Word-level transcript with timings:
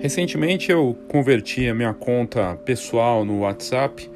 Recentemente 0.00 0.72
eu 0.72 0.96
converti 1.08 1.68
a 1.68 1.74
minha 1.74 1.92
conta 1.92 2.58
pessoal 2.64 3.22
no 3.22 3.40
WhatsApp 3.40 4.10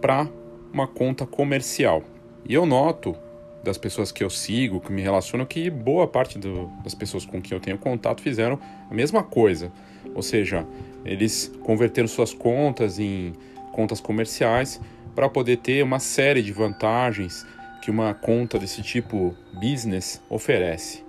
para 0.00 0.26
uma 0.72 0.88
conta 0.88 1.26
comercial. 1.26 2.02
E 2.48 2.54
eu 2.54 2.64
noto 2.64 3.14
das 3.62 3.76
pessoas 3.76 4.10
que 4.10 4.24
eu 4.24 4.30
sigo, 4.30 4.80
que 4.80 4.90
me 4.90 5.02
relacionam, 5.02 5.44
que 5.44 5.68
boa 5.68 6.08
parte 6.08 6.38
do, 6.38 6.66
das 6.82 6.94
pessoas 6.94 7.26
com 7.26 7.42
quem 7.42 7.54
eu 7.54 7.60
tenho 7.60 7.76
contato 7.76 8.22
fizeram 8.22 8.58
a 8.90 8.94
mesma 8.94 9.22
coisa. 9.22 9.70
Ou 10.14 10.22
seja, 10.22 10.66
eles 11.04 11.52
converteram 11.62 12.08
suas 12.08 12.32
contas 12.32 12.98
em 12.98 13.34
contas 13.70 14.00
comerciais 14.00 14.80
para 15.14 15.28
poder 15.28 15.58
ter 15.58 15.84
uma 15.84 15.98
série 15.98 16.40
de 16.40 16.52
vantagens 16.52 17.46
que 17.82 17.90
uma 17.90 18.14
conta 18.14 18.58
desse 18.58 18.80
tipo 18.80 19.36
business 19.52 20.22
oferece. 20.30 21.04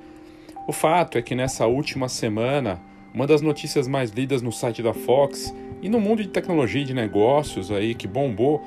O 0.67 0.73
fato 0.73 1.17
é 1.17 1.21
que 1.21 1.33
nessa 1.33 1.65
última 1.67 2.09
semana 2.09 2.81
uma 3.13 3.27
das 3.27 3.41
notícias 3.41 3.87
mais 3.87 4.11
lidas 4.11 4.41
no 4.41 4.51
site 4.51 4.81
da 4.81 4.93
Fox 4.93 5.53
e 5.81 5.89
no 5.89 5.99
mundo 5.99 6.23
de 6.23 6.29
tecnologia 6.29 6.81
e 6.81 6.85
de 6.85 6.93
negócios 6.93 7.71
aí 7.71 7.93
que 7.93 8.07
bombou 8.07 8.61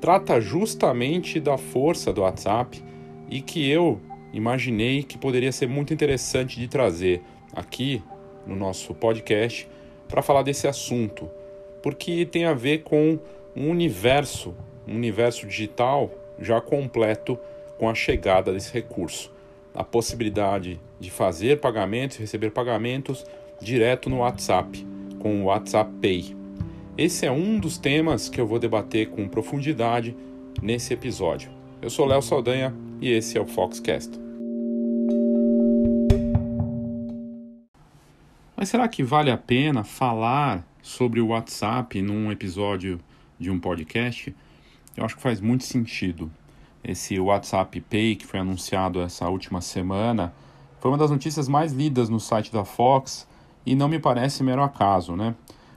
trata 0.00 0.40
justamente 0.40 1.38
da 1.40 1.58
força 1.58 2.12
do 2.12 2.22
WhatsApp 2.22 2.82
e 3.28 3.40
que 3.40 3.68
eu 3.68 4.00
imaginei 4.32 5.02
que 5.02 5.18
poderia 5.18 5.52
ser 5.52 5.68
muito 5.68 5.92
interessante 5.92 6.58
de 6.58 6.68
trazer 6.68 7.22
aqui 7.52 8.02
no 8.46 8.54
nosso 8.54 8.94
podcast 8.94 9.68
para 10.08 10.22
falar 10.22 10.42
desse 10.42 10.68
assunto, 10.68 11.28
porque 11.82 12.24
tem 12.24 12.44
a 12.44 12.54
ver 12.54 12.82
com 12.82 13.18
um 13.54 13.70
universo, 13.70 14.54
um 14.86 14.94
universo 14.94 15.46
digital 15.46 16.10
já 16.38 16.60
completo 16.60 17.38
com 17.78 17.88
a 17.88 17.94
chegada 17.94 18.52
desse 18.52 18.72
recurso. 18.72 19.32
A 19.74 19.82
possibilidade 19.82 20.80
de 21.00 21.10
fazer 21.10 21.60
pagamentos, 21.60 22.16
receber 22.16 22.50
pagamentos 22.50 23.26
direto 23.60 24.08
no 24.10 24.18
WhatsApp, 24.18 24.86
com 25.18 25.42
o 25.42 25.44
WhatsApp 25.46 25.90
Pay. 26.00 26.36
Esse 26.96 27.26
é 27.26 27.30
um 27.30 27.58
dos 27.58 27.78
temas 27.78 28.28
que 28.28 28.40
eu 28.40 28.46
vou 28.46 28.58
debater 28.58 29.10
com 29.10 29.28
profundidade 29.28 30.16
nesse 30.62 30.94
episódio. 30.94 31.50
Eu 31.82 31.90
sou 31.90 32.06
Léo 32.06 32.22
Saldanha 32.22 32.74
e 33.00 33.10
esse 33.10 33.36
é 33.36 33.40
o 33.40 33.46
Foxcast. 33.46 34.18
Mas 38.56 38.70
será 38.70 38.88
que 38.88 39.02
vale 39.02 39.30
a 39.30 39.36
pena 39.36 39.84
falar 39.84 40.66
sobre 40.80 41.20
o 41.20 41.28
WhatsApp 41.28 42.00
num 42.00 42.32
episódio 42.32 42.98
de 43.38 43.50
um 43.50 43.60
podcast? 43.60 44.34
Eu 44.96 45.04
acho 45.04 45.16
que 45.16 45.22
faz 45.22 45.40
muito 45.40 45.64
sentido. 45.64 46.30
Esse 46.82 47.20
WhatsApp 47.20 47.80
Pay 47.82 48.16
que 48.16 48.26
foi 48.26 48.40
anunciado 48.40 49.02
essa 49.02 49.28
última 49.28 49.60
semana 49.60 50.32
foi 50.80 50.90
uma 50.90 50.96
das 50.96 51.10
notícias 51.10 51.48
mais 51.48 51.72
lidas 51.72 52.08
no 52.08 52.18
site 52.18 52.50
da 52.50 52.64
Fox 52.64 53.28
e 53.66 53.74
não 53.74 53.88
me 53.88 53.98
parece 53.98 54.44
mero 54.44 54.62
acaso, 54.62 55.16
né? 55.16 55.34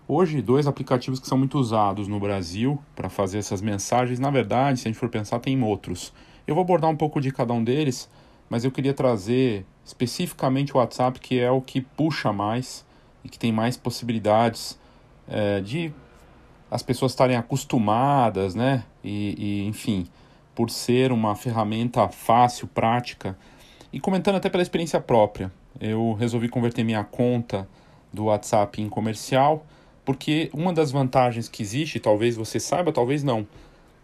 Hoje, 0.07 0.41
dois 0.41 0.67
aplicativos 0.67 1.19
que 1.19 1.27
são 1.27 1.37
muito 1.37 1.57
usados 1.57 2.07
no 2.07 2.19
Brasil 2.19 2.79
para 2.95 3.09
fazer 3.09 3.39
essas 3.39 3.61
mensagens, 3.61 4.19
na 4.19 4.29
verdade, 4.29 4.79
se 4.79 4.87
a 4.87 4.91
gente 4.91 4.99
for 4.99 5.09
pensar, 5.09 5.39
tem 5.39 5.61
outros. 5.61 6.13
Eu 6.47 6.55
vou 6.55 6.63
abordar 6.63 6.89
um 6.89 6.95
pouco 6.95 7.19
de 7.19 7.31
cada 7.31 7.53
um 7.53 7.63
deles, 7.63 8.09
mas 8.49 8.63
eu 8.63 8.71
queria 8.71 8.93
trazer 8.93 9.65
especificamente 9.83 10.73
o 10.73 10.77
WhatsApp, 10.77 11.19
que 11.19 11.39
é 11.39 11.51
o 11.51 11.61
que 11.61 11.81
puxa 11.81 12.31
mais 12.31 12.85
e 13.23 13.29
que 13.29 13.37
tem 13.37 13.51
mais 13.51 13.75
possibilidades 13.75 14.79
é, 15.27 15.59
de 15.61 15.93
as 16.71 16.83
pessoas 16.83 17.11
estarem 17.11 17.35
acostumadas, 17.35 18.53
né? 18.53 18.83
E, 19.03 19.35
e, 19.37 19.67
enfim, 19.67 20.07
por 20.53 20.69
ser 20.69 21.11
uma 21.11 21.35
ferramenta 21.35 22.07
fácil, 22.07 22.67
prática. 22.67 23.37
E 23.91 23.99
comentando 23.99 24.35
até 24.35 24.49
pela 24.49 24.61
experiência 24.61 24.99
própria, 24.99 25.51
eu 25.79 26.13
resolvi 26.13 26.49
converter 26.49 26.83
minha 26.83 27.03
conta 27.03 27.67
do 28.11 28.25
WhatsApp 28.25 28.81
em 28.81 28.89
comercial, 28.89 29.65
porque 30.03 30.49
uma 30.53 30.73
das 30.73 30.91
vantagens 30.91 31.47
que 31.47 31.61
existe, 31.61 31.99
talvez 31.99 32.35
você 32.35 32.59
saiba, 32.59 32.91
talvez 32.91 33.23
não, 33.23 33.47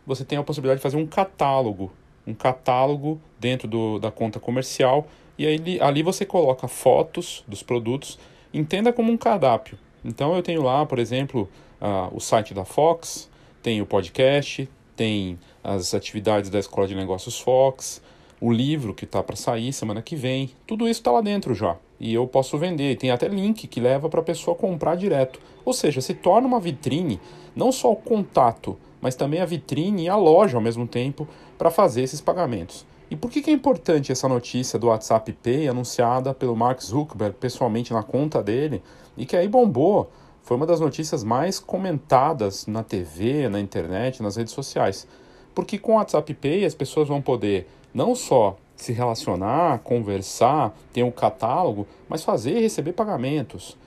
você 0.06 0.24
tem 0.24 0.38
a 0.38 0.44
possibilidade 0.44 0.80
de 0.80 0.84
fazer 0.84 0.98
um 0.98 1.08
catálogo, 1.08 1.92
um 2.28 2.34
catálogo 2.34 3.20
dentro 3.40 3.68
do, 3.68 4.00
da 4.00 4.12
conta 4.12 4.40
comercial, 4.40 5.08
e 5.38 5.46
aí 5.46 5.80
ali 5.82 6.04
você 6.04 6.26
coloca 6.26 6.68
fotos 6.68 7.44
dos 7.48 7.64
produtos, 7.64 8.20
entenda 8.54 8.94
como 8.94 9.12
um 9.12 9.18
cardápio. 9.18 9.78
Então 10.04 10.36
eu 10.36 10.44
tenho 10.44 10.62
lá, 10.62 10.86
por 10.86 11.00
exemplo, 11.00 11.50
uh, 11.82 12.16
o 12.16 12.20
site 12.20 12.54
da 12.54 12.64
Fox, 12.64 13.30
tem 13.62 13.82
o 13.82 13.86
podcast, 13.86 14.70
tem 14.96 15.40
as 15.64 15.94
atividades 15.94 16.50
da 16.50 16.60
Escola 16.60 16.88
de 16.88 16.94
Negócios 16.94 17.40
Fox, 17.40 18.02
o 18.40 18.52
livro 18.52 18.94
que 18.94 19.06
está 19.06 19.24
para 19.24 19.36
sair 19.36 19.74
semana 19.74 20.02
que 20.02 20.16
vem, 20.16 20.52
tudo 20.68 20.88
isso 20.88 21.00
está 21.00 21.12
lá 21.12 21.22
dentro 21.22 21.56
já. 21.56 21.76
E 22.00 22.14
eu 22.14 22.28
posso 22.28 22.58
vender. 22.58 22.98
Tem 22.98 23.12
até 23.12 23.28
link 23.28 23.68
que 23.68 23.80
leva 23.80 24.10
para 24.10 24.20
a 24.20 24.24
pessoa 24.24 24.56
comprar 24.56 24.96
direto. 24.96 25.40
Ou 25.64 25.74
seja, 25.74 26.02
se 26.02 26.14
torna 26.14 26.48
uma 26.48 26.60
vitrine, 26.60 27.20
não 27.56 27.72
só 27.72 27.92
o 27.92 27.96
contato, 27.96 28.78
mas 29.02 29.16
também 29.16 29.42
a 29.42 29.46
vitrine 29.46 30.04
e 30.04 30.10
a 30.10 30.16
loja 30.16 30.58
ao 30.58 30.64
mesmo 30.64 30.88
tempo 30.88 31.28
para 31.58 31.72
fazer 31.72 32.02
esses 32.04 32.22
pagamentos. 32.22 32.86
E 33.10 33.16
por 33.16 33.30
que, 33.30 33.42
que 33.42 33.52
é 33.52 33.54
importante 33.54 34.12
essa 34.12 34.28
notícia 34.28 34.80
do 34.80 34.88
WhatsApp 34.88 35.32
Pay 35.32 35.68
anunciada 35.68 36.34
pelo 36.34 36.56
Mark 36.56 36.82
Zuckerberg 36.82 37.36
pessoalmente 37.40 37.94
na 37.94 38.02
conta 38.02 38.42
dele 38.42 38.82
e 39.16 39.26
que 39.26 39.38
aí 39.38 39.48
bombou? 39.48 40.10
Foi 40.42 40.58
uma 40.58 40.66
das 40.66 40.80
notícias 40.80 41.24
mais 41.24 41.60
comentadas 41.60 42.68
na 42.68 42.84
TV, 42.84 43.48
na 43.48 43.60
internet, 43.60 44.22
nas 44.22 44.36
redes 44.36 44.54
sociais. 44.54 45.08
Porque 45.54 45.78
com 45.78 45.94
o 45.94 45.96
WhatsApp 45.96 46.34
Pay 46.34 46.66
as 46.66 46.76
pessoas 46.76 47.08
vão 47.08 47.22
poder 47.22 47.68
não 47.94 48.16
só 48.16 48.58
se 48.76 48.92
relacionar, 48.92 49.80
conversar, 49.80 50.76
ter 50.92 51.04
um 51.04 51.12
catálogo, 51.12 51.88
mas 52.10 52.24
fazer 52.24 52.58
e 52.58 52.62
receber 52.62 52.94
pagamentos, 52.94 53.78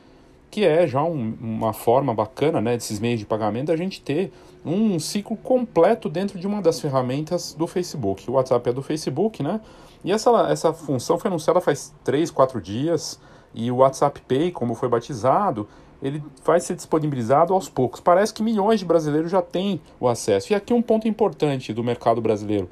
que 0.50 0.64
é 0.64 0.86
já 0.86 1.02
um, 1.02 1.36
uma 1.40 1.72
forma 1.72 2.14
bacana, 2.14 2.60
né, 2.60 2.74
desses 2.74 2.98
meios 2.98 3.20
de 3.20 3.26
pagamento, 3.26 3.70
a 3.70 3.76
gente 3.76 4.00
ter 4.00 4.32
um 4.64 4.98
ciclo 4.98 5.36
completo 5.36 6.08
dentro 6.08 6.38
de 6.38 6.46
uma 6.46 6.60
das 6.60 6.80
ferramentas 6.80 7.54
do 7.54 7.66
Facebook. 7.66 8.28
O 8.30 8.34
WhatsApp 8.34 8.70
é 8.70 8.72
do 8.72 8.82
Facebook, 8.82 9.42
né? 9.42 9.60
E 10.04 10.12
essa, 10.12 10.30
essa 10.50 10.72
função 10.72 11.18
foi 11.18 11.28
anunciada 11.28 11.60
faz 11.60 11.92
3, 12.04 12.30
4 12.30 12.60
dias, 12.60 13.20
e 13.54 13.70
o 13.70 13.76
WhatsApp 13.76 14.20
Pay, 14.26 14.50
como 14.52 14.74
foi 14.74 14.88
batizado, 14.88 15.68
ele 16.02 16.22
vai 16.44 16.60
ser 16.60 16.76
disponibilizado 16.76 17.52
aos 17.52 17.68
poucos. 17.68 18.00
Parece 18.00 18.32
que 18.32 18.42
milhões 18.42 18.78
de 18.78 18.86
brasileiros 18.86 19.30
já 19.30 19.42
têm 19.42 19.80
o 19.98 20.06
acesso. 20.06 20.52
E 20.52 20.54
aqui 20.54 20.72
um 20.72 20.82
ponto 20.82 21.08
importante 21.08 21.72
do 21.72 21.82
mercado 21.82 22.20
brasileiro 22.20 22.68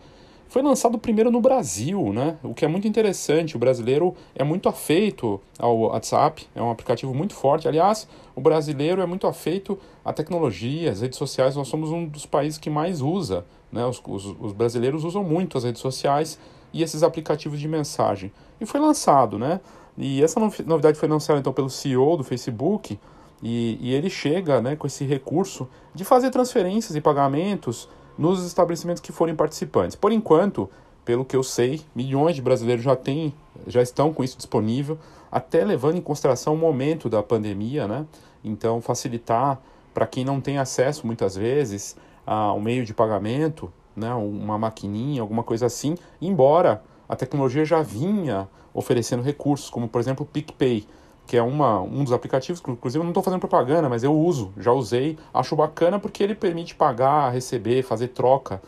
foi 0.48 0.62
lançado 0.62 0.98
primeiro 0.98 1.30
no 1.30 1.40
Brasil, 1.40 2.12
né? 2.12 2.36
O 2.42 2.54
que 2.54 2.64
é 2.64 2.68
muito 2.68 2.86
interessante. 2.86 3.56
O 3.56 3.58
brasileiro 3.58 4.14
é 4.34 4.44
muito 4.44 4.68
afeito 4.68 5.40
ao 5.58 5.78
WhatsApp, 5.78 6.46
é 6.54 6.62
um 6.62 6.70
aplicativo 6.70 7.12
muito 7.14 7.34
forte. 7.34 7.66
Aliás, 7.66 8.08
o 8.34 8.40
brasileiro 8.40 9.02
é 9.02 9.06
muito 9.06 9.26
afeito 9.26 9.78
à 10.04 10.12
tecnologia, 10.12 10.90
às 10.90 11.00
redes 11.00 11.18
sociais. 11.18 11.56
Nós 11.56 11.68
somos 11.68 11.90
um 11.90 12.06
dos 12.06 12.26
países 12.26 12.58
que 12.58 12.70
mais 12.70 13.00
usa, 13.00 13.44
né? 13.72 13.84
Os, 13.84 14.00
os, 14.06 14.34
os 14.40 14.52
brasileiros 14.52 15.04
usam 15.04 15.24
muito 15.24 15.58
as 15.58 15.64
redes 15.64 15.80
sociais 15.80 16.38
e 16.72 16.82
esses 16.82 17.02
aplicativos 17.02 17.58
de 17.58 17.68
mensagem. 17.68 18.32
E 18.60 18.66
foi 18.66 18.80
lançado, 18.80 19.38
né? 19.38 19.60
E 19.98 20.22
essa 20.22 20.38
novidade 20.38 20.98
foi 20.98 21.08
lançada 21.08 21.38
então 21.38 21.52
pelo 21.52 21.70
CEO 21.70 22.16
do 22.16 22.24
Facebook 22.24 22.98
e, 23.42 23.78
e 23.80 23.94
ele 23.94 24.10
chega, 24.10 24.60
né, 24.60 24.76
com 24.76 24.86
esse 24.86 25.04
recurso 25.04 25.68
de 25.94 26.04
fazer 26.04 26.30
transferências 26.30 26.94
e 26.96 27.00
pagamentos 27.00 27.88
nos 28.18 28.44
estabelecimentos 28.44 29.02
que 29.02 29.12
forem 29.12 29.34
participantes. 29.34 29.96
Por 29.96 30.12
enquanto, 30.12 30.68
pelo 31.04 31.24
que 31.24 31.36
eu 31.36 31.42
sei, 31.42 31.82
milhões 31.94 32.34
de 32.36 32.42
brasileiros 32.42 32.84
já 32.84 32.96
têm, 32.96 33.34
já 33.66 33.82
estão 33.82 34.12
com 34.12 34.24
isso 34.24 34.36
disponível, 34.36 34.98
até 35.30 35.64
levando 35.64 35.96
em 35.96 36.00
consideração 36.00 36.54
o 36.54 36.56
momento 36.56 37.08
da 37.08 37.22
pandemia, 37.22 37.86
né? 37.86 38.06
Então, 38.42 38.80
facilitar 38.80 39.60
para 39.92 40.06
quem 40.06 40.24
não 40.24 40.40
tem 40.40 40.58
acesso 40.58 41.06
muitas 41.06 41.36
vezes 41.36 41.96
ao 42.26 42.60
meio 42.60 42.84
de 42.84 42.92
pagamento, 42.92 43.72
né, 43.94 44.12
uma 44.12 44.58
maquininha, 44.58 45.22
alguma 45.22 45.42
coisa 45.42 45.66
assim, 45.66 45.96
embora 46.20 46.82
a 47.08 47.16
tecnologia 47.16 47.64
já 47.64 47.80
vinha 47.80 48.48
oferecendo 48.74 49.22
recursos, 49.22 49.70
como 49.70 49.88
por 49.88 50.00
exemplo 50.00 50.24
o 50.24 50.28
PicPay 50.28 50.86
que 51.26 51.36
é 51.36 51.42
uma, 51.42 51.80
um 51.80 52.04
dos 52.04 52.12
aplicativos, 52.12 52.60
que 52.60 52.70
inclusive 52.70 53.00
eu 53.00 53.04
não 53.04 53.10
estou 53.10 53.22
fazendo 53.22 53.40
propaganda, 53.40 53.88
mas 53.88 54.04
eu 54.04 54.14
uso, 54.14 54.52
já 54.56 54.72
usei, 54.72 55.18
acho 55.34 55.56
bacana 55.56 55.98
porque 55.98 56.22
ele 56.22 56.34
permite 56.34 56.74
pagar, 56.74 57.30
receber, 57.30 57.82
fazer 57.82 58.08
troca. 58.08 58.62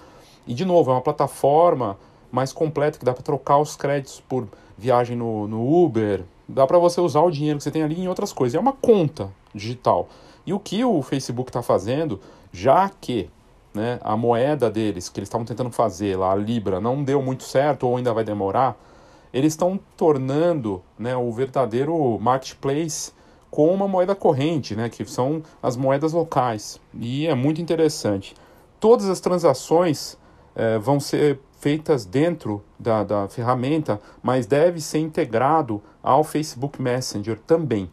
E 0.46 0.52
de 0.54 0.64
novo, 0.64 0.90
é 0.90 0.94
uma 0.94 1.00
plataforma 1.00 1.96
mais 2.32 2.52
completa 2.52 2.98
que 2.98 3.04
dá 3.04 3.12
para 3.14 3.22
trocar 3.22 3.58
os 3.58 3.76
créditos 3.76 4.20
por 4.20 4.48
viagem 4.76 5.16
no, 5.16 5.46
no 5.46 5.84
Uber, 5.84 6.24
dá 6.48 6.66
para 6.66 6.78
você 6.78 7.00
usar 7.00 7.20
o 7.20 7.30
dinheiro 7.30 7.58
que 7.58 7.64
você 7.64 7.70
tem 7.70 7.82
ali 7.82 8.00
em 8.00 8.08
outras 8.08 8.32
coisas. 8.32 8.54
É 8.54 8.60
uma 8.60 8.72
conta 8.72 9.30
digital. 9.54 10.08
E 10.46 10.52
o 10.52 10.58
que 10.58 10.84
o 10.84 11.02
Facebook 11.02 11.50
está 11.50 11.62
fazendo, 11.62 12.20
já 12.52 12.90
que 13.00 13.30
né, 13.74 13.98
a 14.02 14.16
moeda 14.16 14.70
deles, 14.70 15.08
que 15.08 15.20
eles 15.20 15.28
estavam 15.28 15.44
tentando 15.44 15.70
fazer 15.70 16.16
lá, 16.16 16.32
a 16.32 16.34
Libra, 16.34 16.80
não 16.80 17.04
deu 17.04 17.22
muito 17.22 17.44
certo 17.44 17.86
ou 17.86 17.96
ainda 17.96 18.12
vai 18.12 18.24
demorar, 18.24 18.76
eles 19.38 19.52
estão 19.52 19.78
tornando 19.96 20.82
né, 20.98 21.16
o 21.16 21.30
verdadeiro 21.32 22.18
marketplace 22.18 23.12
com 23.50 23.72
uma 23.72 23.88
moeda 23.88 24.14
corrente, 24.14 24.76
né, 24.76 24.88
que 24.88 25.04
são 25.04 25.42
as 25.62 25.76
moedas 25.76 26.12
locais. 26.12 26.80
E 26.94 27.26
é 27.26 27.34
muito 27.34 27.60
interessante. 27.60 28.34
Todas 28.78 29.08
as 29.08 29.20
transações 29.20 30.18
eh, 30.54 30.78
vão 30.78 31.00
ser 31.00 31.40
feitas 31.58 32.04
dentro 32.04 32.62
da, 32.78 33.02
da 33.02 33.28
ferramenta, 33.28 34.00
mas 34.22 34.46
deve 34.46 34.80
ser 34.80 34.98
integrado 34.98 35.82
ao 36.02 36.22
Facebook 36.22 36.80
Messenger 36.80 37.38
também. 37.40 37.90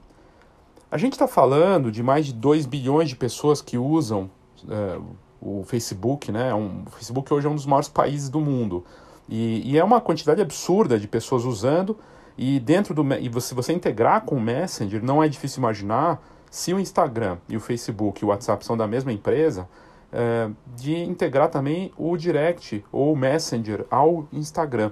A 0.91 0.97
gente 0.97 1.13
está 1.13 1.27
falando 1.27 1.91
de 1.91 2.03
mais 2.03 2.27
de 2.27 2.33
2 2.33 2.65
bilhões 2.65 3.09
de 3.09 3.15
pessoas 3.15 3.61
que 3.61 3.77
usam 3.77 4.29
é, 4.69 4.99
o 5.41 5.63
Facebook, 5.63 6.31
né? 6.31 6.53
Um, 6.53 6.83
o 6.85 6.91
Facebook 6.91 7.33
hoje 7.33 7.47
é 7.47 7.49
um 7.49 7.55
dos 7.55 7.65
maiores 7.65 7.89
países 7.89 8.29
do 8.29 8.39
mundo. 8.39 8.85
E, 9.27 9.71
e, 9.71 9.77
é 9.77 9.83
uma 9.83 9.99
quantidade 9.99 10.41
absurda 10.41 10.99
de 10.99 11.07
pessoas 11.07 11.43
usando. 11.45 11.97
E 12.37 12.59
dentro 12.59 12.93
do 12.93 13.01
e 13.15 13.29
você, 13.29 13.55
você 13.55 13.71
integrar 13.71 14.21
com 14.21 14.35
o 14.35 14.41
Messenger, 14.41 15.03
não 15.03 15.23
é 15.23 15.27
difícil 15.27 15.59
imaginar 15.59 16.21
se 16.51 16.73
o 16.73 16.79
Instagram 16.79 17.37
e 17.47 17.55
o 17.55 17.59
Facebook 17.59 18.21
e 18.21 18.25
o 18.25 18.29
WhatsApp 18.29 18.65
são 18.65 18.75
da 18.75 18.87
mesma 18.87 19.11
empresa, 19.11 19.67
é, 20.11 20.49
de 20.75 20.95
integrar 20.95 21.49
também 21.49 21.91
o 21.97 22.15
Direct 22.17 22.83
ou 22.91 23.13
o 23.13 23.15
Messenger 23.15 23.85
ao 23.89 24.27
Instagram. 24.31 24.91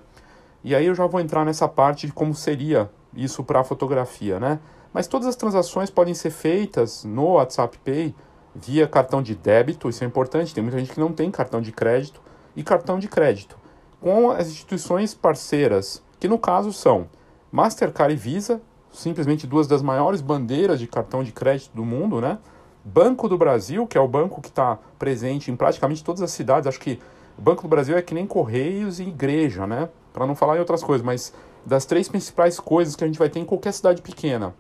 E 0.64 0.74
aí 0.74 0.86
eu 0.86 0.96
já 0.96 1.06
vou 1.06 1.20
entrar 1.20 1.46
nessa 1.46 1.68
parte 1.68 2.08
de 2.08 2.14
como 2.14 2.34
seria 2.34 2.90
isso 3.14 3.44
para 3.44 3.60
a 3.60 3.64
fotografia, 3.64 4.40
né? 4.40 4.60
Mas 4.94 5.08
todas 5.08 5.28
as 5.28 5.36
transações 5.36 5.90
podem 5.90 6.14
ser 6.14 6.30
feitas 6.30 7.04
no 7.04 7.34
WhatsApp 7.34 7.78
Pay 7.80 8.16
via 8.56 8.88
cartão 8.88 9.22
de 9.22 9.36
débito, 9.36 9.90
isso 9.90 10.04
é 10.04 10.08
importante, 10.08 10.54
tem 10.54 10.64
muita 10.64 10.80
gente 10.80 10.92
que 10.92 11.00
não 11.00 11.12
tem 11.12 11.32
cartão 11.32 11.60
de 11.60 11.72
crédito, 11.72 12.22
e 12.56 12.64
cartão 12.64 13.00
de 13.00 13.08
crédito, 13.08 13.58
com 14.04 14.30
as 14.30 14.48
instituições 14.48 15.14
parceiras, 15.14 16.04
que 16.20 16.28
no 16.28 16.38
caso 16.38 16.74
são 16.74 17.08
Mastercard 17.50 18.14
e 18.14 18.18
Visa, 18.18 18.62
simplesmente 18.92 19.48
duas 19.48 19.66
das 19.66 19.82
maiores 19.82 20.20
bandeiras 20.20 20.78
de 20.78 20.88
cartão 20.88 21.24
de 21.24 21.32
crédito 21.32 21.74
do 21.74 21.86
mundo, 21.86 22.20
né? 22.20 22.38
Banco 22.84 23.30
do 23.30 23.38
Brasil, 23.38 23.88
que 23.88 23.98
é 23.98 24.02
o 24.02 24.08
banco 24.08 24.42
que 24.42 24.50
está 24.50 24.78
presente 25.00 25.50
em 25.50 25.56
praticamente 25.56 26.04
todas 26.04 26.22
as 26.22 26.32
cidades, 26.32 26.68
acho 26.68 26.82
que 26.82 27.00
Banco 27.38 27.62
do 27.62 27.70
Brasil 27.70 27.96
é 27.96 28.02
que 28.02 28.14
nem 28.14 28.28
Correios 28.28 29.00
e 29.00 29.04
igreja, 29.04 29.66
né? 29.66 29.88
Para 30.12 30.28
não 30.28 30.36
falar 30.36 30.58
em 30.58 30.60
outras 30.60 30.84
coisas, 30.84 31.04
mas 31.04 31.34
das 31.66 31.86
três 31.86 32.10
principais 32.10 32.60
coisas 32.60 32.98
que 32.98 33.06
a 33.06 33.08
gente 33.08 33.18
vai 33.18 33.30
ter 33.30 33.40
em 33.40 33.46
qualquer 33.46 33.72
cidade 33.72 34.02
pequena, 34.02 34.54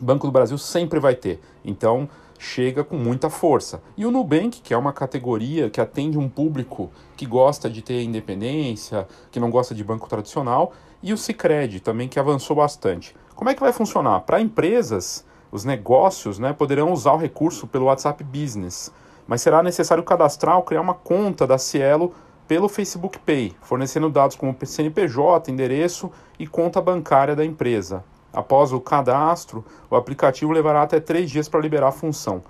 Banco 0.00 0.26
do 0.26 0.32
Brasil 0.32 0.56
sempre 0.56 0.98
vai 0.98 1.14
ter. 1.14 1.42
Então, 1.62 2.08
chega 2.42 2.82
com 2.82 2.96
muita 2.96 3.30
força. 3.30 3.80
E 3.96 4.04
o 4.04 4.10
Nubank, 4.10 4.60
que 4.62 4.74
é 4.74 4.76
uma 4.76 4.92
categoria 4.92 5.70
que 5.70 5.80
atende 5.80 6.18
um 6.18 6.28
público 6.28 6.90
que 7.16 7.24
gosta 7.24 7.70
de 7.70 7.82
ter 7.82 8.02
independência, 8.02 9.06
que 9.30 9.38
não 9.38 9.48
gosta 9.48 9.72
de 9.72 9.84
banco 9.84 10.08
tradicional, 10.08 10.72
e 11.00 11.12
o 11.12 11.16
Sicredi 11.16 11.78
também 11.78 12.08
que 12.08 12.18
avançou 12.18 12.56
bastante. 12.56 13.14
Como 13.36 13.48
é 13.48 13.54
que 13.54 13.60
vai 13.60 13.72
funcionar? 13.72 14.22
Para 14.22 14.40
empresas, 14.40 15.24
os 15.52 15.64
negócios, 15.64 16.40
né, 16.40 16.52
poderão 16.52 16.92
usar 16.92 17.12
o 17.12 17.16
recurso 17.16 17.68
pelo 17.68 17.84
WhatsApp 17.84 18.24
Business, 18.24 18.92
mas 19.24 19.40
será 19.40 19.62
necessário 19.62 20.02
cadastrar 20.02 20.56
ou 20.56 20.64
criar 20.64 20.80
uma 20.80 20.94
conta 20.94 21.46
da 21.46 21.58
Cielo 21.58 22.12
pelo 22.48 22.68
Facebook 22.68 23.20
Pay, 23.20 23.54
fornecendo 23.62 24.10
dados 24.10 24.34
como 24.34 24.56
CNPJ, 24.60 25.48
endereço 25.48 26.10
e 26.40 26.46
conta 26.48 26.80
bancária 26.80 27.36
da 27.36 27.44
empresa. 27.44 28.02
Após 28.32 28.72
o 28.72 28.80
cadastro, 28.80 29.64
o 29.90 29.96
aplicativo 29.96 30.52
levará 30.52 30.82
até 30.82 30.98
três 30.98 31.30
dias 31.30 31.48
para 31.48 31.60
liberar 31.60 31.88
a 31.88 31.92
função. 31.92 32.42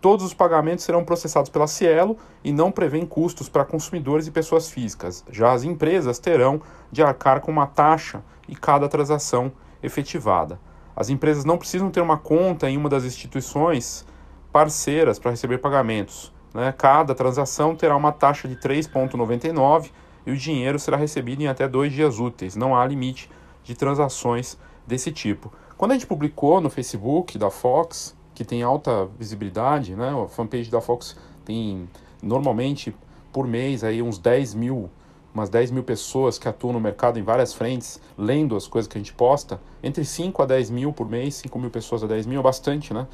Todos 0.00 0.24
os 0.24 0.32
pagamentos 0.32 0.84
serão 0.84 1.04
processados 1.04 1.50
pela 1.50 1.66
Cielo 1.66 2.16
e 2.42 2.52
não 2.52 2.72
prevêem 2.72 3.04
custos 3.04 3.48
para 3.48 3.66
consumidores 3.66 4.26
e 4.26 4.30
pessoas 4.30 4.70
físicas. 4.70 5.22
Já 5.30 5.52
as 5.52 5.62
empresas 5.62 6.18
terão 6.18 6.62
de 6.90 7.02
arcar 7.02 7.40
com 7.40 7.52
uma 7.52 7.66
taxa 7.66 8.22
e 8.48 8.56
cada 8.56 8.88
transação 8.88 9.52
efetivada. 9.82 10.58
As 10.96 11.10
empresas 11.10 11.44
não 11.44 11.58
precisam 11.58 11.90
ter 11.90 12.00
uma 12.00 12.16
conta 12.16 12.68
em 12.68 12.76
uma 12.76 12.88
das 12.88 13.04
instituições 13.04 14.06
parceiras 14.50 15.18
para 15.18 15.30
receber 15.30 15.58
pagamentos. 15.58 16.32
Né? 16.52 16.74
Cada 16.76 17.14
transação 17.14 17.76
terá 17.76 17.94
uma 17.94 18.10
taxa 18.10 18.48
de 18.48 18.56
3,99 18.56 19.90
e 20.26 20.32
o 20.32 20.36
dinheiro 20.36 20.78
será 20.78 20.96
recebido 20.96 21.42
em 21.42 21.46
até 21.48 21.68
dois 21.68 21.92
dias 21.92 22.18
úteis. 22.18 22.56
Não 22.56 22.74
há 22.74 22.84
limite 22.86 23.30
de 23.62 23.74
transações 23.74 24.58
desse 24.90 25.10
tipo. 25.10 25.50
Quando 25.78 25.92
a 25.92 25.94
gente 25.94 26.06
publicou 26.06 26.60
no 26.60 26.68
Facebook 26.68 27.38
da 27.38 27.48
Fox, 27.48 28.14
que 28.34 28.44
tem 28.44 28.62
alta 28.62 29.06
visibilidade, 29.18 29.94
né? 29.94 30.10
A 30.10 30.28
fanpage 30.28 30.70
da 30.70 30.80
Fox 30.80 31.16
tem 31.44 31.88
normalmente 32.22 32.94
por 33.32 33.46
mês 33.46 33.82
aí 33.84 34.02
uns 34.02 34.18
10 34.18 34.54
mil, 34.54 34.90
umas 35.32 35.48
10 35.48 35.70
mil 35.70 35.84
pessoas 35.84 36.38
que 36.38 36.48
atuam 36.48 36.72
no 36.72 36.80
mercado 36.80 37.18
em 37.18 37.22
várias 37.22 37.54
frentes, 37.54 38.00
lendo 38.18 38.56
as 38.56 38.66
coisas 38.66 38.88
que 38.88 38.98
a 38.98 39.00
gente 39.00 39.12
posta, 39.12 39.60
entre 39.82 40.04
5 40.04 40.42
a 40.42 40.46
10 40.46 40.70
mil 40.70 40.92
por 40.92 41.08
mês, 41.08 41.36
5 41.36 41.58
mil 41.58 41.70
pessoas 41.70 42.02
a 42.02 42.06
10 42.06 42.26
mil 42.26 42.40
é 42.40 42.42
bastante, 42.42 42.92
né? 42.92 43.06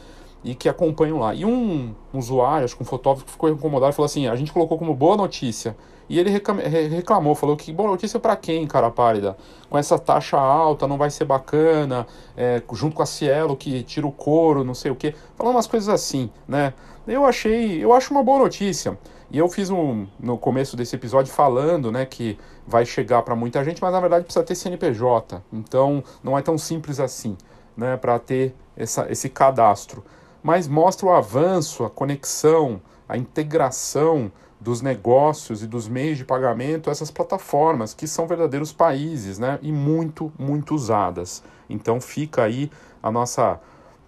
E 0.44 0.54
que 0.54 0.68
acompanham 0.68 1.18
lá. 1.18 1.34
E 1.34 1.44
um, 1.44 1.94
usuário, 2.12 2.64
acho 2.64 2.76
que 2.76 2.82
um 2.82 2.86
fotógrafo, 2.86 3.30
ficou 3.30 3.48
incomodado 3.48 3.92
e 3.92 3.94
falou 3.94 4.06
assim: 4.06 4.28
a 4.28 4.36
gente 4.36 4.52
colocou 4.52 4.78
como 4.78 4.94
boa 4.94 5.16
notícia 5.16 5.76
e 6.08 6.18
ele 6.18 6.30
reclamou, 6.30 7.34
falou 7.34 7.56
que 7.56 7.72
boa 7.72 7.90
notícia 7.90 8.20
para 8.20 8.36
quem, 8.36 8.66
cara 8.66 8.90
pálida? 8.90 9.36
Com 9.68 9.76
essa 9.76 9.98
taxa 9.98 10.38
alta 10.38 10.86
não 10.86 10.96
vai 10.96 11.10
ser 11.10 11.24
bacana, 11.24 12.06
é, 12.36 12.62
junto 12.72 12.94
com 12.94 13.02
a 13.02 13.06
Cielo 13.06 13.56
que 13.56 13.82
tira 13.82 14.06
o 14.06 14.12
couro, 14.12 14.62
não 14.62 14.74
sei 14.74 14.90
o 14.90 14.94
que, 14.94 15.14
falando 15.34 15.56
umas 15.56 15.66
coisas 15.66 15.88
assim, 15.88 16.30
né? 16.46 16.72
Eu 17.08 17.24
achei, 17.24 17.82
eu 17.82 17.92
acho 17.92 18.12
uma 18.12 18.22
boa 18.22 18.38
notícia. 18.38 18.96
E 19.30 19.38
eu 19.38 19.48
fiz 19.48 19.70
um 19.70 20.06
no 20.20 20.38
começo 20.38 20.76
desse 20.76 20.94
episódio 20.94 21.32
falando, 21.32 21.90
né, 21.90 22.06
que 22.06 22.38
vai 22.64 22.86
chegar 22.86 23.22
para 23.22 23.34
muita 23.34 23.64
gente, 23.64 23.82
mas 23.82 23.92
na 23.92 23.98
verdade 23.98 24.24
precisa 24.24 24.44
ter 24.44 24.54
CNPJ. 24.54 25.42
Então 25.52 26.02
não 26.22 26.38
é 26.38 26.42
tão 26.42 26.56
simples 26.56 27.00
assim, 27.00 27.36
né, 27.76 27.96
para 27.96 28.18
ter 28.20 28.54
essa, 28.76 29.10
esse 29.10 29.28
cadastro. 29.28 30.04
Mas 30.46 30.69
mostra 30.69 31.06
o 31.06 31.10
avanço, 31.10 31.82
a 31.82 31.90
conexão, 31.90 32.81
a 33.08 33.16
integração 33.16 34.31
dos 34.60 34.81
negócios 34.81 35.60
e 35.60 35.66
dos 35.66 35.88
meios 35.88 36.19
de 36.19 36.25
pagamento 36.25 36.88
essas 36.88 37.10
plataformas 37.10 37.93
que 37.93 38.06
são 38.06 38.28
verdadeiros 38.28 38.72
países, 38.72 39.40
né? 39.40 39.58
E 39.60 39.72
muito, 39.72 40.32
muito 40.38 40.72
usadas. 40.72 41.43
Então 41.69 42.00
fica 42.00 42.44
aí 42.44 42.70
a 43.02 43.10
nossa 43.10 43.58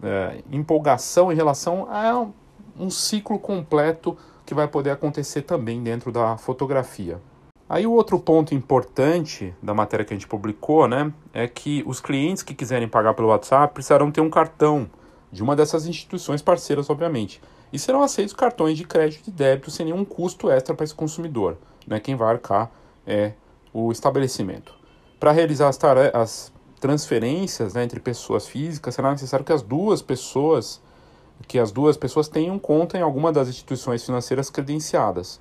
é, 0.00 0.40
empolgação 0.52 1.32
em 1.32 1.34
relação 1.34 1.88
a 1.90 2.28
um 2.78 2.88
ciclo 2.88 3.40
completo 3.40 4.16
que 4.46 4.54
vai 4.54 4.68
poder 4.68 4.90
acontecer 4.90 5.42
também 5.42 5.82
dentro 5.82 6.12
da 6.12 6.36
fotografia. 6.36 7.20
Aí 7.68 7.84
o 7.84 7.90
outro 7.90 8.16
ponto 8.16 8.54
importante 8.54 9.52
da 9.60 9.74
matéria 9.74 10.04
que 10.04 10.14
a 10.14 10.16
gente 10.16 10.28
publicou, 10.28 10.86
né, 10.86 11.12
é 11.34 11.48
que 11.48 11.82
os 11.84 11.98
clientes 11.98 12.44
que 12.44 12.54
quiserem 12.54 12.86
pagar 12.86 13.14
pelo 13.14 13.26
WhatsApp 13.26 13.74
precisarão 13.74 14.12
ter 14.12 14.20
um 14.20 14.30
cartão 14.30 14.88
de 15.30 15.42
uma 15.42 15.54
dessas 15.54 15.86
instituições 15.86 16.42
parceiras, 16.42 16.88
obviamente 16.90 17.40
e 17.72 17.78
serão 17.78 18.02
aceitos 18.02 18.34
cartões 18.34 18.76
de 18.76 18.84
crédito 18.84 19.28
e 19.28 19.30
débito 19.30 19.70
sem 19.70 19.86
nenhum 19.86 20.04
custo 20.04 20.50
extra 20.50 20.74
para 20.74 20.84
esse 20.84 20.94
consumidor. 20.94 21.56
Né? 21.86 22.00
Quem 22.00 22.16
vai 22.16 22.28
arcar 22.30 22.70
é 23.06 23.32
o 23.72 23.92
estabelecimento. 23.92 24.74
Para 25.20 25.32
realizar 25.32 25.68
as, 25.68 25.78
as 26.14 26.52
transferências 26.80 27.74
né, 27.74 27.84
entre 27.84 28.00
pessoas 28.00 28.46
físicas, 28.46 28.94
será 28.94 29.10
necessário 29.10 29.44
que 29.44 29.52
as 29.52 29.62
duas 29.62 30.02
pessoas 30.02 30.80
que 31.46 31.56
as 31.56 31.70
duas 31.70 31.96
pessoas 31.96 32.26
tenham 32.26 32.58
conta 32.58 32.98
em 32.98 33.00
alguma 33.00 33.30
das 33.30 33.46
instituições 33.46 34.04
financeiras 34.04 34.50
credenciadas. 34.50 35.40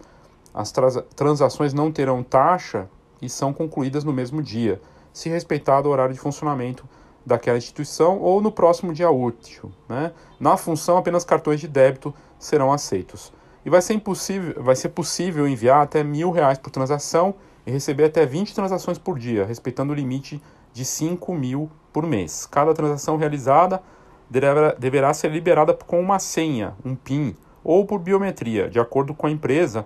As 0.53 0.71
transações 1.15 1.73
não 1.73 1.91
terão 1.91 2.21
taxa 2.21 2.87
e 3.19 3.27
são 3.27 3.51
concluídas 3.51 4.03
no 4.03 4.13
mesmo 4.13 4.43
dia, 4.43 4.79
se 5.11 5.27
respeitado 5.27 5.89
o 5.89 5.91
horário 5.91 6.13
de 6.13 6.19
funcionamento 6.19 6.87
daquela 7.27 7.57
instituição 7.57 8.19
ou 8.19 8.41
no 8.41 8.51
próximo 8.51 8.93
dia 8.93 9.11
útil. 9.11 9.69
Né? 9.89 10.13
Na 10.39 10.55
função, 10.55 10.97
apenas 10.97 11.25
cartões 11.25 11.59
de 11.59 11.67
débito 11.67 12.13
serão 12.39 12.71
aceitos. 12.71 13.33
E 13.65 13.69
vai 13.69 13.81
ser, 13.81 13.95
impossível, 13.95 14.63
vai 14.63 14.77
ser 14.77 14.89
possível 14.89 15.45
enviar 15.45 15.81
até 15.81 16.03
mil 16.05 16.31
reais 16.31 16.57
por 16.57 16.71
transação 16.71 17.35
e 17.65 17.71
receber 17.71 18.05
até 18.05 18.25
20 18.25 18.55
transações 18.55 18.97
por 18.97 19.19
dia, 19.19 19.45
respeitando 19.45 19.91
o 19.91 19.95
limite 19.95 20.41
de 20.71 20.85
5 20.85 21.33
mil 21.35 21.69
por 21.91 22.07
mês. 22.07 22.45
Cada 22.45 22.73
transação 22.73 23.17
realizada 23.17 23.81
deverá, 24.29 24.73
deverá 24.73 25.13
ser 25.13 25.29
liberada 25.29 25.73
com 25.73 25.99
uma 25.99 26.19
senha, 26.19 26.75
um 26.85 26.95
PIN, 26.95 27.35
ou 27.61 27.85
por 27.85 27.99
biometria. 27.99 28.69
De 28.69 28.79
acordo 28.79 29.13
com 29.13 29.27
a 29.27 29.31
empresa, 29.31 29.85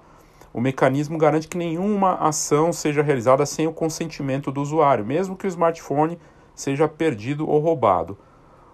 o 0.53 0.61
mecanismo 0.61 1.17
garante 1.17 1.47
que 1.47 1.57
nenhuma 1.57 2.15
ação 2.15 2.71
seja 2.71 3.01
realizada 3.01 3.47
sem 3.47 3.65
o 3.65 3.73
consentimento 3.73 4.51
do 4.51 4.61
usuário, 4.61 5.03
mesmo 5.03 5.35
que 5.35 5.47
o 5.47 5.49
smartphone 5.49 6.19
seja 6.61 6.87
perdido 6.87 7.49
ou 7.49 7.59
roubado. 7.59 8.17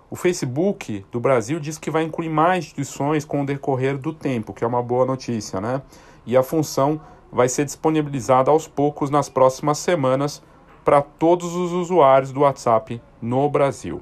O 0.09 0.15
Facebook 0.15 1.05
do 1.11 1.19
Brasil 1.19 1.59
diz 1.59 1.77
que 1.77 1.91
vai 1.91 2.03
incluir 2.03 2.29
mais 2.29 2.65
instituições 2.65 3.25
com 3.25 3.41
o 3.41 3.45
decorrer 3.45 3.97
do 3.97 4.13
tempo, 4.13 4.53
que 4.53 4.63
é 4.63 4.67
uma 4.67 4.81
boa 4.81 5.05
notícia, 5.05 5.59
né? 5.59 5.81
E 6.25 6.37
a 6.37 6.43
função 6.43 6.99
vai 7.31 7.49
ser 7.49 7.65
disponibilizada 7.65 8.51
aos 8.51 8.67
poucos 8.67 9.09
nas 9.09 9.27
próximas 9.27 9.77
semanas 9.77 10.41
para 10.83 11.01
todos 11.01 11.55
os 11.55 11.73
usuários 11.73 12.31
do 12.31 12.41
WhatsApp 12.41 13.01
no 13.21 13.49
Brasil. 13.49 14.01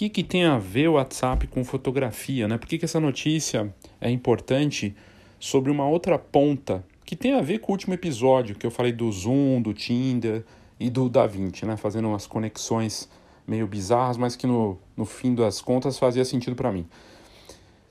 Que, 0.00 0.08
que 0.08 0.24
tem 0.24 0.44
a 0.44 0.56
ver 0.56 0.88
o 0.88 0.92
WhatsApp 0.94 1.46
com 1.48 1.62
fotografia? 1.62 2.48
Né? 2.48 2.56
Por 2.56 2.66
que, 2.66 2.78
que 2.78 2.86
essa 2.86 2.98
notícia 2.98 3.74
é 4.00 4.10
importante 4.10 4.96
sobre 5.38 5.70
uma 5.70 5.86
outra 5.86 6.18
ponta 6.18 6.82
que 7.04 7.14
tem 7.14 7.34
a 7.34 7.42
ver 7.42 7.58
com 7.58 7.70
o 7.70 7.74
último 7.74 7.92
episódio 7.92 8.54
que 8.54 8.66
eu 8.66 8.70
falei 8.70 8.92
do 8.92 9.12
Zoom, 9.12 9.60
do 9.60 9.74
Tinder 9.74 10.42
e 10.78 10.88
do 10.88 11.06
DaVinci, 11.06 11.66
né? 11.66 11.76
fazendo 11.76 12.08
umas 12.08 12.26
conexões 12.26 13.10
meio 13.46 13.66
bizarras, 13.66 14.16
mas 14.16 14.36
que 14.36 14.46
no, 14.46 14.78
no 14.96 15.04
fim 15.04 15.34
das 15.34 15.60
contas 15.60 15.98
fazia 15.98 16.24
sentido 16.24 16.56
para 16.56 16.72
mim. 16.72 16.86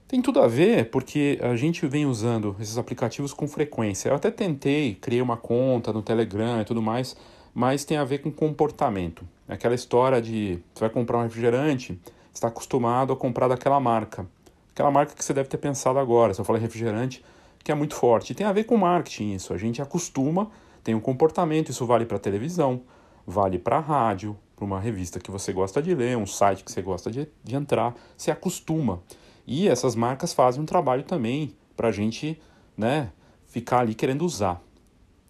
Tem 0.08 0.20
tudo 0.20 0.42
a 0.42 0.48
ver 0.48 0.90
porque 0.90 1.38
a 1.44 1.56
gente 1.56 1.86
vem 1.86 2.08
usando 2.08 2.56
esses 2.60 2.80
aplicativos 2.80 3.36
com 3.36 3.48
frequência. 3.48 4.10
Eu 4.10 4.16
até 4.16 4.32
tentei, 4.32 4.96
criei 4.96 5.22
uma 5.22 5.38
conta 5.38 5.94
no 5.94 6.02
Telegram 6.02 6.60
e 6.60 6.66
tudo 6.66 6.82
mais, 6.82 7.16
mas 7.60 7.84
tem 7.84 7.98
a 7.98 8.06
ver 8.06 8.20
com 8.20 8.32
comportamento. 8.32 9.28
É 9.46 9.54
aquela 9.54 9.76
história 9.76 10.22
de 10.22 10.62
você 10.74 10.80
vai 10.80 10.90
comprar 10.90 11.18
um 11.18 11.24
refrigerante, 11.24 12.00
está 12.34 12.48
acostumado 12.48 13.12
a 13.12 13.18
comprar 13.18 13.50
daquela 13.50 13.82
marca. 13.82 14.26
Aquela 14.72 14.90
marca 14.90 15.14
que 15.14 15.22
você 15.22 15.34
deve 15.34 15.50
ter 15.50 15.58
pensado 15.58 16.00
agora, 16.00 16.34
se 16.34 16.40
eu 16.40 16.46
falei 16.46 16.62
refrigerante, 16.62 17.22
que 17.62 17.70
é 17.70 17.76
muito 17.76 17.96
forte. 17.96 18.32
E 18.32 18.34
tem 18.34 18.48
a 18.48 18.54
ver 18.54 18.64
com 18.64 18.78
marketing 18.78 19.34
isso. 19.34 19.54
A 19.54 19.58
gente 19.58 19.82
acostuma, 19.82 20.50
tem 20.86 20.96
um 20.96 21.02
comportamento, 21.02 21.68
isso 21.68 21.86
vale 21.86 22.06
para 22.06 22.18
televisão, 22.18 22.82
vale 23.28 23.60
para 23.60 23.78
rádio, 23.82 24.38
para 24.56 24.64
uma 24.64 24.80
revista 24.80 25.20
que 25.20 25.30
você 25.30 25.52
gosta 25.52 25.82
de 25.82 25.94
ler, 25.94 26.16
um 26.16 26.26
site 26.26 26.64
que 26.64 26.72
você 26.72 26.82
gosta 26.82 27.12
de, 27.12 27.28
de 27.44 27.56
entrar, 27.58 27.94
você 28.16 28.32
acostuma. 28.32 29.02
E 29.46 29.68
essas 29.68 29.96
marcas 29.96 30.32
fazem 30.32 30.62
um 30.62 30.66
trabalho 30.66 31.04
também 31.04 31.54
para 31.76 31.90
a 31.90 31.92
gente 31.92 32.42
né, 32.78 33.12
ficar 33.48 33.80
ali 33.80 33.96
querendo 33.96 34.24
usar. 34.24 34.62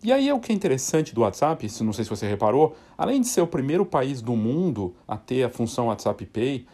E 0.01 0.13
aí 0.13 0.29
é 0.29 0.33
o 0.33 0.39
que 0.39 0.51
é 0.51 0.55
interessante 0.55 1.13
do 1.13 1.21
WhatsApp, 1.21 1.67
não 1.83 1.91
sei 1.91 2.05
se 2.05 2.09
você 2.09 2.25
reparou, 2.25 2.73
além 2.97 3.19
de 3.19 3.27
ser 3.27 3.41
o 3.41 3.47
primeiro 3.47 3.85
país 3.85 4.21
do 4.21 4.33
mundo 4.33 4.95
a 5.05 5.17
ter 5.17 5.43
a 5.43 5.49
função 5.49 5.87
WhatsApp 5.87 6.25
Pay, 6.25 6.65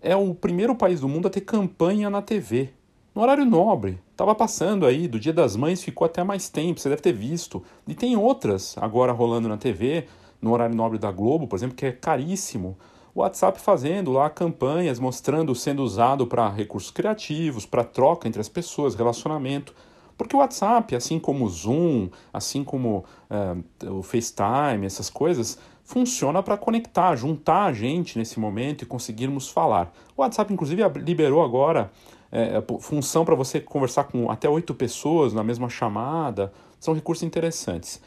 é 0.00 0.16
o 0.16 0.34
primeiro 0.34 0.74
país 0.74 1.00
do 1.00 1.08
mundo 1.08 1.28
a 1.28 1.30
ter 1.30 1.42
campanha 1.42 2.08
na 2.08 2.22
TV. 2.22 2.70
No 3.14 3.22
horário 3.22 3.44
nobre. 3.44 4.00
Estava 4.10 4.34
passando 4.34 4.86
aí, 4.86 5.06
do 5.06 5.20
Dia 5.20 5.32
das 5.32 5.56
Mães 5.56 5.82
ficou 5.82 6.06
até 6.06 6.24
mais 6.24 6.48
tempo, 6.48 6.80
você 6.80 6.88
deve 6.88 7.02
ter 7.02 7.12
visto. 7.12 7.62
E 7.86 7.94
tem 7.94 8.16
outras 8.16 8.76
agora 8.78 9.12
rolando 9.12 9.48
na 9.48 9.56
TV, 9.56 10.06
no 10.40 10.52
horário 10.52 10.74
nobre 10.74 10.98
da 10.98 11.12
Globo, 11.12 11.46
por 11.46 11.56
exemplo, 11.56 11.76
que 11.76 11.86
é 11.86 11.92
caríssimo. 11.92 12.76
O 13.14 13.20
WhatsApp 13.20 13.60
fazendo 13.60 14.10
lá 14.10 14.28
campanhas, 14.28 14.98
mostrando 14.98 15.54
sendo 15.54 15.82
usado 15.82 16.26
para 16.26 16.48
recursos 16.48 16.90
criativos, 16.90 17.66
para 17.66 17.84
troca 17.84 18.26
entre 18.26 18.40
as 18.40 18.48
pessoas, 18.48 18.94
relacionamento. 18.94 19.74
Porque 20.16 20.36
o 20.36 20.38
WhatsApp, 20.38 20.94
assim 20.94 21.18
como 21.18 21.44
o 21.44 21.48
Zoom, 21.48 22.08
assim 22.32 22.62
como 22.62 23.04
uh, 23.30 23.98
o 23.98 24.02
FaceTime, 24.02 24.86
essas 24.86 25.10
coisas, 25.10 25.58
funciona 25.82 26.42
para 26.42 26.56
conectar, 26.56 27.14
juntar 27.16 27.66
a 27.66 27.72
gente 27.72 28.18
nesse 28.18 28.40
momento 28.40 28.82
e 28.82 28.86
conseguirmos 28.86 29.48
falar. 29.48 29.92
O 30.16 30.22
WhatsApp, 30.22 30.52
inclusive, 30.52 30.82
liberou 31.04 31.42
agora 31.44 31.90
é, 32.32 32.62
função 32.80 33.24
para 33.24 33.36
você 33.36 33.60
conversar 33.60 34.04
com 34.04 34.28
até 34.28 34.48
oito 34.48 34.74
pessoas 34.74 35.32
na 35.32 35.44
mesma 35.44 35.68
chamada. 35.68 36.52
São 36.80 36.94
recursos 36.94 37.22
interessantes. 37.22 38.00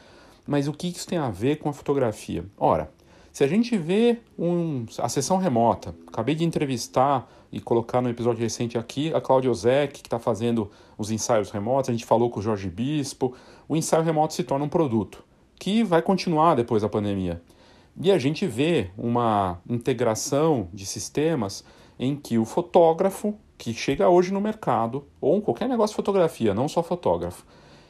Mas 0.46 0.68
o 0.68 0.72
que 0.72 0.88
isso 0.88 1.06
tem 1.06 1.18
a 1.18 1.30
ver 1.30 1.56
com 1.56 1.68
a 1.68 1.72
fotografia? 1.72 2.44
Ora, 2.58 2.90
se 3.32 3.44
a 3.44 3.46
gente 3.46 3.76
vê 3.76 4.18
um, 4.38 4.84
a 4.98 5.08
sessão 5.08 5.38
remota, 5.38 5.94
acabei 6.06 6.34
de 6.34 6.44
entrevistar 6.44 7.30
e 7.50 7.60
colocar 7.60 8.00
no 8.00 8.08
episódio 8.08 8.40
recente 8.40 8.76
aqui 8.76 9.12
a 9.14 9.20
Cláudia 9.20 9.50
Ozek, 9.50 10.00
que 10.00 10.06
está 10.06 10.18
fazendo 10.18 10.70
os 10.96 11.10
ensaios 11.10 11.50
remotos, 11.50 11.88
a 11.88 11.92
gente 11.92 12.04
falou 12.04 12.30
com 12.30 12.40
o 12.40 12.42
Jorge 12.42 12.68
Bispo, 12.68 13.34
o 13.68 13.76
ensaio 13.76 14.02
remoto 14.02 14.34
se 14.34 14.44
torna 14.44 14.64
um 14.64 14.68
produto 14.68 15.24
que 15.58 15.82
vai 15.82 16.00
continuar 16.00 16.54
depois 16.54 16.82
da 16.82 16.88
pandemia. 16.88 17.42
E 18.00 18.12
a 18.12 18.18
gente 18.18 18.46
vê 18.46 18.90
uma 18.96 19.58
integração 19.68 20.68
de 20.72 20.86
sistemas 20.86 21.64
em 21.98 22.14
que 22.14 22.38
o 22.38 22.44
fotógrafo 22.44 23.34
que 23.56 23.74
chega 23.74 24.08
hoje 24.08 24.32
no 24.32 24.40
mercado, 24.40 25.04
ou 25.20 25.42
qualquer 25.42 25.68
negócio 25.68 25.92
de 25.92 25.96
fotografia, 25.96 26.54
não 26.54 26.68
só 26.68 26.80
fotógrafo, 26.80 27.44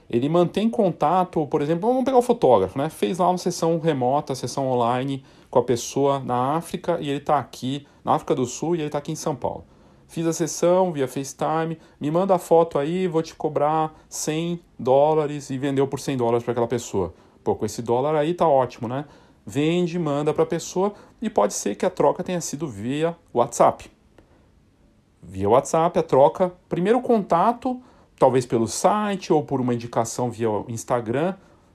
ele 0.08 0.26
mantém 0.26 0.70
contato, 0.70 1.46
por 1.46 1.60
exemplo, 1.60 1.86
vamos 1.86 2.04
pegar 2.04 2.16
o 2.16 2.22
fotógrafo, 2.22 2.78
né? 2.78 2.88
Fez 2.88 3.18
lá 3.18 3.28
uma 3.28 3.36
sessão 3.36 3.78
remota, 3.78 4.34
sessão 4.34 4.66
online 4.66 5.22
com 5.50 5.58
a 5.58 5.62
pessoa 5.62 6.18
na 6.20 6.56
África 6.56 6.98
e 7.00 7.10
ele 7.10 7.18
está 7.18 7.38
aqui, 7.38 7.86
na 8.08 8.14
África 8.14 8.34
do 8.34 8.46
Sul, 8.46 8.74
e 8.74 8.78
ele 8.78 8.86
está 8.86 8.96
aqui 8.96 9.12
em 9.12 9.16
São 9.16 9.36
Paulo. 9.36 9.64
Fiz 10.06 10.26
a 10.26 10.32
sessão 10.32 10.90
via 10.90 11.06
FaceTime, 11.06 11.78
me 12.00 12.10
manda 12.10 12.34
a 12.34 12.38
foto 12.38 12.78
aí, 12.78 13.06
vou 13.06 13.22
te 13.22 13.34
cobrar 13.34 13.92
100 14.08 14.58
dólares 14.78 15.50
e 15.50 15.58
vendeu 15.58 15.86
por 15.86 16.00
100 16.00 16.16
dólares 16.16 16.42
para 16.42 16.52
aquela 16.52 16.66
pessoa. 16.66 17.12
Pô, 17.44 17.54
com 17.54 17.66
esse 17.66 17.82
dólar 17.82 18.16
aí 18.16 18.32
tá 18.32 18.48
ótimo, 18.48 18.88
né? 18.88 19.04
Vende, 19.44 19.98
manda 19.98 20.32
para 20.32 20.44
a 20.44 20.46
pessoa 20.46 20.94
e 21.20 21.28
pode 21.28 21.52
ser 21.52 21.74
que 21.74 21.84
a 21.84 21.90
troca 21.90 22.24
tenha 22.24 22.40
sido 22.40 22.66
via 22.66 23.14
WhatsApp. 23.34 23.90
Via 25.22 25.48
WhatsApp, 25.50 25.98
a 25.98 26.02
troca, 26.02 26.50
primeiro 26.66 27.02
contato, 27.02 27.78
talvez 28.18 28.46
pelo 28.46 28.66
site 28.66 29.30
ou 29.30 29.42
por 29.42 29.60
uma 29.60 29.74
indicação 29.74 30.30
via 30.30 30.48
Instagram, 30.68 31.34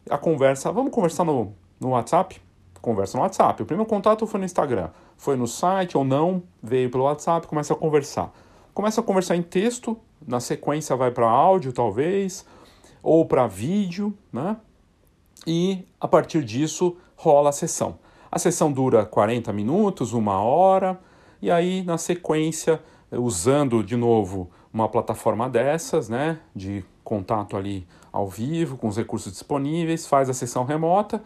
a 0.09 0.17
conversa, 0.17 0.71
vamos 0.71 0.91
conversar 0.91 1.23
no, 1.23 1.53
no 1.79 1.89
WhatsApp? 1.89 2.41
Conversa 2.81 3.17
no 3.17 3.23
WhatsApp. 3.23 3.61
O 3.61 3.65
primeiro 3.65 3.87
contato 3.87 4.25
foi 4.25 4.39
no 4.39 4.45
Instagram, 4.45 4.89
foi 5.17 5.35
no 5.35 5.47
site 5.47 5.97
ou 5.97 6.03
não, 6.03 6.43
veio 6.61 6.89
pelo 6.89 7.03
WhatsApp, 7.03 7.47
começa 7.47 7.73
a 7.73 7.75
conversar. 7.75 8.33
Começa 8.73 9.01
a 9.01 9.03
conversar 9.03 9.35
em 9.35 9.43
texto, 9.43 9.97
na 10.25 10.39
sequência 10.39 10.95
vai 10.95 11.11
para 11.11 11.29
áudio 11.29 11.71
talvez, 11.71 12.45
ou 13.01 13.25
para 13.25 13.47
vídeo, 13.47 14.17
né? 14.31 14.57
E 15.45 15.85
a 15.99 16.07
partir 16.07 16.43
disso 16.43 16.97
rola 17.15 17.49
a 17.49 17.53
sessão. 17.53 17.99
A 18.31 18.39
sessão 18.39 18.71
dura 18.71 19.05
40 19.05 19.53
minutos, 19.53 20.13
uma 20.13 20.41
hora, 20.41 20.99
e 21.41 21.51
aí 21.51 21.83
na 21.83 21.97
sequência, 21.97 22.81
usando 23.11 23.83
de 23.83 23.95
novo 23.95 24.49
uma 24.73 24.89
plataforma 24.89 25.47
dessas, 25.47 26.09
né, 26.09 26.39
de 26.55 26.83
contato 27.03 27.55
ali 27.55 27.85
ao 28.11 28.27
vivo, 28.27 28.77
com 28.77 28.87
os 28.87 28.97
recursos 28.97 29.31
disponíveis, 29.31 30.07
faz 30.07 30.29
a 30.29 30.33
sessão 30.33 30.63
remota 30.63 31.21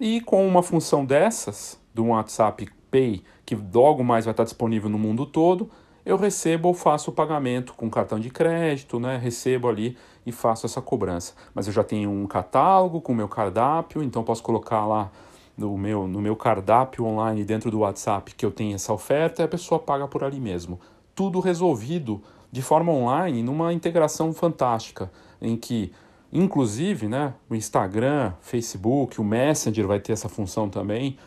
e 0.00 0.20
com 0.20 0.46
uma 0.46 0.62
função 0.62 1.04
dessas, 1.04 1.78
do 1.94 2.06
WhatsApp 2.06 2.68
Pay, 2.90 3.22
que 3.44 3.56
logo 3.74 4.02
mais 4.02 4.24
vai 4.24 4.32
estar 4.32 4.44
disponível 4.44 4.88
no 4.88 4.98
mundo 4.98 5.26
todo, 5.26 5.70
eu 6.04 6.16
recebo 6.16 6.68
ou 6.68 6.74
faço 6.74 7.10
o 7.10 7.14
pagamento 7.14 7.74
com 7.74 7.90
cartão 7.90 8.18
de 8.18 8.30
crédito, 8.30 8.98
né? 8.98 9.18
Recebo 9.18 9.68
ali 9.68 9.96
e 10.24 10.32
faço 10.32 10.64
essa 10.64 10.80
cobrança. 10.80 11.34
Mas 11.54 11.66
eu 11.66 11.72
já 11.72 11.84
tenho 11.84 12.10
um 12.10 12.26
catálogo 12.26 13.00
com 13.00 13.12
o 13.12 13.14
meu 13.14 13.28
cardápio, 13.28 14.02
então 14.02 14.24
posso 14.24 14.42
colocar 14.42 14.86
lá 14.86 15.10
no 15.56 15.76
meu, 15.76 16.06
no 16.06 16.20
meu 16.20 16.36
cardápio 16.36 17.04
online 17.04 17.44
dentro 17.44 17.70
do 17.70 17.80
WhatsApp 17.80 18.34
que 18.34 18.46
eu 18.46 18.50
tenho 18.50 18.74
essa 18.74 18.92
oferta 18.92 19.42
e 19.42 19.44
a 19.44 19.48
pessoa 19.48 19.78
paga 19.78 20.06
por 20.06 20.24
ali 20.24 20.40
mesmo. 20.40 20.80
Tudo 21.14 21.40
resolvido 21.40 22.22
de 22.50 22.62
forma 22.62 22.92
online, 22.92 23.42
numa 23.42 23.72
integração 23.72 24.32
fantástica, 24.32 25.10
em 25.42 25.56
que, 25.56 25.92
inclusive, 26.32 27.08
né, 27.08 27.34
o 27.50 27.54
Instagram, 27.54 28.32
Facebook, 28.40 29.20
o 29.20 29.24
Messenger 29.24 29.86
vai 29.86 30.00
ter 30.00 30.12
essa 30.12 30.28
função 30.28 30.70
também, 30.70 31.18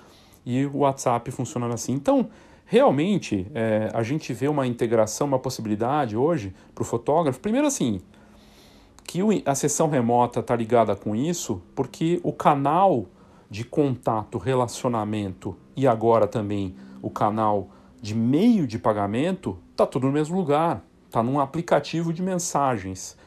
e 0.45 0.65
o 0.65 0.77
WhatsApp 0.77 1.29
funcionando 1.31 1.73
assim. 1.73 1.93
Então, 1.93 2.29
realmente, 2.65 3.47
é, 3.53 3.89
a 3.93 4.03
gente 4.03 4.33
vê 4.33 4.47
uma 4.47 4.65
integração, 4.65 5.27
uma 5.27 5.39
possibilidade 5.39 6.15
hoje 6.15 6.53
para 6.73 6.81
o 6.81 6.85
fotógrafo. 6.85 7.39
Primeiro, 7.39 7.67
assim, 7.67 8.01
que 9.03 9.19
a 9.45 9.55
sessão 9.55 9.89
remota 9.89 10.39
está 10.39 10.55
ligada 10.55 10.95
com 10.95 11.15
isso, 11.15 11.61
porque 11.75 12.19
o 12.23 12.31
canal 12.31 13.05
de 13.49 13.63
contato, 13.63 14.37
relacionamento 14.37 15.57
e 15.75 15.85
agora 15.85 16.25
também 16.25 16.75
o 17.01 17.09
canal 17.09 17.69
de 18.01 18.15
meio 18.15 18.65
de 18.65 18.79
pagamento 18.79 19.57
está 19.71 19.85
tudo 19.85 20.07
no 20.07 20.13
mesmo 20.13 20.37
lugar 20.37 20.81
está 21.11 21.21
num 21.21 21.41
aplicativo 21.41 22.13
de 22.13 22.23
mensagens. 22.23 23.17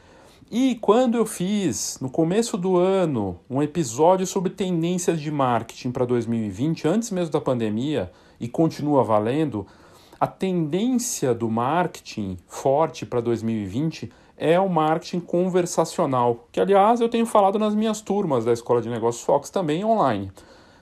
E 0.49 0.75
quando 0.75 1.17
eu 1.17 1.25
fiz, 1.25 1.97
no 1.99 2.07
começo 2.07 2.55
do 2.55 2.77
ano, 2.77 3.39
um 3.49 3.63
episódio 3.63 4.27
sobre 4.27 4.51
tendências 4.51 5.19
de 5.19 5.31
marketing 5.31 5.89
para 5.91 6.05
2020, 6.05 6.87
antes 6.87 7.09
mesmo 7.09 7.31
da 7.31 7.41
pandemia, 7.41 8.11
e 8.39 8.47
continua 8.47 9.03
valendo, 9.03 9.65
a 10.19 10.27
tendência 10.27 11.33
do 11.33 11.49
marketing 11.49 12.37
forte 12.47 13.07
para 13.07 13.21
2020 13.21 14.11
é 14.37 14.59
o 14.59 14.69
marketing 14.69 15.19
conversacional, 15.19 16.47
que 16.51 16.59
aliás 16.59 17.01
eu 17.01 17.09
tenho 17.09 17.25
falado 17.25 17.57
nas 17.57 17.73
minhas 17.73 17.99
turmas 17.99 18.45
da 18.45 18.53
Escola 18.53 18.83
de 18.83 18.89
Negócios 18.89 19.25
Fox 19.25 19.49
também 19.49 19.83
online. 19.83 20.31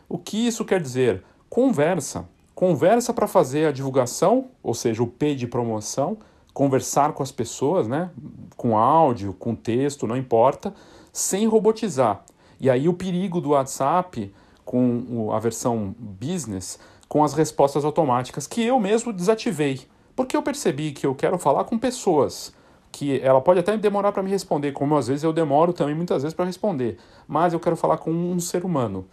O 0.10 0.17
que 0.17 0.46
isso 0.46 0.65
quer 0.65 0.82
dizer? 0.82 1.24
Conversa. 1.50 2.27
Conversa 2.53 3.13
para 3.13 3.27
fazer 3.27 3.67
a 3.67 3.72
divulgação, 3.72 4.50
ou 4.62 4.74
seja, 4.74 5.01
o 5.01 5.08
P 5.08 5.36
de 5.36 5.48
promoção, 5.48 6.17
conversar 6.53 7.13
com 7.13 7.24
as 7.24 7.31
pessoas, 7.31 7.88
né? 7.88 8.12
Com 8.55 8.77
áudio, 8.77 9.33
com 9.33 9.55
texto, 9.55 10.07
não 10.07 10.15
importa, 10.15 10.74
sem 11.12 11.48
robotizar. 11.48 12.24
E 12.60 12.69
aí 12.69 12.88
o 12.88 12.93
perigo 12.93 13.41
do 13.41 13.50
WhatsApp 13.50 14.33
com 14.63 15.29
a 15.33 15.39
versão 15.39 15.93
business, 15.98 16.79
com 17.10 17.24
as 17.24 17.33
respostas 17.33 17.83
automáticas 17.83 18.48
que 18.48 18.63
eu 18.63 18.79
mesmo 18.79 19.12
desativei, 19.12 19.81
porque 20.15 20.38
eu 20.38 20.41
percebi 20.41 20.91
que 20.91 21.05
eu 21.05 21.13
quero 21.13 21.38
falar 21.38 21.65
com 21.65 21.77
pessoas 21.77 22.53
que 22.91 23.19
ela 23.22 23.41
pode 23.41 23.60
até 23.60 23.75
demorar 23.75 24.12
para 24.12 24.22
me 24.22 24.29
responder, 24.29 24.72
como 24.72 24.95
às 24.95 25.07
vezes 25.07 25.24
eu 25.24 25.33
demoro 25.33 25.74
também 25.74 25.95
muitas 25.95 26.22
vezes 26.22 26.36
para 26.36 26.45
responder, 26.45 26.98
mas 27.27 27.51
eu 27.51 27.60
quero 27.60 27.75
falar 27.75 27.98
com 27.98 28.12
um 28.12 28.39
ser 28.39 28.63
humano. 28.63 29.05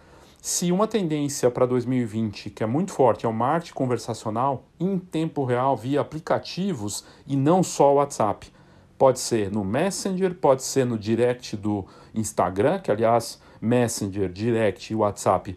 Se 0.42 0.72
uma 0.72 0.86
tendência 0.86 1.50
para 1.50 1.66
2020 1.66 2.48
que 2.48 2.62
é 2.62 2.66
muito 2.66 2.92
forte 2.92 3.26
é 3.26 3.28
o 3.28 3.32
marketing 3.32 3.74
conversacional 3.74 4.64
em 4.80 4.98
tempo 4.98 5.44
real 5.44 5.76
via 5.76 6.00
aplicativos 6.00 7.04
e 7.26 7.36
não 7.36 7.62
só 7.62 7.92
o 7.92 7.96
WhatsApp, 7.96 8.50
pode 8.96 9.20
ser 9.20 9.52
no 9.52 9.62
Messenger, 9.62 10.34
pode 10.34 10.62
ser 10.62 10.86
no 10.86 10.98
direct 10.98 11.58
do 11.58 11.84
Instagram, 12.14 12.78
que 12.78 12.90
aliás, 12.90 13.38
Messenger, 13.60 14.32
direct 14.32 14.90
e 14.90 14.96
WhatsApp 14.96 15.54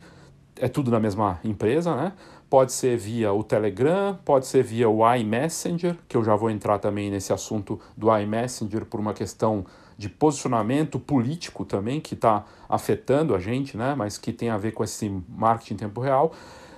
é 0.57 0.67
tudo 0.67 0.91
da 0.91 0.99
mesma 0.99 1.39
empresa, 1.45 1.95
né? 1.95 2.11
pode 2.49 2.73
ser 2.73 2.97
via 2.97 3.31
o 3.31 3.41
Telegram, 3.41 4.19
pode 4.25 4.45
ser 4.45 4.63
via 4.63 4.89
o 4.89 5.01
iMessenger, 5.15 5.97
que 6.09 6.17
eu 6.17 6.23
já 6.25 6.35
vou 6.35 6.49
entrar 6.49 6.77
também 6.77 7.09
nesse 7.09 7.31
assunto 7.31 7.79
do 7.95 8.15
iMessenger 8.15 8.85
por 8.85 8.99
uma 8.99 9.13
questão 9.13 9.65
de 9.97 10.09
posicionamento 10.09 10.99
político 10.99 11.65
também, 11.65 11.99
que 11.99 12.13
está 12.13 12.45
afetando 12.67 13.35
a 13.35 13.39
gente, 13.39 13.77
né? 13.77 13.95
mas 13.95 14.17
que 14.17 14.31
tem 14.31 14.49
a 14.49 14.57
ver 14.57 14.71
com 14.71 14.83
esse 14.83 15.09
marketing 15.29 15.73
em 15.73 15.77
tempo 15.77 16.01
real. 16.01 16.31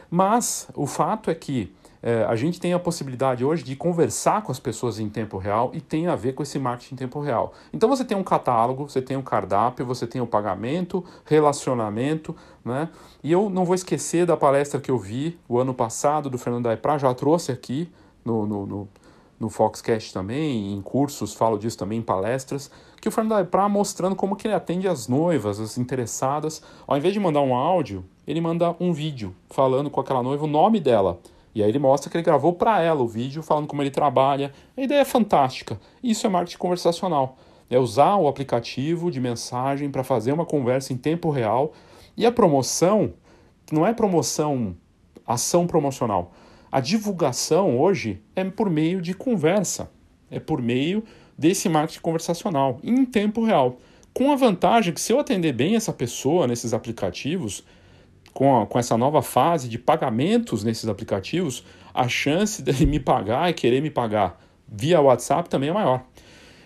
Mas 0.09 0.67
o 0.75 0.85
fato 0.85 1.29
é 1.29 1.35
que 1.35 1.73
é, 2.05 2.23
a 2.25 2.35
gente 2.35 2.59
tem 2.59 2.71
a 2.71 2.77
possibilidade 2.77 3.43
hoje 3.43 3.63
de 3.63 3.75
conversar 3.75 4.43
com 4.43 4.51
as 4.51 4.59
pessoas 4.59 4.99
em 4.99 5.09
tempo 5.09 5.39
real 5.39 5.71
e 5.73 5.81
tem 5.81 6.05
a 6.05 6.15
ver 6.15 6.33
com 6.33 6.43
esse 6.43 6.59
marketing 6.59 6.93
em 6.93 6.97
tempo 6.97 7.19
real. 7.19 7.51
Então 7.73 7.89
você 7.89 8.05
tem 8.05 8.15
um 8.15 8.23
catálogo, 8.23 8.87
você 8.87 9.01
tem 9.01 9.17
um 9.17 9.23
cardápio, 9.23 9.83
você 9.83 10.05
tem 10.05 10.21
o 10.21 10.27
pagamento, 10.27 11.03
relacionamento, 11.25 12.35
né? 12.63 12.89
E 13.23 13.31
eu 13.31 13.49
não 13.49 13.65
vou 13.65 13.73
esquecer 13.73 14.23
da 14.23 14.37
palestra 14.37 14.79
que 14.79 14.91
eu 14.91 14.99
vi 14.99 15.39
o 15.49 15.57
ano 15.57 15.73
passado 15.73 16.29
do 16.29 16.37
Fernando 16.37 16.65
Daipra, 16.65 16.99
já 16.99 17.11
trouxe 17.11 17.51
aqui 17.51 17.91
no, 18.23 18.45
no, 18.45 18.67
no, 18.67 18.87
no 19.39 19.49
Foxcast 19.49 20.13
também, 20.13 20.73
em 20.73 20.81
cursos, 20.81 21.33
falo 21.33 21.57
disso 21.57 21.77
também 21.77 21.99
em 21.99 22.01
palestras, 22.01 22.71
que 23.01 23.07
o 23.07 23.11
Fernando 23.11 23.33
Daipra 23.33 23.67
mostrando 23.69 24.15
como 24.15 24.35
que 24.35 24.47
ele 24.47 24.55
atende 24.55 24.87
as 24.87 25.07
noivas, 25.07 25.59
as 25.59 25.77
interessadas. 25.77 26.61
Ao 26.87 26.97
invés 26.97 27.13
de 27.13 27.19
mandar 27.19 27.41
um 27.41 27.53
áudio, 27.53 28.03
ele 28.25 28.41
manda 28.41 28.75
um 28.79 28.93
vídeo 28.93 29.35
falando 29.49 29.89
com 29.89 29.99
aquela 29.99 30.23
noiva 30.23 30.45
o 30.45 30.47
nome 30.47 30.79
dela. 30.79 31.19
E 31.53 31.63
aí 31.63 31.69
ele 31.69 31.79
mostra 31.79 32.09
que 32.09 32.17
ele 32.17 32.23
gravou 32.23 32.53
para 32.53 32.81
ela 32.81 33.01
o 33.01 33.07
vídeo 33.07 33.41
falando 33.43 33.67
como 33.67 33.81
ele 33.81 33.91
trabalha. 33.91 34.51
A 34.75 34.81
ideia 34.81 34.99
é 35.01 35.05
fantástica. 35.05 35.79
Isso 36.03 36.25
é 36.25 36.29
marketing 36.29 36.57
conversacional. 36.57 37.37
É 37.69 37.79
usar 37.79 38.15
o 38.17 38.27
aplicativo 38.27 39.09
de 39.09 39.19
mensagem 39.21 39.89
para 39.89 40.03
fazer 40.03 40.33
uma 40.33 40.45
conversa 40.45 40.91
em 40.91 40.97
tempo 40.97 41.29
real. 41.29 41.73
E 42.17 42.25
a 42.25 42.31
promoção 42.31 43.13
não 43.71 43.85
é 43.85 43.93
promoção, 43.93 44.75
ação 45.25 45.65
promocional. 45.65 46.31
A 46.71 46.79
divulgação 46.79 47.79
hoje 47.79 48.21
é 48.35 48.43
por 48.43 48.69
meio 48.69 49.01
de 49.01 49.13
conversa. 49.13 49.89
É 50.29 50.39
por 50.39 50.61
meio 50.61 51.03
desse 51.37 51.69
marketing 51.69 52.01
conversacional 52.01 52.79
em 52.83 53.05
tempo 53.05 53.43
real. 53.43 53.77
Com 54.13 54.31
a 54.31 54.35
vantagem 54.35 54.93
que 54.93 55.01
se 55.01 55.11
eu 55.11 55.19
atender 55.19 55.53
bem 55.53 55.75
essa 55.75 55.91
pessoa 55.91 56.47
nesses 56.47 56.73
aplicativos, 56.73 57.63
com, 58.33 58.61
a, 58.61 58.65
com 58.65 58.79
essa 58.79 58.97
nova 58.97 59.21
fase 59.21 59.69
de 59.69 59.77
pagamentos 59.77 60.63
nesses 60.63 60.87
aplicativos, 60.87 61.63
a 61.93 62.07
chance 62.07 62.61
dele 62.61 62.85
me 62.85 62.99
pagar 62.99 63.49
e 63.49 63.53
querer 63.53 63.81
me 63.81 63.89
pagar 63.89 64.41
via 64.67 65.01
WhatsApp 65.01 65.49
também 65.49 65.69
é 65.69 65.73
maior. 65.73 66.03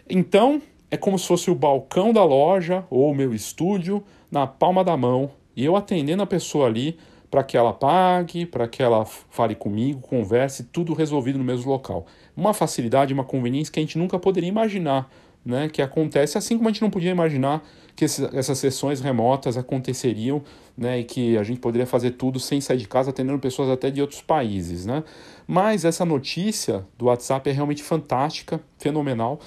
Então, 0.09 0.61
é 0.89 0.97
como 0.97 1.19
se 1.19 1.27
fosse 1.27 1.51
o 1.51 1.55
balcão 1.55 2.11
da 2.11 2.23
loja 2.23 2.83
ou 2.89 3.11
o 3.11 3.15
meu 3.15 3.33
estúdio 3.33 4.03
na 4.31 4.47
palma 4.47 4.83
da 4.83 4.97
mão 4.97 5.29
e 5.55 5.63
eu 5.63 5.75
atendendo 5.75 6.23
a 6.23 6.27
pessoa 6.27 6.67
ali 6.67 6.97
para 7.29 7.43
que 7.43 7.55
ela 7.55 7.73
pague, 7.73 8.45
para 8.45 8.67
que 8.67 8.81
ela 8.81 9.05
fale 9.05 9.55
comigo, 9.55 10.01
converse, 10.01 10.63
tudo 10.63 10.93
resolvido 10.93 11.37
no 11.37 11.43
mesmo 11.43 11.69
local. 11.69 12.05
Uma 12.35 12.53
facilidade, 12.53 13.13
uma 13.13 13.23
conveniência 13.23 13.71
que 13.71 13.79
a 13.79 13.83
gente 13.83 13.97
nunca 13.97 14.17
poderia 14.17 14.49
imaginar, 14.49 15.09
né? 15.45 15.69
Que 15.69 15.81
acontece 15.81 16.37
assim 16.37 16.57
como 16.57 16.69
a 16.69 16.71
gente 16.71 16.81
não 16.81 16.89
podia 16.89 17.11
imaginar 17.11 17.63
que 17.99 18.05
essas 18.05 18.57
sessões 18.57 19.01
remotas 19.01 19.57
aconteceriam 19.57 20.41
né, 20.77 21.01
e 21.01 21.03
que 21.03 21.37
a 21.37 21.43
gente 21.43 21.59
poderia 21.59 21.85
fazer 21.85 22.11
tudo 22.11 22.39
sem 22.39 22.61
sair 22.61 22.77
de 22.77 22.87
casa, 22.87 23.09
atendendo 23.09 23.37
pessoas 23.39 23.69
até 23.69 23.91
de 23.91 23.99
outros 23.99 24.21
países. 24.21 24.85
Né? 24.85 25.03
Mas 25.45 25.83
essa 25.83 26.05
notícia 26.05 26.85
do 26.97 27.07
WhatsApp 27.07 27.49
é 27.49 27.51
realmente 27.51 27.83
fantástica, 27.83 28.61
fenomenal, 28.77 29.41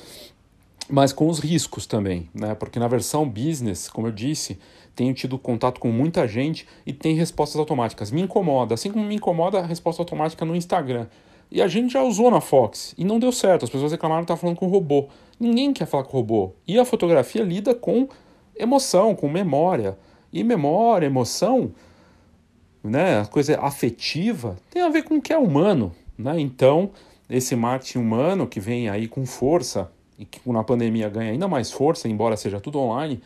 mas 0.86 1.14
com 1.14 1.28
os 1.28 1.38
riscos 1.38 1.86
também, 1.86 2.28
né? 2.34 2.54
porque 2.54 2.78
na 2.78 2.86
versão 2.88 3.26
business, 3.26 3.88
como 3.88 4.08
eu 4.08 4.12
disse, 4.12 4.58
tenho 4.94 5.14
tido 5.14 5.38
contato 5.38 5.80
com 5.80 5.88
muita 5.88 6.26
gente 6.28 6.66
e 6.87 6.92
tem 6.92 7.14
respostas 7.14 7.58
automáticas. 7.58 8.11
Me 8.11 8.20
incomoda, 8.22 8.75
assim 8.75 8.90
como 8.90 9.04
me 9.04 9.14
incomoda 9.14 9.58
a 9.58 9.66
resposta 9.66 10.02
automática 10.02 10.44
no 10.44 10.54
Instagram. 10.54 11.06
E 11.50 11.61
a 11.61 11.68
gente 11.68 11.92
já 11.92 12.02
usou 12.02 12.30
na 12.30 12.40
Fox 12.40 12.94
e 12.96 13.04
não 13.04 13.18
deu 13.18 13.30
certo. 13.30 13.64
As 13.64 13.70
pessoas 13.70 13.92
reclamaram 13.92 14.23
que 14.23 14.25
estava 14.25 14.40
falando 14.40 14.56
com 14.56 14.67
robô. 14.67 15.08
Ninguém 15.38 15.73
quer 15.73 15.86
falar 15.86 16.04
com 16.04 16.17
robô. 16.17 16.52
E 16.67 16.78
a 16.78 16.84
fotografia 16.84 17.43
lida 17.43 17.75
com 17.75 18.08
emoção, 18.56 19.14
com 19.14 19.28
memória. 19.28 19.99
E 20.32 20.43
memória, 20.43 21.04
emoção, 21.04 21.73
né, 22.82 23.21
a 23.21 23.26
coisa 23.26 23.60
afetiva, 23.60 24.56
tem 24.71 24.80
a 24.80 24.88
ver 24.88 25.02
com 25.02 25.17
o 25.17 25.21
que 25.21 25.32
é 25.32 25.36
humano. 25.36 25.93
Né? 26.17 26.40
Então, 26.40 26.90
esse 27.28 27.54
marketing 27.54 27.99
humano 27.99 28.47
que 28.47 28.58
vem 28.58 28.88
aí 28.88 29.06
com 29.06 29.26
força 29.26 29.90
e 30.19 30.25
que 30.25 30.40
na 30.50 30.64
pandemia 30.64 31.08
ganha 31.08 31.32
ainda 31.32 31.47
mais 31.47 31.71
força, 31.71 32.08
embora 32.08 32.36
seja 32.36 32.60
tudo 32.60 32.78
online, 32.78 33.21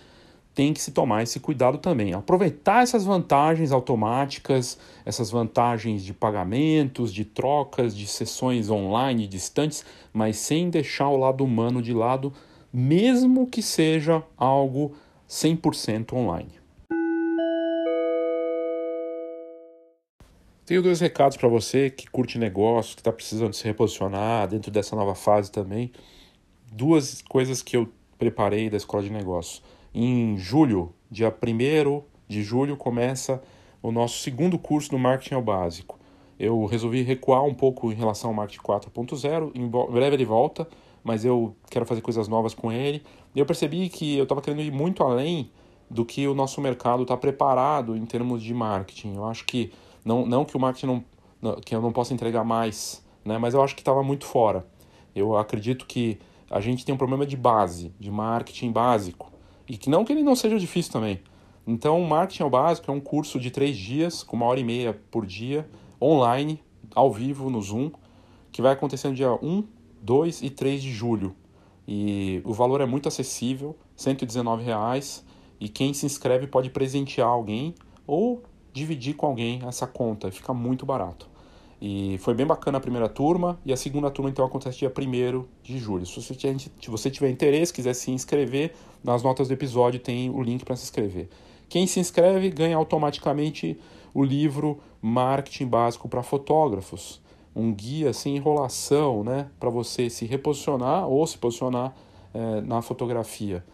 tem 0.57 0.73
que 0.73 0.81
se 0.81 0.90
tomar 0.90 1.23
esse 1.23 1.38
cuidado 1.38 1.77
também. 1.77 2.14
Aproveitar 2.14 2.83
essas 2.83 3.05
vantagens 3.05 3.73
automáticas, 3.73 4.79
essas 5.05 5.31
vantagens 5.31 6.03
de 6.03 6.14
pagamentos, 6.14 7.12
de 7.12 7.27
trocas, 7.27 7.95
de 7.95 8.07
sessões 8.07 8.71
online 8.71 9.29
distantes, 9.29 9.85
mas 10.14 10.38
sem 10.38 10.71
deixar 10.71 11.11
o 11.11 11.19
lado 11.19 11.45
humano 11.45 11.83
de 11.83 11.92
lado, 11.92 12.33
mesmo 12.73 13.47
que 13.47 13.61
seja 13.61 14.23
algo 14.35 14.95
100% 15.29 16.14
online. 16.14 16.53
Tenho 20.64 20.83
dois 20.83 21.01
recados 21.01 21.37
para 21.37 21.51
você 21.51 21.90
que 21.90 22.09
curte 22.09 22.38
negócio, 22.38 22.95
que 22.97 23.03
está 23.03 23.12
precisando 23.12 23.53
se 23.53 23.62
reposicionar 23.64 24.49
dentro 24.49 24.71
dessa 24.71 24.97
nova 24.97 25.14
fase 25.14 25.53
também. 25.53 25.92
Duas 26.73 27.21
coisas 27.21 27.61
que 27.62 27.77
eu 27.77 27.92
preparei 28.19 28.71
da 28.71 28.79
Escola 28.79 29.03
de 29.03 29.11
Negócios. 29.11 29.62
Em 29.99 30.37
julho, 30.37 30.93
dia 31.11 31.31
1 31.31 32.03
de 32.29 32.43
julho, 32.43 32.77
começa 32.77 33.43
o 33.83 33.91
nosso 33.91 34.19
segundo 34.19 34.59
curso 34.59 34.91
do 34.91 34.99
Marketing 34.99 35.37
ao 35.37 35.41
Básico. 35.41 35.99
Eu 36.39 36.67
resolvi 36.67 37.01
recuar 37.01 37.43
um 37.45 37.55
pouco 37.55 37.91
em 37.91 37.95
relação 37.95 38.29
ao 38.29 38.37
Marketing 38.37 38.61
4.0. 38.61 39.53
Em 39.55 39.67
breve 39.67 40.17
ele 40.17 40.27
volta, 40.27 40.69
mas 41.03 41.25
eu 41.25 41.57
quero 41.71 41.87
fazer 41.87 42.03
coisas 42.03 42.29
novas 42.29 42.53
com 42.53 42.71
ele. 42.71 43.03
E 43.35 43.39
eu 43.39 43.47
percebi 43.47 43.89
que 43.89 44.19
eu 44.19 44.25
estava 44.25 44.43
querendo 44.43 44.61
ir 44.61 44.71
muito 44.71 45.03
além 45.03 45.51
do 45.91 46.05
que 46.05 46.29
o 46.29 46.35
nosso 46.35 46.61
mercado 46.61 47.05
está 47.05 47.17
preparado 47.17 47.97
em 47.97 48.05
termos 48.05 48.43
de 48.43 48.53
marketing. 48.53 49.15
Eu 49.15 49.25
acho 49.25 49.47
que 49.47 49.73
não, 50.05 50.27
não 50.27 50.45
que 50.45 50.59
o 50.59 50.61
marketing 50.61 51.03
não, 51.41 51.55
que 51.55 51.75
eu 51.75 51.81
não 51.81 51.91
possa 51.91 52.13
entregar 52.13 52.45
mais, 52.45 53.03
né? 53.25 53.39
Mas 53.39 53.55
eu 53.55 53.63
acho 53.63 53.75
que 53.75 53.81
estava 53.81 54.03
muito 54.03 54.27
fora. 54.27 54.67
Eu 55.15 55.39
acredito 55.39 55.87
que 55.87 56.19
a 56.51 56.61
gente 56.61 56.85
tem 56.85 56.95
um 56.95 56.99
problema 56.99 57.25
de 57.25 57.35
base, 57.35 57.95
de 57.99 58.11
marketing 58.11 58.71
básico, 58.71 59.35
e 59.69 59.77
que 59.77 59.91
não 59.91 60.05
que 60.05 60.13
ele 60.13 60.23
não 60.23 60.37
seja 60.37 60.59
difícil 60.59 60.93
também. 60.93 61.21
Então, 61.67 62.01
marketing 62.03 62.45
ao 62.45 62.51
básico 62.51 62.91
é 62.91 62.95
um 62.95 63.01
curso 63.01 63.41
de 63.41 63.51
três 63.51 63.77
dias, 63.77 64.23
com 64.23 64.37
uma 64.37 64.47
hora 64.47 64.61
e 64.61 64.65
meia 64.65 65.01
por 65.11 65.27
dia, 65.27 65.69
online, 66.01 66.63
ao 66.95 67.13
vivo 67.13 67.51
no 67.51 67.61
Zoom, 67.61 67.91
que 68.53 68.63
vai 68.63 68.73
acontecer 68.73 69.09
no 69.09 69.15
dia 69.15 69.33
1, 69.33 69.65
2 70.01 70.43
e 70.43 70.51
3 70.51 70.83
de 70.83 70.93
julho. 70.93 71.35
E 71.87 72.41
o 72.45 72.53
valor 72.53 72.81
é 72.81 72.87
muito 72.87 73.09
acessível, 73.09 73.77
R$ 73.97 74.13
119,00, 74.13 75.23
e 75.59 75.69
quem 75.69 75.93
se 75.93 76.07
inscreve 76.07 76.47
pode 76.47 76.71
presentear 76.71 77.29
alguém 77.29 77.75
ou 78.07 78.43
dividir 78.73 79.15
com 79.15 79.27
alguém 79.27 79.61
essa 79.67 79.87
conta, 79.87 80.31
fica 80.31 80.53
muito 80.55 80.87
barato. 80.87 81.29
E 81.81 82.17
foi 82.19 82.35
bem 82.35 82.47
bacana 82.47 82.79
a 82.79 82.81
primeira 82.81 83.09
turma, 83.09 83.59
e 83.65 83.73
a 83.73 83.77
segunda 83.77 84.11
turma 84.11 84.31
então 84.31 84.45
acontece 84.45 84.79
dia 84.79 84.91
1 84.91 85.45
de 85.63 85.79
julho. 85.79 86.07
Se 86.07 86.89
você 86.89 87.11
tiver 87.11 87.29
interesse, 87.29 87.73
quiser 87.73 87.95
se 87.95 88.11
inscrever, 88.11 88.75
nas 89.07 89.23
notas 89.23 89.49
do 89.49 89.55
episódio 89.55 90.01
tem 90.01 90.29
o 90.29 90.42
link 90.42 90.64
para 90.64 90.77
se 90.77 90.85
inscrever. 90.85 91.29
Quem 91.69 91.87
se 91.87 92.01
inscreve 92.01 92.51
ganha 92.51 92.77
automaticamente 92.77 93.79
o 94.12 94.23
livro 94.23 94.79
Marketing 95.01 95.66
Básico 95.66 96.09
para 96.09 96.23
Fotógrafos 96.23 97.25
um 97.57 97.73
guia 97.73 98.12
sem 98.12 98.37
enrolação, 98.37 99.25
né, 99.25 99.49
para 99.59 99.71
você 99.71 100.11
se 100.11 100.27
reposicionar 100.27 101.09
ou 101.09 101.27
se 101.27 101.38
posicionar 101.38 101.95
é, 102.35 102.61
na 102.61 102.83
fotografia, 102.83 103.64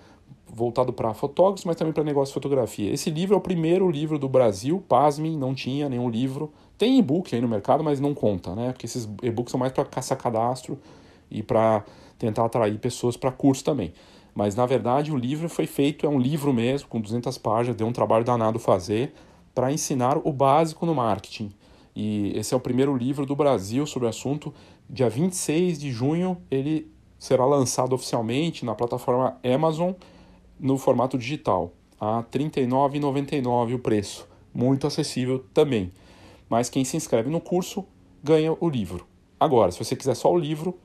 voltado 0.46 0.92
para 0.92 1.12
fotógrafos, 1.12 1.64
mas 1.64 1.74
também 1.74 1.92
para 1.92 2.04
negócio 2.04 2.30
de 2.30 2.34
fotografia. 2.34 2.92
Esse 2.92 3.10
livro 3.10 3.34
é 3.34 3.38
o 3.38 3.40
primeiro 3.40 3.90
livro 3.90 4.20
do 4.20 4.28
Brasil, 4.28 4.80
pasmem, 4.88 5.36
não 5.36 5.52
tinha 5.52 5.88
nenhum 5.88 6.08
livro. 6.08 6.52
Tem 6.78 6.96
e-book 6.96 7.34
aí 7.34 7.40
no 7.40 7.48
mercado, 7.48 7.82
mas 7.82 7.98
não 7.98 8.14
conta, 8.14 8.54
né, 8.54 8.70
porque 8.70 8.86
esses 8.86 9.08
e-books 9.20 9.50
são 9.50 9.58
mais 9.58 9.72
para 9.72 9.84
caçar 9.84 10.16
cadastro 10.16 10.78
e 11.28 11.42
para 11.42 11.84
tentar 12.16 12.44
atrair 12.44 12.78
pessoas 12.78 13.16
para 13.16 13.32
curso 13.32 13.64
também. 13.64 13.92
Mas 14.34 14.54
na 14.54 14.64
verdade 14.66 15.12
o 15.12 15.16
livro 15.16 15.48
foi 15.48 15.66
feito, 15.66 16.06
é 16.06 16.08
um 16.08 16.18
livro 16.18 16.52
mesmo, 16.52 16.88
com 16.88 17.00
200 17.00 17.36
páginas, 17.38 17.76
deu 17.76 17.86
um 17.86 17.92
trabalho 17.92 18.24
danado 18.24 18.58
fazer, 18.58 19.12
para 19.54 19.72
ensinar 19.72 20.18
o 20.24 20.32
básico 20.32 20.86
no 20.86 20.94
marketing. 20.94 21.52
E 21.94 22.32
esse 22.34 22.54
é 22.54 22.56
o 22.56 22.60
primeiro 22.60 22.96
livro 22.96 23.26
do 23.26 23.36
Brasil 23.36 23.86
sobre 23.86 24.06
o 24.06 24.08
assunto. 24.08 24.52
Dia 24.88 25.10
26 25.10 25.78
de 25.78 25.90
junho 25.90 26.38
ele 26.50 26.90
será 27.18 27.44
lançado 27.44 27.94
oficialmente 27.94 28.64
na 28.64 28.74
plataforma 28.74 29.38
Amazon 29.44 29.92
no 30.58 30.78
formato 30.78 31.18
digital, 31.18 31.72
a 32.00 32.18
R$ 32.18 32.26
39,99 32.32 33.74
o 33.74 33.78
preço. 33.78 34.26
Muito 34.54 34.86
acessível 34.86 35.44
também. 35.52 35.92
Mas 36.48 36.68
quem 36.68 36.84
se 36.84 36.96
inscreve 36.96 37.30
no 37.30 37.40
curso 37.40 37.84
ganha 38.22 38.56
o 38.58 38.68
livro. 38.68 39.06
Agora, 39.38 39.70
se 39.70 39.78
você 39.78 39.96
quiser 39.96 40.14
só 40.14 40.32
o 40.32 40.38
livro, 40.38 40.78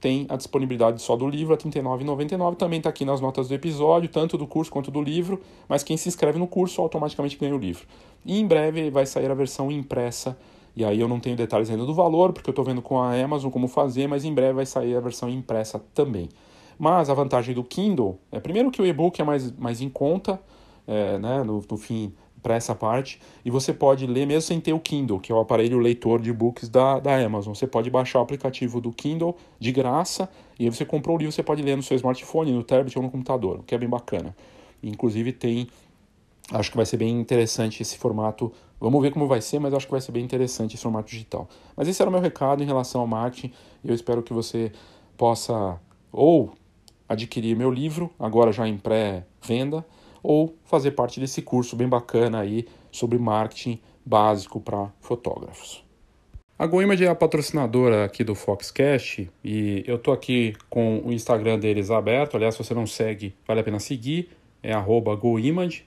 tem 0.00 0.24
a 0.30 0.36
disponibilidade 0.36 1.02
só 1.02 1.14
do 1.14 1.28
livro 1.28 1.52
a 1.52 1.56
R$ 1.56 1.70
39,99. 1.70 2.56
Também 2.56 2.78
está 2.78 2.88
aqui 2.88 3.04
nas 3.04 3.20
notas 3.20 3.48
do 3.48 3.54
episódio, 3.54 4.08
tanto 4.08 4.38
do 4.38 4.46
curso 4.46 4.70
quanto 4.70 4.90
do 4.90 5.02
livro. 5.02 5.42
Mas 5.68 5.82
quem 5.82 5.96
se 5.96 6.08
inscreve 6.08 6.38
no 6.38 6.46
curso 6.46 6.80
automaticamente 6.80 7.36
ganha 7.36 7.54
o 7.54 7.58
livro. 7.58 7.86
E 8.24 8.40
em 8.40 8.46
breve 8.46 8.90
vai 8.90 9.04
sair 9.04 9.30
a 9.30 9.34
versão 9.34 9.70
impressa 9.70 10.36
E 10.74 10.84
aí 10.84 10.98
eu 10.98 11.06
não 11.06 11.20
tenho 11.20 11.36
detalhes 11.36 11.68
ainda 11.68 11.84
do 11.84 11.92
valor, 11.92 12.32
porque 12.32 12.48
eu 12.48 12.52
estou 12.52 12.64
vendo 12.64 12.80
com 12.80 12.98
a 12.98 13.14
Amazon 13.14 13.50
como 13.50 13.68
fazer, 13.68 14.06
mas 14.06 14.24
em 14.24 14.32
breve 14.32 14.54
vai 14.54 14.66
sair 14.66 14.96
a 14.96 15.00
versão 15.00 15.28
impressa 15.28 15.78
também. 15.92 16.30
Mas 16.78 17.10
a 17.10 17.14
vantagem 17.14 17.54
do 17.54 17.62
Kindle 17.62 18.18
é, 18.32 18.40
primeiro, 18.40 18.70
que 18.70 18.80
o 18.80 18.86
e-book 18.86 19.20
é 19.20 19.24
mais, 19.24 19.52
mais 19.52 19.82
em 19.82 19.90
conta, 19.90 20.40
é, 20.86 21.18
né, 21.18 21.42
no, 21.42 21.62
no 21.70 21.76
fim, 21.76 22.14
para 22.42 22.54
essa 22.54 22.74
parte, 22.74 23.20
e 23.44 23.50
você 23.50 23.72
pode 23.72 24.06
ler 24.06 24.26
mesmo 24.26 24.42
sem 24.42 24.60
ter 24.60 24.72
o 24.72 24.80
Kindle, 24.80 25.20
que 25.20 25.30
é 25.30 25.34
o 25.34 25.40
aparelho 25.40 25.78
leitor 25.78 26.20
de 26.20 26.32
books 26.32 26.68
da, 26.68 26.98
da 26.98 27.16
Amazon. 27.16 27.54
Você 27.54 27.66
pode 27.66 27.90
baixar 27.90 28.18
o 28.18 28.22
aplicativo 28.22 28.80
do 28.80 28.92
Kindle 28.92 29.36
de 29.58 29.72
graça, 29.72 30.28
e 30.58 30.64
aí 30.64 30.70
você 30.70 30.84
comprou 30.84 31.16
o 31.16 31.18
livro, 31.18 31.32
você 31.32 31.42
pode 31.42 31.62
ler 31.62 31.76
no 31.76 31.82
seu 31.82 31.96
smartphone, 31.96 32.52
no 32.52 32.62
tablet 32.62 32.96
ou 32.96 33.02
no 33.02 33.10
computador, 33.10 33.60
o 33.60 33.62
que 33.62 33.74
é 33.74 33.78
bem 33.78 33.88
bacana. 33.88 34.34
Inclusive 34.82 35.32
tem, 35.32 35.68
acho 36.52 36.70
que 36.70 36.76
vai 36.76 36.86
ser 36.86 36.96
bem 36.96 37.18
interessante 37.20 37.82
esse 37.82 37.98
formato. 37.98 38.52
Vamos 38.80 39.02
ver 39.02 39.12
como 39.12 39.26
vai 39.26 39.40
ser, 39.40 39.58
mas 39.58 39.74
acho 39.74 39.86
que 39.86 39.92
vai 39.92 40.00
ser 40.00 40.12
bem 40.12 40.24
interessante 40.24 40.74
esse 40.74 40.82
formato 40.82 41.10
digital. 41.10 41.48
Mas 41.76 41.88
esse 41.88 42.00
era 42.00 42.08
o 42.08 42.12
meu 42.12 42.20
recado 42.20 42.62
em 42.62 42.66
relação 42.66 43.00
ao 43.00 43.06
marketing, 43.06 43.52
eu 43.84 43.94
espero 43.94 44.22
que 44.22 44.32
você 44.32 44.72
possa 45.16 45.78
ou 46.12 46.52
adquirir 47.08 47.56
meu 47.56 47.70
livro, 47.70 48.08
agora 48.18 48.52
já 48.52 48.68
em 48.68 48.78
pré-venda, 48.78 49.84
ou 50.22 50.54
fazer 50.64 50.92
parte 50.92 51.20
desse 51.20 51.42
curso 51.42 51.76
bem 51.76 51.88
bacana 51.88 52.40
aí 52.40 52.66
sobre 52.90 53.18
marketing 53.18 53.80
básico 54.04 54.60
para 54.60 54.90
fotógrafos. 55.00 55.84
A 56.58 56.66
GoImage 56.66 57.04
é 57.04 57.08
a 57.08 57.14
patrocinadora 57.14 58.04
aqui 58.04 58.22
do 58.22 58.34
Foxcast 58.34 59.30
e 59.42 59.82
eu 59.86 59.98
tô 59.98 60.12
aqui 60.12 60.54
com 60.68 60.98
o 60.98 61.10
Instagram 61.10 61.58
deles 61.58 61.90
aberto. 61.90 62.36
Aliás, 62.36 62.54
se 62.54 62.62
você 62.62 62.74
não 62.74 62.86
segue, 62.86 63.34
vale 63.46 63.60
a 63.60 63.64
pena 63.64 63.78
seguir. 63.78 64.28
É 64.62 64.74
GoImage, 65.16 65.86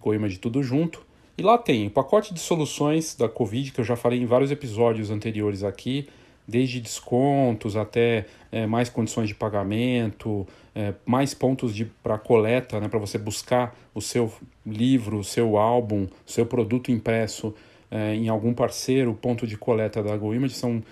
GoImage 0.00 0.38
tudo 0.38 0.62
junto. 0.62 1.04
E 1.36 1.42
lá 1.42 1.58
tem 1.58 1.86
o 1.86 1.90
pacote 1.90 2.32
de 2.32 2.40
soluções 2.40 3.14
da 3.14 3.28
Covid, 3.28 3.72
que 3.72 3.80
eu 3.80 3.84
já 3.84 3.94
falei 3.94 4.22
em 4.22 4.26
vários 4.26 4.50
episódios 4.50 5.10
anteriores 5.10 5.62
aqui 5.62 6.08
desde 6.46 6.80
descontos 6.80 7.76
até 7.76 8.26
é, 8.50 8.66
mais 8.66 8.88
condições 8.88 9.28
de 9.28 9.34
pagamento, 9.34 10.46
é, 10.74 10.94
mais 11.04 11.34
pontos 11.34 11.72
para 12.02 12.18
coleta, 12.18 12.80
né, 12.80 12.88
para 12.88 12.98
você 12.98 13.18
buscar 13.18 13.76
o 13.94 14.00
seu 14.00 14.32
livro, 14.66 15.18
o 15.18 15.24
seu 15.24 15.56
álbum, 15.56 16.04
o 16.04 16.30
seu 16.30 16.44
produto 16.46 16.90
impresso 16.90 17.54
é, 17.90 18.14
em 18.14 18.28
algum 18.28 18.54
parceiro, 18.54 19.14
ponto 19.14 19.46
de 19.46 19.56
coleta 19.56 20.02
da 20.02 20.16
GoImage. 20.16 20.54
São 20.54 20.82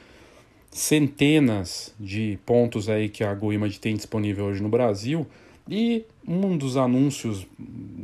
centenas 0.71 1.95
de 1.99 2.39
pontos 2.45 2.89
aí 2.89 3.09
que 3.09 3.25
a 3.25 3.35
GoImage 3.35 3.81
tem 3.81 3.95
disponível 3.95 4.47
hoje 4.47 4.63
no 4.63 4.69
Brasil. 4.69 5.27
E 5.69 6.05
um 6.27 6.57
dos 6.57 6.77
anúncios 6.77 7.47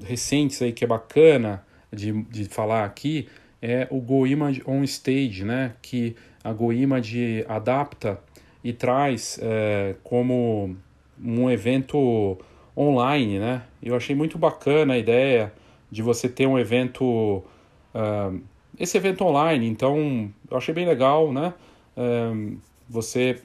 recentes 0.04 0.60
aí 0.60 0.72
que 0.72 0.84
é 0.84 0.86
bacana 0.86 1.64
de, 1.92 2.12
de 2.24 2.44
falar 2.46 2.84
aqui 2.84 3.26
é 3.60 3.88
o 3.90 3.98
GoImage 3.98 4.62
On 4.66 4.84
Stage, 4.84 5.44
né, 5.44 5.72
que 5.80 6.14
a 6.44 6.52
GoImage 6.52 7.44
adapta 7.48 8.20
e 8.62 8.72
traz 8.72 9.40
é, 9.42 9.96
como 10.04 10.76
um 11.22 11.50
evento 11.50 12.38
online, 12.76 13.38
né? 13.38 13.62
Eu 13.82 13.96
achei 13.96 14.14
muito 14.14 14.36
bacana 14.36 14.94
a 14.94 14.98
ideia 14.98 15.52
de 15.90 16.02
você 16.02 16.28
ter 16.28 16.46
um 16.46 16.58
evento, 16.58 17.04
uh, 17.94 18.40
esse 18.78 18.96
evento 18.96 19.24
online. 19.24 19.66
Então, 19.66 20.30
eu 20.50 20.56
achei 20.56 20.74
bem 20.74 20.86
legal, 20.86 21.32
né? 21.32 21.54
Uh, 21.96 22.56
você 22.88 23.40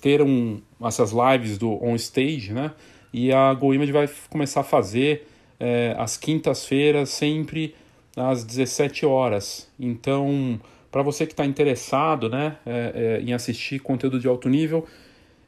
ter 0.00 0.22
um, 0.22 0.60
essas 0.84 1.12
lives 1.12 1.58
do 1.58 1.82
on 1.82 1.94
stage, 1.94 2.52
né? 2.52 2.72
E 3.12 3.32
a 3.32 3.52
GoImage 3.54 3.90
vai 3.90 4.08
começar 4.28 4.60
a 4.60 4.64
fazer 4.64 5.26
uh, 5.58 6.00
às 6.00 6.16
quintas-feiras 6.16 7.08
sempre 7.08 7.74
às 8.16 8.44
17 8.44 9.06
horas. 9.06 9.70
Então, 9.78 10.60
para 10.90 11.02
você 11.02 11.26
que 11.26 11.32
está 11.32 11.44
interessado 11.44 12.28
né, 12.28 12.56
é, 12.64 12.92
é, 12.94 13.22
em 13.22 13.32
assistir 13.32 13.78
conteúdo 13.78 14.18
de 14.18 14.26
alto 14.26 14.48
nível, 14.48 14.86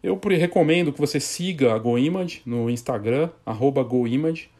eu 0.02 0.18
recomendo 0.38 0.92
que 0.92 1.00
você 1.00 1.20
siga 1.20 1.74
a 1.74 1.78
GoImage 1.78 2.42
no 2.46 2.70
Instagram, 2.70 3.30
GoImage, 3.84 4.50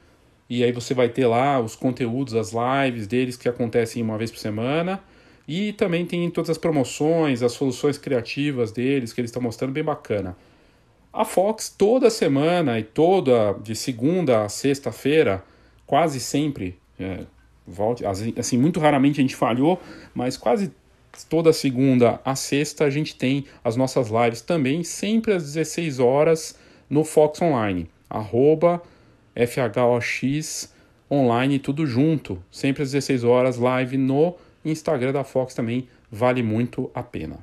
e 0.48 0.64
aí 0.64 0.72
você 0.72 0.92
vai 0.92 1.08
ter 1.08 1.26
lá 1.26 1.60
os 1.60 1.76
conteúdos, 1.76 2.34
as 2.34 2.52
lives 2.52 3.06
deles 3.06 3.36
que 3.36 3.48
acontecem 3.48 4.02
uma 4.02 4.18
vez 4.18 4.30
por 4.32 4.38
semana. 4.38 5.00
E 5.46 5.72
também 5.72 6.04
tem 6.04 6.28
todas 6.30 6.50
as 6.50 6.58
promoções, 6.58 7.42
as 7.42 7.52
soluções 7.52 7.96
criativas 7.96 8.72
deles 8.72 9.12
que 9.12 9.20
eles 9.20 9.30
estão 9.30 9.42
mostrando, 9.42 9.72
bem 9.72 9.84
bacana. 9.84 10.36
A 11.12 11.24
Fox 11.24 11.74
toda 11.76 12.10
semana 12.10 12.78
e 12.78 12.84
toda 12.84 13.52
de 13.54 13.74
segunda 13.74 14.44
a 14.44 14.48
sexta-feira, 14.48 15.44
quase 15.86 16.20
sempre, 16.20 16.78
é, 16.98 17.24
volte, 17.70 18.04
assim, 18.04 18.58
muito 18.58 18.80
raramente 18.80 19.20
a 19.20 19.22
gente 19.22 19.36
falhou, 19.36 19.80
mas 20.14 20.36
quase 20.36 20.72
toda 21.28 21.52
segunda 21.52 22.20
a 22.24 22.34
sexta 22.34 22.84
a 22.84 22.90
gente 22.90 23.14
tem 23.14 23.44
as 23.64 23.76
nossas 23.76 24.08
lives 24.08 24.40
também, 24.40 24.82
sempre 24.84 25.32
às 25.32 25.44
16 25.44 25.98
horas 25.98 26.58
no 26.88 27.04
Fox 27.04 27.40
Online, 27.40 27.88
arroba 28.08 28.82
FHOX 29.34 30.72
online, 31.10 31.58
tudo 31.58 31.86
junto, 31.86 32.42
sempre 32.50 32.82
às 32.82 32.92
16 32.92 33.24
horas, 33.24 33.56
live 33.56 33.96
no 33.96 34.34
Instagram 34.64 35.12
da 35.12 35.24
Fox 35.24 35.54
também, 35.54 35.88
vale 36.10 36.42
muito 36.42 36.90
a 36.94 37.02
pena. 37.02 37.38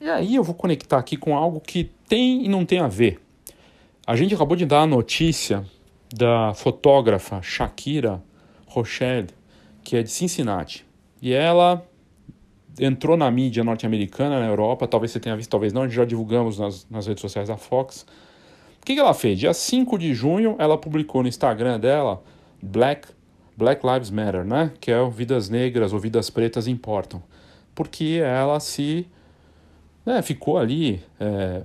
E 0.00 0.08
aí 0.08 0.36
eu 0.36 0.44
vou 0.44 0.54
conectar 0.54 0.98
aqui 0.98 1.16
com 1.16 1.36
algo 1.36 1.60
que 1.60 1.90
tem 2.08 2.44
e 2.44 2.48
não 2.48 2.64
tem 2.64 2.78
a 2.78 2.88
ver. 2.88 3.20
A 4.06 4.16
gente 4.16 4.34
acabou 4.34 4.56
de 4.56 4.64
dar 4.64 4.82
a 4.82 4.86
notícia 4.86 5.64
da 6.14 6.52
fotógrafa 6.54 7.40
Shakira 7.42 8.22
Rochelle, 8.66 9.28
que 9.82 9.96
é 9.96 10.02
de 10.02 10.10
Cincinnati. 10.10 10.86
E 11.20 11.32
ela 11.32 11.84
entrou 12.78 13.16
na 13.16 13.30
mídia 13.30 13.64
norte-americana, 13.64 14.40
na 14.40 14.46
Europa, 14.46 14.86
talvez 14.86 15.10
você 15.10 15.20
tenha 15.20 15.36
visto, 15.36 15.50
talvez 15.50 15.72
não, 15.72 15.88
já 15.88 16.04
divulgamos 16.04 16.58
nas, 16.58 16.86
nas 16.88 17.06
redes 17.06 17.20
sociais 17.20 17.48
da 17.48 17.56
Fox. 17.56 18.06
O 18.80 18.86
que, 18.86 18.94
que 18.94 19.00
ela 19.00 19.14
fez? 19.14 19.38
Dia 19.38 19.52
5 19.52 19.98
de 19.98 20.14
junho, 20.14 20.54
ela 20.58 20.78
publicou 20.78 21.22
no 21.22 21.28
Instagram 21.28 21.80
dela 21.80 22.22
Black, 22.62 23.08
Black 23.56 23.84
Lives 23.86 24.10
Matter, 24.10 24.44
né? 24.44 24.72
Que 24.80 24.90
é 24.90 25.10
Vidas 25.10 25.48
Negras 25.48 25.92
ou 25.92 25.98
Vidas 25.98 26.30
Pretas 26.30 26.66
Importam. 26.66 27.22
Porque 27.74 28.20
ela 28.22 28.60
se 28.60 29.06
né, 30.06 30.22
ficou 30.22 30.58
ali 30.58 31.02
é, 31.20 31.62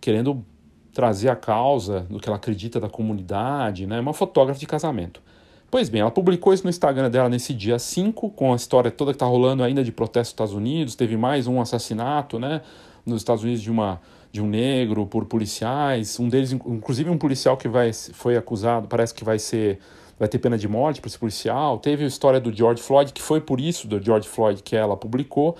querendo 0.00 0.44
trazer 0.92 1.28
a 1.28 1.36
causa 1.36 2.00
do 2.08 2.18
que 2.18 2.28
ela 2.28 2.36
acredita 2.36 2.78
da 2.78 2.88
comunidade, 2.88 3.86
né? 3.86 3.98
Uma 4.00 4.12
fotógrafa 4.12 4.60
de 4.60 4.66
casamento. 4.66 5.22
Pois 5.70 5.88
bem, 5.88 6.02
ela 6.02 6.10
publicou 6.10 6.52
isso 6.52 6.64
no 6.64 6.70
Instagram 6.70 7.10
dela 7.10 7.30
nesse 7.30 7.54
dia 7.54 7.78
5, 7.78 8.30
com 8.30 8.52
a 8.52 8.56
história 8.56 8.90
toda 8.90 9.12
que 9.12 9.16
está 9.16 9.24
rolando 9.24 9.62
ainda 9.62 9.82
de 9.82 9.90
protesto 9.90 10.18
nos 10.18 10.32
Estados 10.32 10.52
Unidos. 10.52 10.94
Teve 10.94 11.16
mais 11.16 11.46
um 11.46 11.60
assassinato, 11.62 12.38
né? 12.38 12.60
Nos 13.06 13.22
Estados 13.22 13.42
Unidos 13.42 13.62
de, 13.62 13.70
uma, 13.70 13.98
de 14.30 14.42
um 14.42 14.46
negro 14.46 15.06
por 15.06 15.24
policiais. 15.24 16.20
Um 16.20 16.28
deles, 16.28 16.52
inclusive 16.52 17.08
um 17.08 17.16
policial 17.16 17.56
que 17.56 17.68
vai, 17.68 17.90
foi 17.92 18.36
acusado, 18.36 18.86
parece 18.86 19.14
que 19.14 19.24
vai 19.24 19.38
ser 19.38 19.78
vai 20.18 20.28
ter 20.28 20.38
pena 20.38 20.56
de 20.56 20.68
morte 20.68 21.00
para 21.00 21.08
esse 21.08 21.18
policial. 21.18 21.78
Teve 21.78 22.04
a 22.04 22.06
história 22.06 22.38
do 22.38 22.54
George 22.54 22.80
Floyd, 22.80 23.12
que 23.12 23.20
foi 23.20 23.40
por 23.40 23.60
isso 23.60 23.88
do 23.88 24.00
George 24.00 24.28
Floyd 24.28 24.62
que 24.62 24.76
ela 24.76 24.96
publicou. 24.96 25.56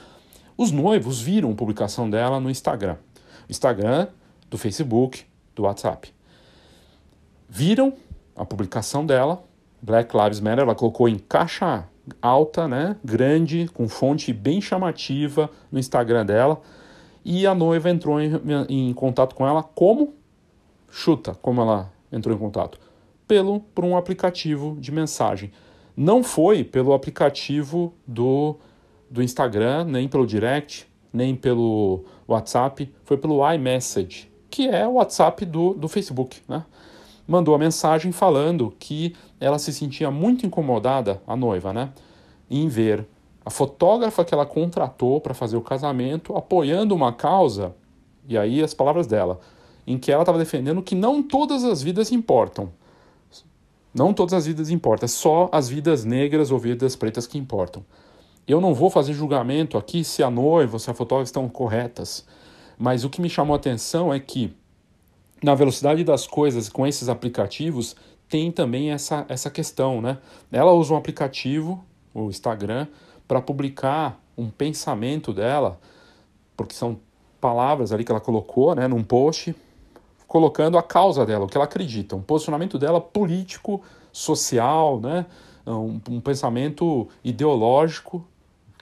Os 0.57 0.71
noivos 0.71 1.21
viram 1.21 1.51
a 1.51 1.55
publicação 1.55 2.09
dela 2.09 2.39
no 2.39 2.49
Instagram. 2.49 2.97
Instagram 3.49 4.07
do 4.53 4.59
Facebook, 4.59 5.25
do 5.57 5.63
WhatsApp. 5.63 6.13
Viram 7.49 7.95
a 8.37 8.45
publicação 8.45 9.05
dela, 9.05 9.43
Black 9.81 10.15
Lives 10.15 10.41
Matter, 10.41 10.65
ela 10.65 10.75
colocou 10.75 11.09
em 11.09 11.19
caixa 11.19 11.89
alta, 12.21 12.69
né, 12.69 12.97
grande, 13.03 13.69
com 13.73 13.89
fonte 13.89 14.31
bem 14.33 14.61
chamativa 14.61 15.49
no 15.71 15.79
Instagram 15.79 16.27
dela, 16.27 16.61
e 17.25 17.47
a 17.47 17.55
noiva 17.55 17.89
entrou 17.89 18.21
em, 18.21 18.33
em 18.69 18.93
contato 18.93 19.35
com 19.35 19.47
ela 19.47 19.63
como? 19.63 20.13
Chuta, 20.91 21.35
como 21.35 21.63
ela 21.63 21.91
entrou 22.13 22.37
em 22.37 22.39
contato? 22.39 22.79
Pelo 23.27 23.61
por 23.61 23.85
um 23.85 23.97
aplicativo 23.97 24.77
de 24.79 24.93
mensagem. 24.93 25.51
Não 25.97 26.23
foi 26.23 26.63
pelo 26.63 26.93
aplicativo 26.93 27.95
do, 28.07 28.57
do 29.11 29.23
Instagram, 29.23 29.85
nem 29.85 30.09
pelo 30.09 30.27
direct, 30.27 30.87
nem 31.13 31.35
pelo 31.35 32.05
WhatsApp, 32.27 32.93
foi 33.05 33.17
pelo 33.17 33.41
iMessage, 33.53 34.32
que 34.53 34.69
é 34.69 34.87
o 34.87 34.93
WhatsApp 34.93 35.47
do, 35.47 35.73
do 35.73 35.89
Facebook. 35.89 36.43
Né? 36.47 36.63
Mandou 37.27 37.55
a 37.55 37.59
mensagem 37.59 38.13
falando 38.13 38.75
que 38.79 39.17
ela 39.41 39.59
se 39.59 39.73
sentia 39.73 40.11
muito 40.11 40.45
incomodada, 40.45 41.23
a 41.27 41.35
noiva, 41.35 41.73
né? 41.73 41.91
em 42.51 42.69
ver 42.69 43.07
a 43.45 43.51
fotógrafa 43.51 44.23
que 44.25 44.35
ela 44.35 44.45
contratou 44.45 45.23
para 45.23 45.33
fazer 45.33 45.57
o 45.57 45.63
casamento 45.63 46.37
apoiando 46.37 46.95
uma 46.95 47.15
causa, 47.15 47.75
e 48.29 48.37
aí 48.37 48.63
as 48.63 48.75
palavras 48.75 49.07
dela, 49.07 49.41
em 49.87 49.99
que 49.99 50.13
ela 50.13 50.23
estava 50.23 50.39
defendendo 50.39 50.83
que 50.83 50.95
não 50.95 51.23
todas 51.23 51.65
as 51.65 51.83
vidas 51.83 52.13
importam. 52.13 52.71
Não 53.95 54.13
todas 54.13 54.35
as 54.35 54.47
vidas 54.47 54.71
importam, 54.71 55.07
é 55.07 55.09
só 55.09 55.49
as 55.51 55.69
vidas 55.69 56.05
negras 56.05 56.51
ou 56.51 56.59
vidas 56.59 56.95
pretas 56.95 57.27
que 57.27 57.39
importam. 57.39 57.85
Eu 58.47 58.61
não 58.61 58.75
vou 58.75 58.91
fazer 58.91 59.15
julgamento 59.15 59.79
aqui 59.79 60.05
se 60.05 60.23
a 60.23 60.31
noiva, 60.31 60.79
se 60.79 60.91
a 60.91 60.95
fotógrafa 60.95 61.29
estão 61.29 61.49
corretas. 61.49 62.25
Mas 62.83 63.05
o 63.05 63.11
que 63.11 63.21
me 63.21 63.31
chamou 63.31 63.55
a 63.55 63.59
atenção 63.59 64.13
é 64.13 64.19
que, 64.19 64.53
na 65.41 65.55
velocidade 65.55 66.03
das 66.03 66.27
coisas 66.27 66.69
com 66.69 66.85
esses 66.85 67.09
aplicativos, 67.09 67.95
tem 68.29 68.51
também 68.51 68.91
essa, 68.91 69.25
essa 69.29 69.49
questão, 69.49 70.01
né? 70.01 70.19
Ela 70.51 70.73
usa 70.73 70.93
um 70.93 70.97
aplicativo 70.97 71.85
o 72.15 72.29
Instagram, 72.29 72.87
para 73.27 73.41
publicar 73.41 74.21
um 74.37 74.51
pensamento 74.51 75.33
dela, 75.33 75.81
porque 76.57 76.75
são 76.75 76.99
palavras 77.41 77.93
ali 77.93 78.05
que 78.05 78.13
ela 78.13 78.21
colocou, 78.21 78.75
né, 78.75 78.87
num 78.87 79.03
post, 79.03 79.55
colocando 80.27 80.79
a 80.79 80.83
causa 80.83 81.27
dela, 81.27 81.45
o 81.45 81.49
que 81.49 81.57
ela 81.57 81.65
acredita, 81.65 82.17
um 82.17 82.23
posicionamento 82.23 82.79
dela 82.79 83.01
político, 83.01 83.83
social, 84.13 85.01
né, 85.01 85.27
um, 85.67 86.01
um 86.11 86.21
pensamento 86.21 87.09
ideológico 87.25 88.27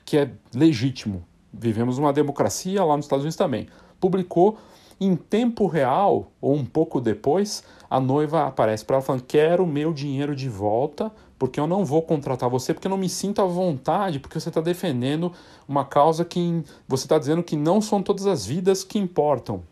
que 0.05 0.17
é 0.17 0.31
legítimo. 0.55 1.25
Vivemos 1.53 1.99
uma 1.99 2.13
democracia 2.13 2.85
lá 2.85 2.97
nos 2.97 3.07
Estados 3.07 3.25
Unidos 3.25 3.37
também. 3.37 3.69
Publicou 4.01 4.59
em 5.01 5.17
tempo 5.17 5.67
real, 5.67 6.31
ou 6.41 6.55
um 6.55 6.65
pouco 6.65 7.01
depois, 7.01 7.65
a 7.89 7.99
noiva 7.99 8.47
aparece 8.47 8.85
para 8.85 8.97
ela 8.97 9.03
falando: 9.03 9.23
Quero 9.23 9.67
meu 9.67 9.93
dinheiro 9.93 10.37
de 10.37 10.49
volta, 10.49 11.11
porque 11.39 11.59
eu 11.59 11.67
não 11.67 11.87
vou 11.87 12.03
contratar 12.03 12.51
você, 12.51 12.75
porque 12.75 12.87
eu 12.87 12.91
não 12.91 12.99
me 12.99 13.09
sinto 13.09 13.41
à 13.41 13.47
vontade, 13.47 14.21
porque 14.21 14.39
você 14.39 14.51
está 14.51 14.61
defendendo 14.61 15.33
uma 15.67 15.87
causa 15.87 16.23
que 16.23 16.63
você 16.87 17.07
está 17.07 17.19
dizendo 17.19 17.43
que 17.43 17.57
não 17.57 17.81
são 17.81 18.03
todas 18.03 18.27
as 18.27 18.45
vidas 18.45 18.85
que 18.85 18.99
importam, 18.99 19.63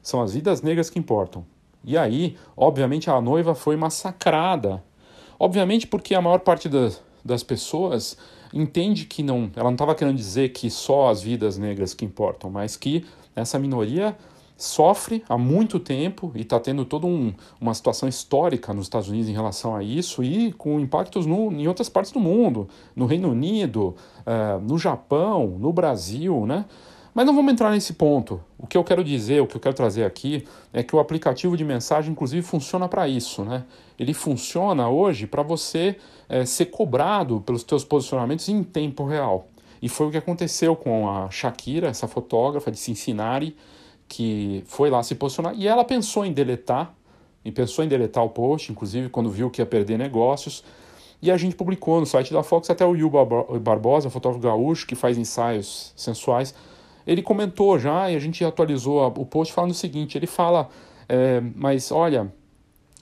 são 0.00 0.22
as 0.22 0.32
vidas 0.32 0.62
negras 0.62 0.88
que 0.88 0.98
importam. 0.98 1.44
E 1.84 1.98
aí, 1.98 2.36
obviamente, 2.56 3.10
a 3.10 3.20
noiva 3.20 3.54
foi 3.54 3.76
massacrada. 3.76 4.82
Obviamente, 5.40 5.86
porque 5.86 6.14
a 6.14 6.20
maior 6.20 6.40
parte 6.40 6.68
das, 6.68 7.02
das 7.24 7.42
pessoas 7.42 8.16
entende 8.52 9.04
que 9.06 9.22
não. 9.22 9.50
Ela 9.54 9.64
não 9.64 9.72
estava 9.72 9.94
querendo 9.94 10.16
dizer 10.16 10.50
que 10.50 10.70
só 10.70 11.10
as 11.10 11.22
vidas 11.22 11.58
negras 11.58 11.94
que 11.94 12.04
importam, 12.04 12.50
mas 12.50 12.76
que 12.76 13.04
essa 13.40 13.58
minoria 13.58 14.16
sofre 14.56 15.24
há 15.28 15.38
muito 15.38 15.78
tempo 15.78 16.32
e 16.34 16.40
está 16.40 16.58
tendo 16.58 16.84
toda 16.84 17.06
um, 17.06 17.32
uma 17.60 17.72
situação 17.72 18.08
histórica 18.08 18.74
nos 18.74 18.86
Estados 18.86 19.08
Unidos 19.08 19.28
em 19.28 19.32
relação 19.32 19.76
a 19.76 19.84
isso 19.84 20.22
e 20.22 20.52
com 20.52 20.80
impactos 20.80 21.26
no, 21.26 21.52
em 21.52 21.68
outras 21.68 21.88
partes 21.88 22.10
do 22.10 22.18
mundo, 22.18 22.68
no 22.94 23.06
Reino 23.06 23.30
Unido, 23.30 23.94
uh, 24.26 24.60
no 24.60 24.76
Japão, 24.76 25.56
no 25.58 25.72
Brasil, 25.72 26.44
né? 26.44 26.64
Mas 27.14 27.26
não 27.26 27.34
vamos 27.34 27.52
entrar 27.52 27.70
nesse 27.70 27.94
ponto. 27.94 28.40
O 28.56 28.66
que 28.66 28.76
eu 28.76 28.84
quero 28.84 29.02
dizer, 29.02 29.40
o 29.40 29.46
que 29.46 29.56
eu 29.56 29.60
quero 29.60 29.74
trazer 29.74 30.04
aqui, 30.04 30.46
é 30.72 30.84
que 30.84 30.94
o 30.94 31.00
aplicativo 31.00 31.56
de 31.56 31.64
mensagem, 31.64 32.12
inclusive, 32.12 32.42
funciona 32.42 32.86
para 32.86 33.08
isso. 33.08 33.42
Né? 33.44 33.64
Ele 33.98 34.14
funciona 34.14 34.88
hoje 34.88 35.26
para 35.26 35.42
você 35.42 35.96
é, 36.28 36.44
ser 36.44 36.66
cobrado 36.66 37.40
pelos 37.40 37.62
seus 37.62 37.82
posicionamentos 37.82 38.48
em 38.48 38.62
tempo 38.62 39.04
real. 39.04 39.48
E 39.80 39.88
foi 39.88 40.08
o 40.08 40.10
que 40.10 40.16
aconteceu 40.16 40.74
com 40.74 41.08
a 41.08 41.30
Shakira, 41.30 41.88
essa 41.88 42.08
fotógrafa 42.08 42.70
de 42.70 42.78
Cincinnati, 42.78 43.56
que 44.08 44.64
foi 44.66 44.90
lá 44.90 45.02
se 45.02 45.14
posicionar 45.14 45.54
e 45.54 45.68
ela 45.68 45.84
pensou 45.84 46.24
em 46.24 46.32
deletar, 46.32 46.94
e 47.44 47.52
pensou 47.52 47.84
em 47.84 47.88
deletar 47.88 48.24
o 48.24 48.30
post, 48.30 48.72
inclusive 48.72 49.08
quando 49.08 49.30
viu 49.30 49.50
que 49.50 49.60
ia 49.60 49.66
perder 49.66 49.98
negócios. 49.98 50.64
E 51.20 51.30
a 51.30 51.36
gente 51.36 51.56
publicou 51.56 51.98
no 51.98 52.06
site 52.06 52.32
da 52.32 52.42
Fox, 52.42 52.70
até 52.70 52.84
o 52.84 52.90
Will 52.90 53.10
Barbosa, 53.60 54.10
fotógrafo 54.10 54.42
gaúcho, 54.42 54.86
que 54.86 54.94
faz 54.94 55.18
ensaios 55.18 55.92
sensuais, 55.96 56.54
ele 57.08 57.22
comentou 57.22 57.78
já 57.78 58.10
e 58.10 58.14
a 58.14 58.18
gente 58.18 58.44
atualizou 58.44 59.06
o 59.06 59.24
post 59.24 59.52
falando 59.54 59.70
o 59.70 59.74
seguinte: 59.74 60.18
ele 60.18 60.26
fala, 60.26 60.68
é, 61.08 61.40
mas 61.56 61.90
olha, 61.90 62.30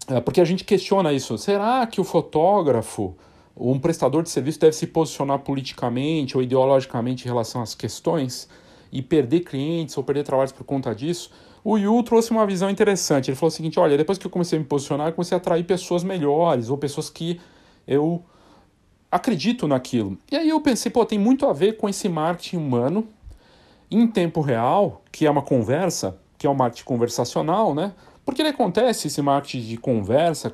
é, 0.08 0.20
porque 0.20 0.40
a 0.40 0.44
gente 0.44 0.62
questiona 0.62 1.12
isso, 1.12 1.36
será 1.36 1.84
que 1.88 2.00
o 2.00 2.04
fotógrafo, 2.04 3.16
um 3.56 3.78
prestador 3.78 4.22
de 4.22 4.30
serviço, 4.30 4.60
deve 4.60 4.74
se 4.74 4.86
posicionar 4.86 5.38
politicamente 5.38 6.36
ou 6.36 6.42
ideologicamente 6.42 7.24
em 7.24 7.28
relação 7.28 7.62
às 7.62 7.74
questões? 7.74 8.48
e 8.92 9.02
perder 9.02 9.40
clientes 9.40 9.96
ou 9.96 10.04
perder 10.04 10.24
trabalhos 10.24 10.52
por 10.52 10.64
conta 10.64 10.94
disso, 10.94 11.30
o 11.64 11.76
Yu 11.76 12.02
trouxe 12.02 12.30
uma 12.30 12.46
visão 12.46 12.70
interessante. 12.70 13.30
Ele 13.30 13.36
falou 13.36 13.48
o 13.48 13.52
seguinte: 13.52 13.78
olha, 13.78 13.96
depois 13.96 14.18
que 14.18 14.26
eu 14.26 14.30
comecei 14.30 14.58
a 14.58 14.60
me 14.60 14.66
posicionar, 14.66 15.08
eu 15.08 15.12
comecei 15.12 15.36
a 15.36 15.38
atrair 15.38 15.64
pessoas 15.64 16.04
melhores 16.04 16.70
ou 16.70 16.78
pessoas 16.78 17.10
que 17.10 17.40
eu 17.86 18.22
acredito 19.10 19.66
naquilo. 19.66 20.16
E 20.30 20.36
aí 20.36 20.48
eu 20.48 20.60
pensei, 20.60 20.90
pô, 20.90 21.04
tem 21.04 21.18
muito 21.18 21.46
a 21.46 21.52
ver 21.52 21.76
com 21.76 21.88
esse 21.88 22.08
marketing 22.08 22.56
humano 22.56 23.06
em 23.90 24.06
tempo 24.06 24.40
real, 24.40 25.02
que 25.12 25.26
é 25.26 25.30
uma 25.30 25.42
conversa, 25.42 26.18
que 26.38 26.46
é 26.46 26.50
um 26.50 26.54
marketing 26.54 26.84
conversacional, 26.84 27.74
né? 27.74 27.92
Porque 28.26 28.42
ele 28.42 28.50
acontece, 28.50 29.06
esse 29.06 29.22
marketing 29.22 29.66
de 29.66 29.76
conversa, 29.78 30.52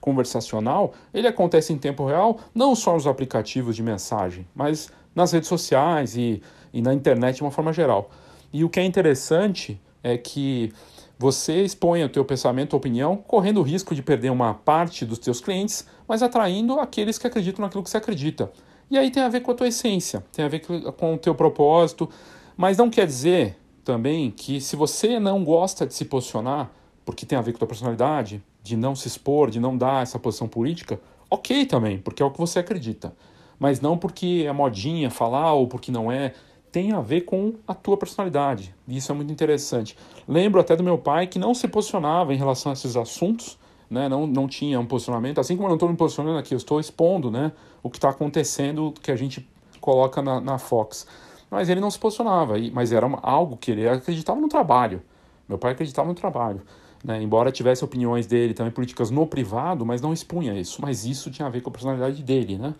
conversacional, 0.00 0.92
ele 1.12 1.26
acontece 1.26 1.72
em 1.72 1.78
tempo 1.78 2.06
real, 2.06 2.38
não 2.54 2.76
só 2.76 2.92
nos 2.92 3.06
aplicativos 3.06 3.74
de 3.74 3.82
mensagem, 3.82 4.46
mas 4.54 4.88
nas 5.14 5.32
redes 5.32 5.48
sociais 5.48 6.16
e 6.16 6.40
e 6.74 6.82
na 6.82 6.92
internet 6.92 7.36
de 7.36 7.42
uma 7.42 7.52
forma 7.52 7.72
geral. 7.72 8.10
E 8.52 8.64
o 8.64 8.68
que 8.68 8.80
é 8.80 8.84
interessante 8.84 9.80
é 10.02 10.18
que 10.18 10.72
você 11.16 11.62
expõe 11.62 12.02
o 12.02 12.08
teu 12.08 12.24
pensamento, 12.24 12.76
opinião, 12.76 13.16
correndo 13.16 13.60
o 13.60 13.62
risco 13.62 13.94
de 13.94 14.02
perder 14.02 14.30
uma 14.30 14.52
parte 14.52 15.06
dos 15.06 15.20
teus 15.20 15.40
clientes, 15.40 15.86
mas 16.08 16.22
atraindo 16.22 16.80
aqueles 16.80 17.16
que 17.16 17.26
acreditam 17.28 17.62
naquilo 17.62 17.84
que 17.84 17.88
você 17.88 17.96
acredita. 17.96 18.50
E 18.90 18.98
aí 18.98 19.10
tem 19.10 19.22
a 19.22 19.28
ver 19.28 19.40
com 19.40 19.52
a 19.52 19.54
tua 19.54 19.68
essência, 19.68 20.24
tem 20.32 20.44
a 20.44 20.48
ver 20.48 20.60
com 20.96 21.14
o 21.14 21.18
teu 21.18 21.34
propósito, 21.34 22.10
mas 22.56 22.76
não 22.76 22.90
quer 22.90 23.06
dizer 23.06 23.56
também 23.84 24.30
que 24.30 24.60
se 24.60 24.76
você 24.76 25.20
não 25.20 25.44
gosta 25.44 25.86
de 25.86 25.94
se 25.94 26.04
posicionar, 26.04 26.70
porque 27.04 27.26
tem 27.26 27.38
a 27.38 27.42
ver 27.42 27.52
com 27.52 27.58
a 27.58 27.60
tua 27.60 27.68
personalidade, 27.68 28.42
de 28.62 28.76
não 28.76 28.96
se 28.96 29.06
expor, 29.06 29.50
de 29.50 29.60
não 29.60 29.76
dar 29.76 30.02
essa 30.02 30.18
posição 30.18 30.48
política, 30.48 30.98
ok 31.30 31.66
também, 31.66 31.98
porque 31.98 32.22
é 32.22 32.26
o 32.26 32.30
que 32.30 32.38
você 32.38 32.58
acredita. 32.58 33.14
Mas 33.58 33.80
não 33.80 33.96
porque 33.96 34.44
é 34.46 34.52
modinha 34.52 35.10
falar 35.10 35.52
ou 35.52 35.68
porque 35.68 35.92
não 35.92 36.10
é 36.10 36.32
tem 36.72 36.90
a 36.90 37.00
ver 37.00 37.20
com 37.20 37.54
a 37.68 37.74
tua 37.74 37.96
personalidade. 37.96 38.74
E 38.88 38.96
isso 38.96 39.12
é 39.12 39.14
muito 39.14 39.32
interessante. 39.32 39.96
Lembro 40.26 40.60
até 40.60 40.74
do 40.74 40.82
meu 40.82 40.98
pai 40.98 41.28
que 41.28 41.38
não 41.38 41.54
se 41.54 41.68
posicionava 41.68 42.34
em 42.34 42.36
relação 42.36 42.70
a 42.70 42.72
esses 42.72 42.96
assuntos, 42.96 43.56
né? 43.88 44.08
não, 44.08 44.26
não 44.26 44.48
tinha 44.48 44.80
um 44.80 44.86
posicionamento. 44.86 45.38
Assim 45.38 45.54
como 45.54 45.66
eu 45.66 45.70
não 45.70 45.76
estou 45.76 45.88
me 45.88 45.96
posicionando 45.96 46.36
aqui, 46.36 46.52
eu 46.52 46.58
estou 46.58 46.80
expondo 46.80 47.30
né? 47.30 47.52
o 47.80 47.88
que 47.88 47.96
está 47.96 48.08
acontecendo, 48.08 48.92
que 49.00 49.12
a 49.12 49.14
gente 49.14 49.48
coloca 49.80 50.20
na, 50.20 50.40
na 50.40 50.58
Fox. 50.58 51.06
Mas 51.54 51.68
ele 51.68 51.80
não 51.80 51.88
se 51.88 51.96
posicionava, 51.96 52.54
mas 52.72 52.90
era 52.90 53.06
algo 53.22 53.56
que 53.56 53.70
ele 53.70 53.88
acreditava 53.88 54.40
no 54.40 54.48
trabalho. 54.48 55.00
Meu 55.48 55.56
pai 55.56 55.70
acreditava 55.70 56.08
no 56.08 56.14
trabalho. 56.14 56.62
Né? 57.04 57.22
Embora 57.22 57.52
tivesse 57.52 57.84
opiniões 57.84 58.26
dele 58.26 58.54
também 58.54 58.72
políticas 58.72 59.08
no 59.08 59.24
privado, 59.24 59.86
mas 59.86 60.00
não 60.00 60.12
expunha 60.12 60.52
isso. 60.58 60.82
Mas 60.82 61.04
isso 61.04 61.30
tinha 61.30 61.46
a 61.46 61.48
ver 61.48 61.60
com 61.60 61.70
a 61.70 61.72
personalidade 61.72 62.24
dele, 62.24 62.58
né? 62.58 62.74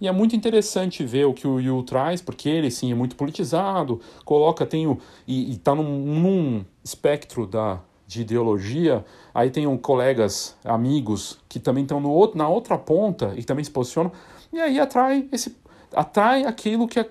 E 0.00 0.06
é 0.06 0.12
muito 0.12 0.36
interessante 0.36 1.02
ver 1.02 1.24
o 1.24 1.34
que 1.34 1.44
o 1.44 1.58
Yu 1.58 1.82
traz, 1.82 2.22
porque 2.22 2.48
ele 2.48 2.70
sim 2.70 2.92
é 2.92 2.94
muito 2.94 3.16
politizado, 3.16 4.00
coloca, 4.24 4.64
tem 4.64 4.86
o. 4.86 4.96
e 5.26 5.50
está 5.50 5.74
num, 5.74 5.82
num 5.82 6.64
espectro 6.84 7.48
da, 7.48 7.80
de 8.06 8.20
ideologia, 8.20 9.04
aí 9.34 9.50
tem 9.50 9.66
um, 9.66 9.76
colegas, 9.76 10.56
amigos, 10.64 11.40
que 11.48 11.58
também 11.58 11.82
estão 11.82 11.98
no 11.98 12.12
outro, 12.12 12.38
na 12.38 12.48
outra 12.48 12.78
ponta 12.78 13.34
e 13.36 13.42
também 13.42 13.64
se 13.64 13.72
posicionam, 13.72 14.12
e 14.52 14.60
aí 14.60 14.78
atrai 14.78 15.28
esse 15.32 15.50
atrai 15.94 16.44
aquilo 16.44 16.86
que 16.86 17.02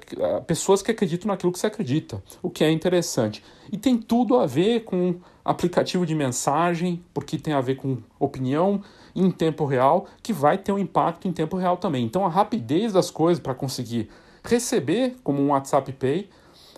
pessoas 0.48 0.82
que 0.82 0.92
acreditam 0.92 1.28
naquilo 1.28 1.52
que 1.52 1.60
você 1.60 1.68
acredita, 1.68 2.24
o 2.42 2.50
que 2.50 2.64
é 2.64 2.72
interessante. 2.72 3.44
E 3.72 3.78
tem 3.78 3.98
tudo 3.98 4.38
a 4.38 4.46
ver 4.46 4.84
com 4.84 5.16
aplicativo 5.44 6.06
de 6.06 6.16
mensagem, 6.16 7.04
porque 7.14 7.38
tem 7.38 7.54
a 7.54 7.62
ver 7.62 7.76
com 7.76 7.98
opinião 8.20 8.82
em 9.16 9.30
tempo 9.32 9.66
real, 9.66 10.06
que 10.22 10.32
vai 10.32 10.58
ter 10.58 10.72
um 10.72 10.80
impacto 10.80 11.28
em 11.28 11.32
tempo 11.32 11.58
real 11.58 11.78
também. 11.78 12.06
Então 12.06 12.26
a 12.26 12.30
rapidez 12.30 12.94
das 12.94 13.12
coisas 13.12 13.42
para 13.42 13.54
conseguir 13.54 14.10
receber 14.44 15.16
como 15.24 15.42
um 15.42 15.50
WhatsApp 15.50 15.92
Pay, 15.94 16.30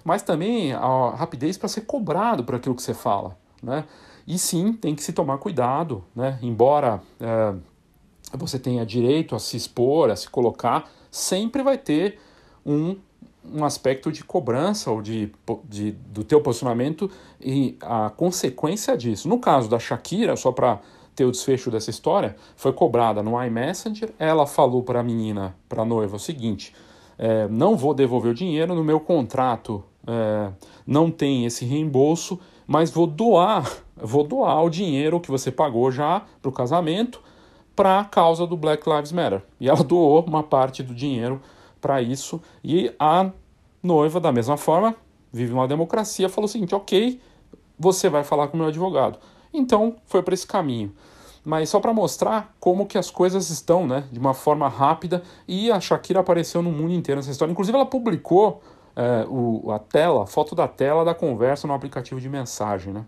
mas 0.04 0.22
também 0.22 0.74
a 0.74 1.12
rapidez 1.16 1.58
para 1.58 1.70
ser 1.70 1.82
cobrado 1.82 2.44
por 2.44 2.56
aquilo 2.56 2.74
que 2.74 2.82
você 2.82 2.94
fala, 2.94 3.38
né? 3.62 3.86
E 4.26 4.38
sim, 4.38 4.74
tem 4.74 4.96
que 4.96 5.04
se 5.04 5.14
tomar 5.14 5.38
cuidado, 5.38 6.04
né? 6.16 6.40
Embora 6.42 7.02
é, 7.20 7.54
você 8.34 8.58
tenha 8.58 8.86
direito 8.86 9.36
a 9.36 9.40
se 9.40 9.58
expor, 9.58 10.10
a 10.10 10.16
se 10.16 10.30
colocar, 10.30 10.90
sempre 11.12 11.62
vai 11.62 11.78
ter 11.78 12.18
um, 12.66 12.96
um 13.44 13.66
aspecto 13.66 14.12
de 14.12 14.24
cobrança 14.24 14.90
ou 14.90 15.02
de, 15.02 15.32
de, 15.66 15.92
do 15.92 16.24
teu 16.24 16.42
posicionamento 16.42 17.12
e 17.40 17.78
a 17.82 18.10
consequência 18.10 18.96
disso. 18.98 19.28
No 19.28 19.38
caso 19.38 19.70
da 19.70 19.78
Shakira, 19.78 20.36
só 20.36 20.52
para 20.52 20.80
ter 21.14 21.26
o 21.26 21.32
desfecho 21.32 21.70
dessa 21.70 21.90
história, 21.90 22.36
foi 22.56 22.72
cobrada 22.72 23.22
no 23.22 23.42
iMessenger, 23.44 24.14
ela 24.18 24.48
falou 24.48 24.82
para 24.82 25.02
a 25.02 25.04
menina, 25.04 25.56
para 25.68 25.82
a 25.82 25.86
noiva, 25.86 26.16
o 26.16 26.20
seguinte, 26.20 26.74
é, 27.18 27.48
não 27.50 27.76
vou 27.76 27.94
devolver 27.94 28.32
o 28.32 28.36
dinheiro, 28.36 28.74
no 28.74 28.84
meu 28.84 29.00
contrato 29.00 29.84
é, 30.08 30.52
não 30.88 31.12
tem 31.12 31.46
esse 31.46 31.66
reembolso, 31.66 32.40
mas 32.66 32.90
vou 32.90 33.06
doar, 33.06 33.70
vou 33.96 34.24
doar 34.24 34.64
o 34.64 34.70
dinheiro 34.70 35.20
que 35.20 35.30
você 35.30 35.52
pagou 35.52 35.92
já 35.92 36.24
para 36.42 36.50
o 36.50 36.52
casamento 36.52 37.22
para 37.82 38.02
a 38.02 38.06
causa 38.06 38.46
do 38.46 38.56
Black 38.56 38.88
Lives 38.88 39.12
Matter. 39.12 39.42
E 39.60 39.68
ela 39.68 39.84
doou 39.84 40.24
uma 40.24 40.44
parte 40.44 40.84
do 40.84 40.94
dinheiro 40.94 41.42
para 41.82 42.00
isso. 42.00 42.40
E 42.64 42.94
a 43.00 43.32
noiva, 43.82 44.20
da 44.20 44.32
mesma 44.32 44.56
forma, 44.56 44.96
vive 45.34 45.52
uma 45.52 45.68
democracia, 45.68 46.30
falou 46.30 46.46
o 46.46 46.48
seguinte: 46.48 46.76
ok, 46.76 47.20
você 47.80 48.08
vai 48.08 48.24
falar 48.24 48.50
com 48.50 48.54
o 48.54 48.60
meu 48.60 48.68
advogado. 48.68 49.18
Então 49.52 49.96
foi 50.06 50.22
para 50.22 50.36
esse 50.36 50.46
caminho. 50.46 50.94
Mas 51.44 51.70
só 51.70 51.80
para 51.80 51.92
mostrar 51.92 52.56
como 52.60 52.86
que 52.86 53.00
as 53.00 53.10
coisas 53.10 53.50
estão, 53.50 53.88
né, 53.88 54.04
de 54.12 54.20
uma 54.20 54.36
forma 54.36 54.68
rápida. 54.68 55.24
E 55.48 55.72
a 55.72 55.80
Shakira 55.80 56.20
apareceu 56.20 56.62
no 56.62 56.72
mundo 56.72 56.94
inteiro 56.94 57.18
nessa 57.18 57.32
história. 57.32 57.52
Inclusive 57.52 57.76
ela 57.76 57.88
publicou 57.88 58.62
é, 58.96 59.26
o, 59.28 59.72
a 59.72 59.80
tela, 59.80 60.22
a 60.22 60.28
foto 60.28 60.54
da 60.54 60.68
tela 60.68 61.04
da 61.04 61.16
conversa 61.16 61.66
no 61.66 61.74
aplicativo 61.74 62.22
de 62.22 62.30
mensagem, 62.30 62.94
né? 62.94 63.06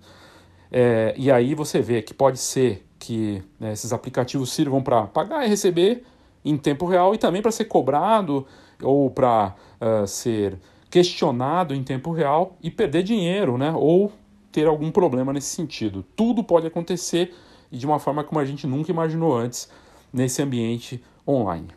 É, 0.71 1.13
e 1.15 1.29
aí 1.29 1.53
você 1.53 1.79
vê 1.79 2.01
que 2.01 2.15
pode 2.15 2.39
ser 2.39 2.83
que 3.03 3.43
né, 3.59 3.73
esses 3.73 3.91
aplicativos 3.91 4.51
sirvam 4.51 4.81
para 4.81 5.03
pagar 5.03 5.45
e 5.45 5.49
receber 5.49 6.03
em 6.43 6.57
tempo 6.57 6.85
real 6.85 7.13
e 7.13 7.17
também 7.17 7.41
para 7.41 7.51
ser 7.51 7.65
cobrado 7.65 8.45
ou 8.81 9.09
para 9.11 9.55
uh, 9.81 10.07
ser 10.07 10.57
questionado 10.89 11.73
em 11.73 11.83
tempo 11.83 12.11
real 12.11 12.55
e 12.61 12.71
perder 12.71 13.03
dinheiro, 13.03 13.57
né? 13.57 13.73
Ou 13.75 14.11
ter 14.51 14.67
algum 14.67 14.89
problema 14.91 15.33
nesse 15.33 15.53
sentido. 15.53 16.05
Tudo 16.15 16.43
pode 16.43 16.65
acontecer 16.65 17.33
e 17.71 17.77
de 17.77 17.85
uma 17.85 17.99
forma 17.99 18.23
como 18.23 18.39
a 18.39 18.45
gente 18.45 18.65
nunca 18.65 18.91
imaginou 18.91 19.35
antes 19.35 19.69
nesse 20.13 20.41
ambiente 20.41 21.03
online. 21.27 21.67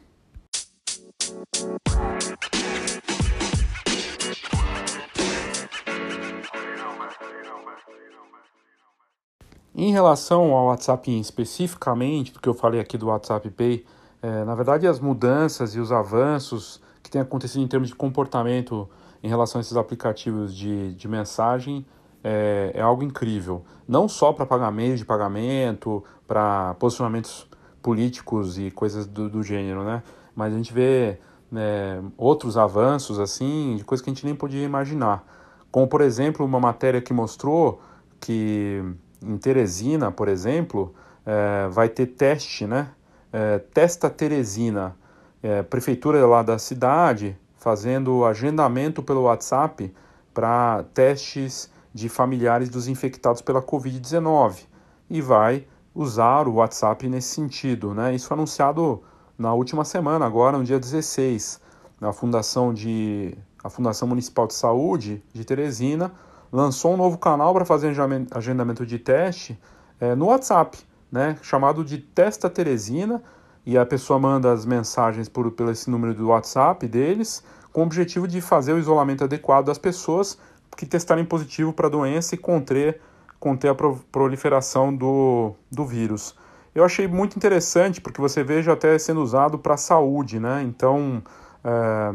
Em 9.79 9.93
relação 9.93 10.55
ao 10.55 10.69
WhatsApp 10.69 11.21
especificamente, 11.21 12.33
do 12.33 12.41
que 12.41 12.49
eu 12.49 12.55
falei 12.55 12.81
aqui 12.81 12.97
do 12.97 13.09
WhatsApp 13.09 13.51
Pay, 13.51 13.85
é, 14.23 14.43
na 14.43 14.55
verdade 14.55 14.87
as 14.87 14.99
mudanças 14.99 15.75
e 15.75 15.79
os 15.79 15.93
avanços 15.93 16.81
que 17.03 17.11
têm 17.11 17.21
acontecido 17.21 17.63
em 17.63 17.69
termos 17.69 17.91
de 17.91 17.95
comportamento 17.95 18.89
em 19.23 19.29
relação 19.29 19.59
a 19.59 19.61
esses 19.61 19.77
aplicativos 19.77 20.57
de, 20.57 20.95
de 20.95 21.07
mensagem 21.07 21.85
é, 22.25 22.71
é 22.73 22.81
algo 22.81 23.03
incrível. 23.03 23.67
Não 23.87 24.09
só 24.09 24.33
para 24.33 24.47
pagamento 24.47 24.97
de 24.97 25.05
pagamento, 25.05 26.03
para 26.27 26.73
posicionamentos 26.79 27.47
políticos 27.83 28.59
e 28.59 28.71
coisas 28.71 29.07
do, 29.07 29.29
do, 29.29 29.43
gênero, 29.43 29.85
né? 29.85 30.03
Mas 30.35 30.55
a 30.55 30.57
gente 30.57 30.73
vê 30.73 31.19
né, 31.53 32.03
outros 32.17 32.57
avanços 32.57 33.21
assim, 33.21 33.77
de 33.77 33.85
coisas 33.85 34.03
que 34.03 34.09
a 34.09 34.15
gente 34.15 34.25
nem 34.25 34.35
podia 34.35 34.65
imaginar. 34.65 35.23
Como, 35.71 35.87
por 35.87 36.01
exemplo, 36.01 36.47
uma 36.47 36.59
matéria 36.59 37.03
que 37.03 37.13
mostrou 37.13 37.79
que 38.19 38.83
em 39.27 39.37
Teresina, 39.37 40.11
por 40.11 40.29
exemplo, 40.29 40.95
é, 41.25 41.69
vai 41.69 41.89
ter 41.89 42.07
teste, 42.07 42.67
né? 42.67 42.91
É, 43.33 43.59
Testa 43.59 44.09
Teresina, 44.09 44.97
é, 45.43 45.63
prefeitura 45.63 46.25
lá 46.27 46.43
da 46.43 46.59
cidade, 46.59 47.37
fazendo 47.57 48.25
agendamento 48.25 49.03
pelo 49.03 49.23
WhatsApp 49.23 49.93
para 50.33 50.85
testes 50.95 51.71
de 51.93 52.09
familiares 52.09 52.69
dos 52.69 52.87
infectados 52.89 53.43
pela 53.43 53.61
Covid-19 53.61 54.65
e 55.11 55.21
vai 55.21 55.67
usar 55.95 56.47
o 56.47 56.55
WhatsApp 56.55 57.09
nesse 57.09 57.35
sentido. 57.35 57.93
Né? 57.95 58.15
Isso 58.15 58.29
foi 58.29 58.37
anunciado 58.37 59.03
na 59.37 59.53
última 59.53 59.85
semana, 59.85 60.25
agora 60.25 60.57
no 60.59 60.65
dia 60.65 60.79
16, 60.79 61.61
na 62.01 62.13
Fundação, 62.13 62.73
de, 62.73 63.37
a 63.63 63.69
Fundação 63.69 64.07
Municipal 64.07 64.47
de 64.47 64.55
Saúde 64.55 65.23
de 65.33 65.45
Teresina 65.45 66.13
lançou 66.53 66.95
um 66.95 66.97
novo 66.97 67.19
canal 67.19 67.53
para 67.53 67.65
fazer 67.65 67.95
agendamento 68.31 68.87
de 68.87 68.99
teste 68.99 69.59
é, 70.01 70.15
no 70.15 70.27
WhatsApp, 70.27 70.79
né, 71.11 71.37
chamado 71.43 71.85
de 71.85 71.99
Testa 71.99 72.51
Teresina, 72.51 73.23
e 73.65 73.77
a 73.77 73.85
pessoa 73.85 74.19
manda 74.19 74.53
as 74.53 74.65
mensagens 74.65 75.29
por, 75.29 75.51
por 75.51 75.69
esse 75.71 75.91
número 75.91 76.15
do 76.15 76.29
WhatsApp 76.29 76.87
deles, 76.87 77.43
com 77.73 77.83
o 77.83 77.85
objetivo 77.85 78.29
de 78.29 78.41
fazer 78.41 78.73
o 78.73 78.79
isolamento 78.79 79.25
adequado 79.25 79.67
das 79.67 79.79
pessoas 79.79 80.39
que 80.77 80.87
testarem 80.87 81.25
positivo 81.25 81.73
para 81.73 81.89
a 81.89 81.91
doença 81.91 82.35
e 82.35 82.39
conter, 82.39 83.01
conter 83.41 83.71
a 83.71 83.75
proliferação 83.75 84.95
do, 84.95 85.55
do 85.71 85.85
vírus. 85.85 86.35
Eu 86.75 86.85
achei 86.85 87.09
muito 87.09 87.37
interessante, 87.37 88.01
porque 88.01 88.21
você 88.21 88.45
veja 88.45 88.73
até 88.73 88.99
sendo 88.99 89.23
usado 89.23 89.59
para 89.59 89.75
a 89.75 89.79
saúde, 89.79 90.39
né? 90.39 90.63
Então, 90.63 91.23
é, 91.65 92.15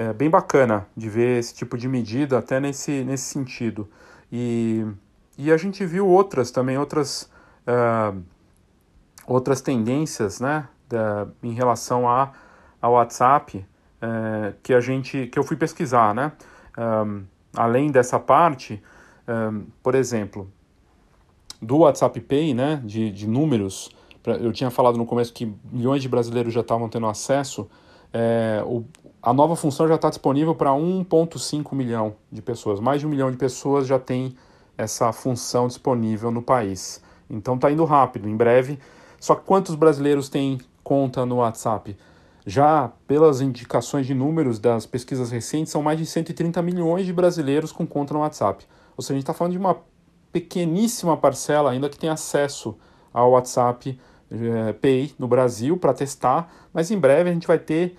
é, 0.00 0.14
bem 0.14 0.30
bacana 0.30 0.86
de 0.96 1.10
ver 1.10 1.38
esse 1.38 1.54
tipo 1.54 1.76
de 1.76 1.86
medida 1.86 2.38
até 2.38 2.58
nesse, 2.58 3.04
nesse 3.04 3.24
sentido. 3.24 3.86
E, 4.32 4.86
e 5.36 5.52
a 5.52 5.58
gente 5.58 5.84
viu 5.84 6.08
outras 6.08 6.50
também, 6.50 6.78
outras, 6.78 7.30
é, 7.66 8.14
outras 9.26 9.60
tendências, 9.60 10.40
né? 10.40 10.66
Da, 10.88 11.28
em 11.42 11.52
relação 11.52 12.08
a, 12.08 12.32
ao 12.80 12.94
WhatsApp, 12.94 13.62
é, 14.00 14.54
que 14.62 14.72
a 14.72 14.80
gente, 14.80 15.26
que 15.26 15.38
eu 15.38 15.42
fui 15.42 15.56
pesquisar, 15.56 16.14
né? 16.14 16.32
Um, 16.78 17.24
além 17.54 17.90
dessa 17.90 18.18
parte, 18.18 18.82
por 19.82 19.94
exemplo, 19.94 20.50
do 21.60 21.78
WhatsApp 21.78 22.20
Pay, 22.20 22.54
né, 22.54 22.80
de, 22.84 23.10
de 23.10 23.28
números, 23.28 23.90
eu 24.40 24.52
tinha 24.52 24.70
falado 24.70 24.96
no 24.96 25.04
começo 25.04 25.32
que 25.32 25.52
milhões 25.70 26.02
de 26.02 26.08
brasileiros 26.08 26.52
já 26.52 26.62
estavam 26.62 26.88
tendo 26.88 27.06
acesso, 27.06 27.68
é, 28.12 28.62
o, 28.64 28.84
a 29.22 29.32
nova 29.34 29.54
função 29.54 29.86
já 29.86 29.96
está 29.96 30.08
disponível 30.08 30.54
para 30.54 30.70
1,5 30.70 31.74
milhão 31.74 32.14
de 32.32 32.40
pessoas. 32.40 32.80
Mais 32.80 33.00
de 33.00 33.06
um 33.06 33.10
milhão 33.10 33.30
de 33.30 33.36
pessoas 33.36 33.86
já 33.86 33.98
tem 33.98 34.34
essa 34.78 35.12
função 35.12 35.68
disponível 35.68 36.30
no 36.30 36.40
país. 36.40 37.02
Então 37.28 37.54
está 37.54 37.70
indo 37.70 37.84
rápido, 37.84 38.28
em 38.28 38.36
breve. 38.36 38.78
Só 39.20 39.34
quantos 39.34 39.74
brasileiros 39.74 40.30
têm 40.30 40.58
conta 40.82 41.26
no 41.26 41.36
WhatsApp? 41.36 41.96
Já 42.46 42.90
pelas 43.06 43.42
indicações 43.42 44.06
de 44.06 44.14
números 44.14 44.58
das 44.58 44.86
pesquisas 44.86 45.30
recentes, 45.30 45.70
são 45.70 45.82
mais 45.82 45.98
de 45.98 46.06
130 46.06 46.62
milhões 46.62 47.04
de 47.04 47.12
brasileiros 47.12 47.70
com 47.70 47.86
conta 47.86 48.14
no 48.14 48.20
WhatsApp. 48.20 48.66
Ou 48.96 49.02
seja, 49.02 49.12
a 49.12 49.16
gente 49.16 49.24
está 49.24 49.34
falando 49.34 49.52
de 49.52 49.58
uma 49.58 49.76
pequeníssima 50.32 51.16
parcela 51.16 51.70
ainda 51.70 51.90
que 51.90 51.98
tem 51.98 52.08
acesso 52.08 52.74
ao 53.12 53.32
WhatsApp 53.32 54.00
é, 54.30 54.72
Pay 54.72 55.14
no 55.18 55.28
Brasil 55.28 55.76
para 55.76 55.92
testar, 55.92 56.50
mas 56.72 56.90
em 56.90 56.98
breve 56.98 57.28
a 57.28 57.32
gente 57.32 57.46
vai 57.46 57.58
ter 57.58 57.96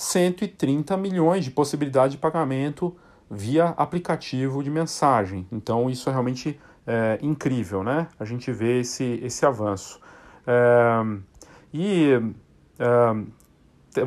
130 0.00 0.96
milhões 0.96 1.44
de 1.44 1.50
possibilidade 1.50 2.12
de 2.12 2.18
pagamento 2.18 2.96
via 3.30 3.74
aplicativo 3.76 4.62
de 4.62 4.70
mensagem. 4.70 5.46
Então 5.52 5.90
isso 5.90 6.08
é 6.08 6.12
realmente 6.12 6.58
é, 6.86 7.18
incrível, 7.20 7.84
né? 7.84 8.08
A 8.18 8.24
gente 8.24 8.50
vê 8.50 8.80
esse, 8.80 9.20
esse 9.22 9.44
avanço. 9.44 10.00
É, 10.46 11.02
e 11.74 12.12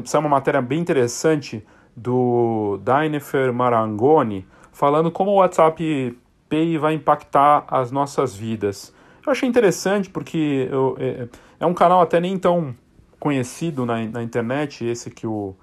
essa 0.03 0.17
é 0.17 0.19
uma 0.19 0.29
matéria 0.29 0.63
bem 0.63 0.79
interessante 0.79 1.63
do 1.95 2.79
Dainifer 2.81 3.53
Marangoni, 3.53 4.47
falando 4.71 5.11
como 5.11 5.29
o 5.29 5.35
WhatsApp 5.35 6.17
Pay 6.49 6.79
vai 6.79 6.95
impactar 6.95 7.65
as 7.67 7.91
nossas 7.91 8.35
vidas. 8.35 8.91
Eu 9.23 9.31
achei 9.31 9.47
interessante 9.47 10.09
porque 10.09 10.67
eu, 10.71 10.97
é, 10.99 11.27
é, 11.59 11.65
um 11.67 11.73
canal 11.75 12.01
até 12.01 12.19
nem 12.19 12.35
tão 12.35 12.75
conhecido 13.19 13.85
na, 13.85 14.03
na 14.07 14.23
internet, 14.23 14.83
esse 14.83 15.11
que, 15.11 15.27
o, 15.27 15.55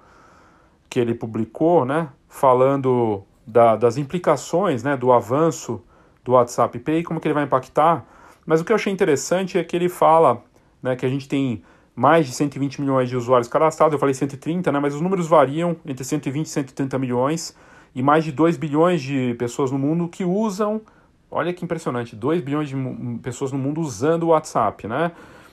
que 0.91 0.99
ele 0.99 1.15
publicou, 1.15 1.85
né? 1.85 2.09
Falando 2.27 3.23
da, 3.47 3.77
das 3.77 3.95
implicações, 3.97 4.83
né? 4.83 4.97
Do 4.97 5.13
avanço 5.13 5.81
do 6.23 6.33
WhatsApp 6.33 6.77
Pay, 6.79 7.01
como 7.03 7.19
que 7.21 7.29
ele 7.29 7.33
vai 7.33 7.45
impactar. 7.45 8.05
Mas 8.45 8.59
o 8.59 8.65
que 8.65 8.73
eu 8.73 8.75
achei 8.75 8.91
interessante 8.91 9.57
é 9.57 9.63
que 9.63 9.73
ele 9.73 9.87
fala 9.87 10.43
né, 10.83 10.95
que 10.95 11.05
a 11.05 11.09
gente 11.09 11.29
tem 11.29 11.63
mais 11.95 12.25
de 12.25 12.33
120 12.33 12.81
milhões 12.81 13.09
de 13.09 13.15
usuários 13.15 13.47
cadastrados, 13.47 13.93
eu 13.93 13.99
falei 13.99 14.13
130, 14.13 14.69
né, 14.71 14.79
mas 14.79 14.93
os 14.93 15.01
números 15.01 15.27
variam 15.27 15.77
entre 15.85 16.03
120 16.03 16.45
e 16.45 16.49
130 16.49 16.99
milhões, 16.99 17.55
e 17.95 18.01
mais 18.01 18.23
de 18.23 18.31
2 18.31 18.57
bilhões 18.57 19.01
de 19.01 19.33
pessoas 19.35 19.71
no 19.71 19.79
mundo 19.79 20.07
que 20.07 20.25
usam, 20.25 20.81
olha 21.29 21.53
que 21.53 21.63
impressionante, 21.63 22.15
2 22.15 22.41
bilhões 22.41 22.69
de 22.69 22.75
pessoas 23.21 23.51
no 23.51 23.57
mundo 23.57 23.79
usando 23.79 24.23
o 24.23 24.27
WhatsApp, 24.27 24.87
né? 24.87 25.11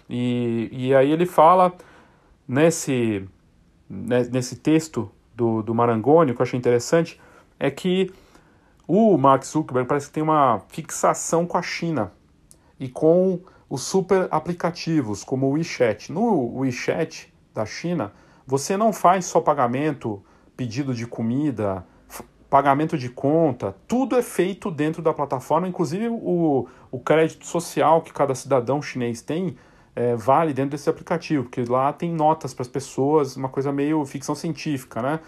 E, 0.09 0.68
e 0.72 0.94
aí 0.94 1.11
ele 1.11 1.27
fala 1.27 1.72
nesse, 2.46 3.29
né, 3.88 4.27
nesse 4.33 4.57
texto 4.57 5.11
do, 5.38 5.62
do 5.62 5.72
Marangoni, 5.72 6.35
que 6.35 6.40
eu 6.40 6.42
achei 6.42 6.59
interessante, 6.59 7.20
é 7.61 7.70
que 7.70 8.12
o 8.87 9.16
Mark 9.16 9.44
Zuckerberg 9.44 9.88
parece 9.88 10.09
que 10.09 10.12
tem 10.14 10.22
uma 10.22 10.62
fixação 10.68 11.46
com 11.46 11.57
a 11.57 11.62
China 11.62 12.12
e 12.79 12.88
com 12.88 13.40
os 13.70 13.83
super 13.83 14.27
aplicativos, 14.31 15.22
como 15.22 15.46
o 15.46 15.53
WeChat. 15.53 16.11
No 16.11 16.59
WeChat 16.59 17.33
da 17.55 17.64
China, 17.64 18.12
você 18.46 18.77
não 18.77 18.92
faz 18.92 19.27
só 19.27 19.40
pagamento, 19.40 20.22
pedido 20.57 20.92
de 20.92 21.07
comida, 21.07 21.87
pagamento 22.51 22.96
de 22.96 23.11
conta, 23.11 23.77
tudo 23.87 24.16
é 24.16 24.22
feito 24.22 24.70
dentro 24.70 25.03
da 25.03 25.12
plataforma, 25.12 25.68
inclusive 25.68 26.09
o, 26.09 26.66
o 26.90 26.98
crédito 26.98 27.46
social 27.46 28.01
que 28.01 28.12
cada 28.12 28.35
cidadão 28.35 28.81
chinês 28.81 29.20
tem 29.20 29.57
é, 29.99 30.15
vale 30.15 30.53
dentro 30.53 30.71
desse 30.71 30.88
aplicativo, 30.88 31.42
porque 31.42 31.65
lá 31.65 31.92
tem 31.92 32.13
notas 32.13 32.55
para 32.55 32.63
as 32.63 32.69
pessoas, 32.69 33.37
uma 33.37 33.49
coisa 33.49 33.73
meio 33.73 34.07
ficção 34.07 34.33
científica, 34.33 35.03
né? 35.03 35.19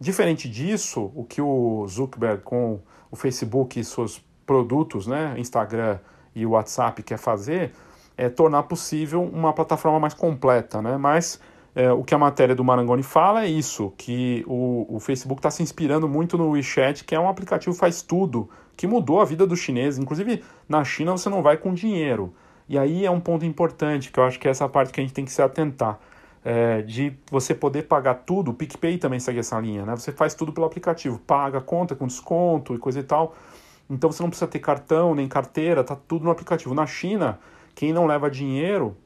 Diferente 0.00 0.48
disso, 0.48 1.12
o 1.14 1.22
que 1.22 1.40
o 1.40 1.86
Zuckerberg 1.86 2.42
com 2.42 2.80
o 3.12 3.14
Facebook 3.14 3.78
e 3.78 3.84
seus 3.84 4.20
produtos, 4.44 5.06
né, 5.06 5.36
Instagram 5.38 6.00
e 6.34 6.44
o 6.44 6.50
WhatsApp 6.50 7.00
quer 7.04 7.16
fazer 7.16 7.72
é 8.16 8.28
tornar 8.28 8.64
possível 8.64 9.22
uma 9.22 9.52
plataforma 9.52 10.00
mais 10.00 10.14
completa, 10.14 10.82
né? 10.82 10.96
Mas 10.96 11.40
é, 11.72 11.92
o 11.92 12.02
que 12.02 12.12
a 12.12 12.18
matéria 12.18 12.56
do 12.56 12.64
Marangoni 12.64 13.04
fala 13.04 13.44
é 13.44 13.48
isso, 13.48 13.92
que 13.96 14.44
o, 14.48 14.96
o 14.96 14.98
Facebook 14.98 15.38
está 15.38 15.50
se 15.50 15.62
inspirando 15.62 16.08
muito 16.08 16.36
no 16.36 16.50
WeChat, 16.50 17.04
que 17.04 17.14
é 17.14 17.20
um 17.20 17.28
aplicativo 17.28 17.74
faz 17.76 18.02
tudo, 18.02 18.50
que 18.76 18.88
mudou 18.88 19.20
a 19.20 19.24
vida 19.24 19.46
dos 19.46 19.60
chineses. 19.60 20.00
Inclusive, 20.00 20.42
na 20.68 20.82
China 20.82 21.12
você 21.12 21.28
não 21.28 21.40
vai 21.40 21.56
com 21.56 21.72
dinheiro. 21.72 22.34
E 22.68 22.78
aí 22.78 23.04
é 23.04 23.10
um 23.10 23.20
ponto 23.20 23.44
importante, 23.44 24.10
que 24.10 24.18
eu 24.18 24.24
acho 24.24 24.38
que 24.38 24.48
é 24.48 24.50
essa 24.50 24.68
parte 24.68 24.92
que 24.92 25.00
a 25.00 25.02
gente 25.02 25.14
tem 25.14 25.24
que 25.24 25.32
se 25.32 25.42
atentar. 25.42 25.98
É, 26.44 26.82
de 26.82 27.16
você 27.30 27.54
poder 27.54 27.82
pagar 27.82 28.14
tudo, 28.14 28.50
o 28.50 28.54
PicPay 28.54 28.98
também 28.98 29.20
segue 29.20 29.38
essa 29.38 29.60
linha, 29.60 29.86
né? 29.86 29.94
Você 29.94 30.10
faz 30.10 30.34
tudo 30.34 30.52
pelo 30.52 30.66
aplicativo, 30.66 31.18
paga 31.20 31.60
conta 31.60 31.94
com 31.94 32.06
desconto 32.06 32.74
e 32.74 32.78
coisa 32.78 32.98
e 32.98 33.02
tal. 33.04 33.36
Então 33.88 34.10
você 34.10 34.22
não 34.22 34.30
precisa 34.30 34.48
ter 34.48 34.58
cartão 34.58 35.14
nem 35.14 35.28
carteira, 35.28 35.84
tá 35.84 35.94
tudo 35.94 36.24
no 36.24 36.30
aplicativo. 36.30 36.74
Na 36.74 36.86
China, 36.86 37.38
quem 37.74 37.92
não 37.92 38.06
leva 38.06 38.28
dinheiro 38.28 38.96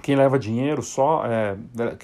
quem 0.00 0.16
leva 0.16 0.38
dinheiro 0.38 0.82
só, 0.82 1.24
é, 1.26 1.56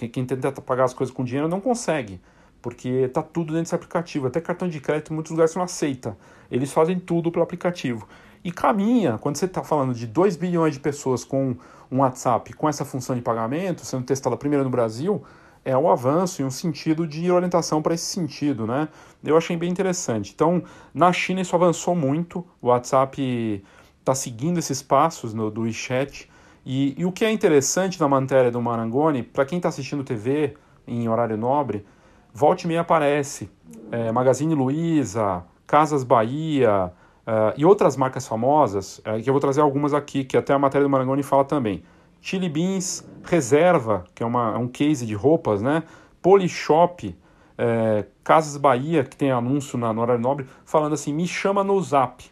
quem 0.08 0.24
tenta 0.24 0.52
pagar 0.60 0.84
as 0.84 0.94
coisas 0.94 1.14
com 1.14 1.24
dinheiro 1.24 1.48
não 1.48 1.60
consegue, 1.60 2.20
porque 2.60 2.88
está 2.88 3.22
tudo 3.22 3.48
dentro 3.48 3.62
desse 3.64 3.74
aplicativo. 3.74 4.26
Até 4.26 4.40
cartão 4.40 4.68
de 4.68 4.80
crédito 4.80 5.12
em 5.12 5.14
muitos 5.14 5.30
lugares 5.32 5.54
não 5.54 5.62
aceita. 5.62 6.16
Eles 6.50 6.72
fazem 6.72 6.98
tudo 6.98 7.30
pelo 7.30 7.42
aplicativo. 7.42 8.06
E 8.46 8.52
caminha, 8.52 9.18
quando 9.18 9.34
você 9.34 9.46
está 9.46 9.64
falando 9.64 9.92
de 9.92 10.06
2 10.06 10.36
bilhões 10.36 10.74
de 10.74 10.78
pessoas 10.78 11.24
com 11.24 11.56
um 11.90 11.98
WhatsApp 11.98 12.52
com 12.52 12.68
essa 12.68 12.84
função 12.84 13.16
de 13.16 13.20
pagamento, 13.20 13.84
sendo 13.84 14.04
testada 14.04 14.36
primeiro 14.36 14.62
no 14.62 14.70
Brasil, 14.70 15.20
é 15.64 15.76
um 15.76 15.90
avanço 15.90 16.40
e 16.40 16.44
um 16.44 16.50
sentido 16.50 17.08
de 17.08 17.28
orientação 17.28 17.82
para 17.82 17.92
esse 17.92 18.04
sentido, 18.04 18.64
né? 18.64 18.88
Eu 19.24 19.36
achei 19.36 19.56
bem 19.56 19.68
interessante. 19.68 20.30
Então, 20.32 20.62
na 20.94 21.12
China 21.12 21.40
isso 21.40 21.56
avançou 21.56 21.96
muito, 21.96 22.46
o 22.62 22.68
WhatsApp 22.68 23.64
está 23.98 24.14
seguindo 24.14 24.58
esses 24.58 24.80
passos 24.80 25.34
no, 25.34 25.50
do 25.50 25.62
WeChat, 25.62 26.30
e, 26.64 26.94
e, 26.96 27.04
o 27.04 27.10
que 27.10 27.24
é 27.24 27.32
interessante 27.32 27.98
na 28.00 28.06
matéria 28.06 28.52
do 28.52 28.62
Marangoni, 28.62 29.24
para 29.24 29.44
quem 29.44 29.58
está 29.58 29.70
assistindo 29.70 30.04
TV 30.04 30.56
em 30.86 31.08
horário 31.08 31.36
nobre, 31.36 31.84
volte 32.32 32.62
e 32.62 32.68
meia 32.68 32.82
aparece 32.82 33.50
é, 33.90 34.12
Magazine 34.12 34.54
Luiza, 34.54 35.42
Casas 35.66 36.04
Bahia 36.04 36.92
uh, 37.26 37.52
e 37.56 37.64
outras 37.64 37.96
marcas 37.96 38.26
famosas, 38.26 38.98
uh, 38.98 39.20
que 39.22 39.28
eu 39.28 39.34
vou 39.34 39.40
trazer 39.40 39.60
algumas 39.60 39.92
aqui, 39.92 40.24
que 40.24 40.36
até 40.36 40.54
a 40.54 40.58
matéria 40.58 40.86
do 40.86 40.90
Marangoni 40.90 41.22
fala 41.22 41.44
também. 41.44 41.82
Chili 42.20 42.48
Beans, 42.48 43.04
Reserva, 43.24 44.04
que 44.14 44.22
é, 44.22 44.26
uma, 44.26 44.54
é 44.54 44.58
um 44.58 44.68
case 44.68 45.06
de 45.06 45.14
roupas, 45.14 45.62
né? 45.62 45.82
Polishop, 46.20 47.16
é, 47.56 48.04
Casas 48.24 48.56
Bahia, 48.56 49.04
que 49.04 49.16
tem 49.16 49.30
anúncio 49.30 49.78
na, 49.78 49.92
no 49.92 50.00
horário 50.00 50.20
nobre, 50.20 50.46
falando 50.64 50.94
assim, 50.94 51.12
me 51.12 51.26
chama 51.26 51.62
no 51.62 51.80
Zap. 51.80 52.24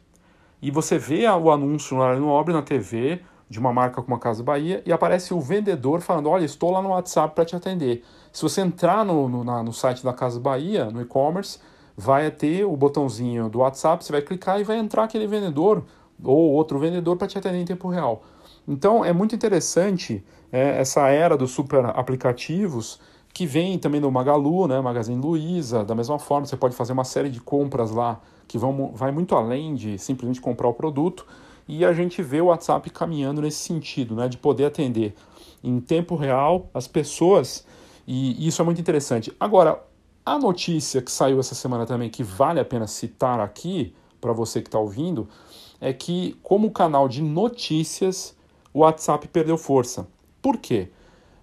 E 0.61 0.70
você 0.70 0.99
vê 0.99 1.28
o 1.28 1.51
anúncio 1.51 1.97
no 1.97 2.03
horário 2.03 2.20
nobre 2.20 2.53
na 2.53 2.62
TV, 2.62 3.20
de 3.49 3.59
uma 3.59 3.72
marca 3.72 4.03
como 4.03 4.16
a 4.16 4.18
Casa 4.18 4.42
Bahia, 4.42 4.82
e 4.84 4.92
aparece 4.92 5.32
o 5.32 5.40
vendedor 5.40 6.01
falando, 6.01 6.28
olha, 6.28 6.45
estou 6.45 6.70
lá 6.70 6.82
no 6.82 6.88
WhatsApp 6.88 7.34
para 7.34 7.45
te 7.45 7.55
atender. 7.55 8.03
Se 8.32 8.42
você 8.42 8.62
entrar 8.62 9.05
no, 9.05 9.28
no, 9.28 9.45
na, 9.45 9.62
no 9.62 9.72
site 9.72 10.03
da 10.03 10.12
Casa 10.12 10.40
Bahia, 10.40 10.86
no 10.86 11.01
e-commerce, 11.01 11.61
vai 11.97 12.30
ter 12.30 12.64
o 12.64 12.76
botãozinho 12.76 13.49
do 13.49 13.61
WhatsApp, 13.61 14.05
você 14.05 14.12
vai 14.12 14.22
clicar 14.22 14.61
e 14.61 14.64
vai 14.64 14.78
entrar 14.78 15.05
aquele 15.05 15.26
vendedor 15.26 15.84
ou 16.22 16.53
outro 16.53 16.78
vendedor 16.78 17.16
para 17.16 17.26
te 17.26 17.38
atender 17.38 17.59
em 17.59 17.64
tempo 17.64 17.88
real. 17.88 18.22
Então 18.66 19.05
é 19.05 19.12
muito 19.12 19.34
interessante 19.34 20.24
é, 20.51 20.80
essa 20.80 21.09
era 21.09 21.36
dos 21.36 21.51
super 21.51 21.84
aplicativos 21.86 23.01
que 23.32 23.47
vem 23.47 23.78
também 23.78 24.01
do 24.01 24.11
Magalu, 24.11 24.68
né, 24.68 24.80
Magazine 24.80 25.20
Luiza, 25.20 25.84
da 25.84 25.95
mesma 25.95 26.18
forma 26.18 26.47
você 26.47 26.57
pode 26.57 26.74
fazer 26.76 26.92
uma 26.92 27.05
série 27.05 27.28
de 27.28 27.40
compras 27.40 27.90
lá 27.90 28.20
que 28.47 28.57
vão, 28.57 28.92
vai 28.95 29.11
muito 29.11 29.34
além 29.34 29.74
de 29.74 29.99
simplesmente 29.99 30.40
comprar 30.40 30.68
o 30.68 30.74
produto 30.74 31.26
e 31.66 31.84
a 31.84 31.92
gente 31.92 32.22
vê 32.22 32.40
o 32.40 32.47
WhatsApp 32.47 32.88
caminhando 32.90 33.42
nesse 33.42 33.59
sentido, 33.59 34.14
né, 34.14 34.28
de 34.28 34.38
poder 34.38 34.66
atender 34.66 35.14
em 35.62 35.80
tempo 35.80 36.14
real 36.14 36.68
as 36.72 36.86
pessoas 36.86 37.66
e 38.07 38.47
isso 38.47 38.61
é 38.61 38.64
muito 38.64 38.80
interessante. 38.80 39.32
Agora, 39.40 39.82
a 40.25 40.39
notícia 40.39 41.03
que 41.03 41.11
saiu 41.11 41.39
essa 41.39 41.55
semana 41.55 41.85
também, 41.85 42.09
que 42.09 42.22
vale 42.22 42.59
a 42.59 42.64
pena 42.64 42.87
citar 42.87 43.41
aqui 43.41 43.95
para 44.20 44.33
você 44.33 44.62
que 44.62 44.68
está 44.68 44.79
ouvindo, 44.79 45.29
é 45.81 45.93
que 45.93 46.37
como 46.43 46.70
canal 46.70 47.09
de 47.09 47.20
notícias 47.22 48.35
o 48.72 48.81
WhatsApp 48.81 49.29
perdeu 49.29 49.59
força. 49.59 50.09
Por 50.41 50.57
quê? 50.57 50.89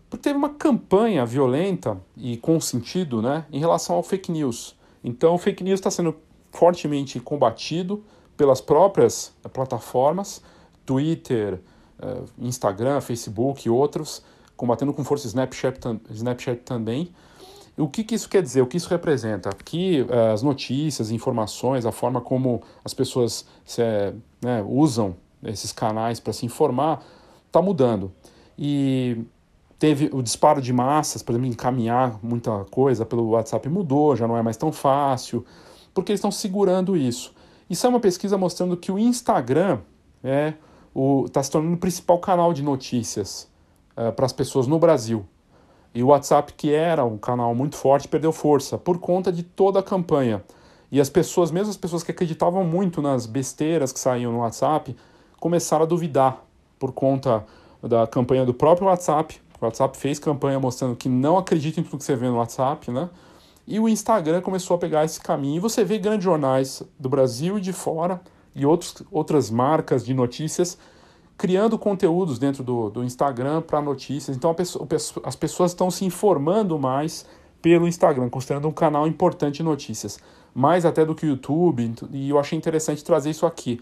Porque 0.09 0.23
teve 0.23 0.37
uma 0.37 0.49
campanha 0.49 1.25
violenta 1.25 1.97
e 2.17 2.37
com 2.37 2.59
sentido 2.59 3.21
né, 3.21 3.45
em 3.51 3.59
relação 3.59 3.95
ao 3.95 4.03
fake 4.03 4.31
news. 4.31 4.75
Então, 5.03 5.35
o 5.35 5.37
fake 5.37 5.63
news 5.63 5.79
está 5.79 5.89
sendo 5.89 6.15
fortemente 6.51 7.19
combatido 7.19 8.03
pelas 8.35 8.59
próprias 8.59 9.33
plataformas, 9.53 10.41
Twitter, 10.85 11.61
eh, 11.99 12.21
Instagram, 12.39 12.99
Facebook 12.99 13.65
e 13.65 13.69
outros, 13.69 14.23
combatendo 14.57 14.93
com 14.93 15.03
força 15.03 15.27
Snapchat, 15.27 15.79
Snapchat 16.09 16.61
também. 16.63 17.11
O 17.77 17.87
que, 17.87 18.03
que, 18.03 18.15
isso 18.15 18.29
quer 18.29 18.41
dizer? 18.41 18.61
O 18.61 18.67
que 18.67 18.77
isso 18.77 18.89
representa? 18.89 19.49
Que 19.63 20.01
uh, 20.01 20.33
as 20.33 20.43
notícias, 20.43 21.09
informações, 21.09 21.85
a 21.85 21.91
forma 21.91 22.21
como 22.21 22.61
as 22.83 22.93
pessoas 22.93 23.45
se, 23.63 23.81
né, 24.41 24.63
usam 24.67 25.15
esses 25.43 25.71
canais 25.71 26.19
para 26.19 26.33
se 26.33 26.45
informar 26.45 27.03
está 27.47 27.61
mudando. 27.61 28.11
E 28.57 29.23
teve 29.79 30.09
o 30.13 30.21
disparo 30.21 30.61
de 30.61 30.71
massas, 30.71 31.23
por 31.23 31.31
exemplo, 31.31 31.47
encaminhar 31.47 32.19
muita 32.21 32.65
coisa 32.65 33.05
pelo 33.05 33.29
WhatsApp 33.29 33.67
mudou, 33.67 34.15
já 34.15 34.27
não 34.27 34.37
é 34.37 34.41
mais 34.41 34.57
tão 34.57 34.71
fácil, 34.71 35.45
porque 35.93 36.11
eles 36.11 36.19
estão 36.19 36.31
segurando 36.31 36.95
isso. 36.95 37.33
Isso 37.69 37.85
é 37.85 37.89
uma 37.89 37.99
pesquisa 37.99 38.37
mostrando 38.37 38.77
que 38.77 38.91
o 38.91 38.99
Instagram 38.99 39.79
é 40.23 40.53
está 41.25 41.41
se 41.41 41.49
tornando 41.49 41.75
o 41.75 41.79
principal 41.79 42.19
canal 42.19 42.53
de 42.53 42.61
notícias 42.61 43.49
uh, 43.95 44.11
para 44.11 44.25
as 44.25 44.33
pessoas 44.33 44.67
no 44.67 44.77
Brasil. 44.77 45.25
E 45.93 46.01
o 46.01 46.07
WhatsApp, 46.07 46.53
que 46.53 46.73
era 46.73 47.03
um 47.03 47.17
canal 47.17 47.53
muito 47.53 47.75
forte, 47.75 48.07
perdeu 48.07 48.31
força 48.31 48.77
por 48.77 48.97
conta 48.99 49.31
de 49.31 49.43
toda 49.43 49.79
a 49.79 49.83
campanha. 49.83 50.43
E 50.91 50.99
as 50.99 51.09
pessoas, 51.09 51.51
mesmo 51.51 51.69
as 51.69 51.77
pessoas 51.77 52.03
que 52.03 52.11
acreditavam 52.11 52.63
muito 52.63 53.01
nas 53.01 53.25
besteiras 53.25 53.91
que 53.91 53.99
saíam 53.99 54.31
no 54.31 54.39
WhatsApp, 54.39 54.95
começaram 55.39 55.83
a 55.83 55.87
duvidar 55.87 56.43
por 56.79 56.91
conta 56.91 57.45
da 57.81 58.05
campanha 58.07 58.45
do 58.45 58.53
próprio 58.53 58.87
WhatsApp. 58.87 59.39
O 59.59 59.65
WhatsApp 59.65 59.97
fez 59.97 60.19
campanha 60.19 60.59
mostrando 60.59 60.95
que 60.95 61.07
não 61.07 61.37
acredita 61.37 61.79
em 61.79 61.83
tudo 61.83 61.97
que 61.97 62.03
você 62.03 62.15
vê 62.15 62.27
no 62.27 62.37
WhatsApp, 62.37 62.89
né? 62.91 63.09
E 63.67 63.79
o 63.79 63.87
Instagram 63.87 64.41
começou 64.41 64.75
a 64.75 64.77
pegar 64.77 65.05
esse 65.05 65.19
caminho. 65.19 65.57
E 65.57 65.59
você 65.59 65.83
vê 65.83 65.97
grandes 65.97 66.23
jornais 66.23 66.83
do 66.99 67.07
Brasil 67.07 67.57
e 67.57 67.61
de 67.61 67.71
fora 67.71 68.19
e 68.55 68.65
outros, 68.65 69.03
outras 69.11 69.49
marcas 69.49 70.03
de 70.05 70.13
notícias 70.13 70.77
criando 71.37 71.77
conteúdos 71.77 72.37
dentro 72.37 72.63
do, 72.63 72.89
do 72.89 73.03
Instagram 73.03 73.61
para 73.61 73.81
notícias. 73.81 74.35
Então 74.35 74.53
pessoa, 74.53 74.87
as 75.23 75.35
pessoas 75.35 75.71
estão 75.71 75.89
se 75.89 76.05
informando 76.05 76.77
mais 76.77 77.25
pelo 77.61 77.87
Instagram, 77.87 78.29
considerando 78.29 78.67
um 78.67 78.71
canal 78.71 79.07
importante 79.07 79.57
de 79.57 79.63
notícias, 79.63 80.19
mais 80.53 80.85
até 80.85 81.05
do 81.05 81.13
que 81.13 81.25
o 81.25 81.29
YouTube. 81.29 81.93
E 82.11 82.29
eu 82.29 82.39
achei 82.39 82.57
interessante 82.57 83.03
trazer 83.03 83.29
isso 83.29 83.45
aqui 83.45 83.79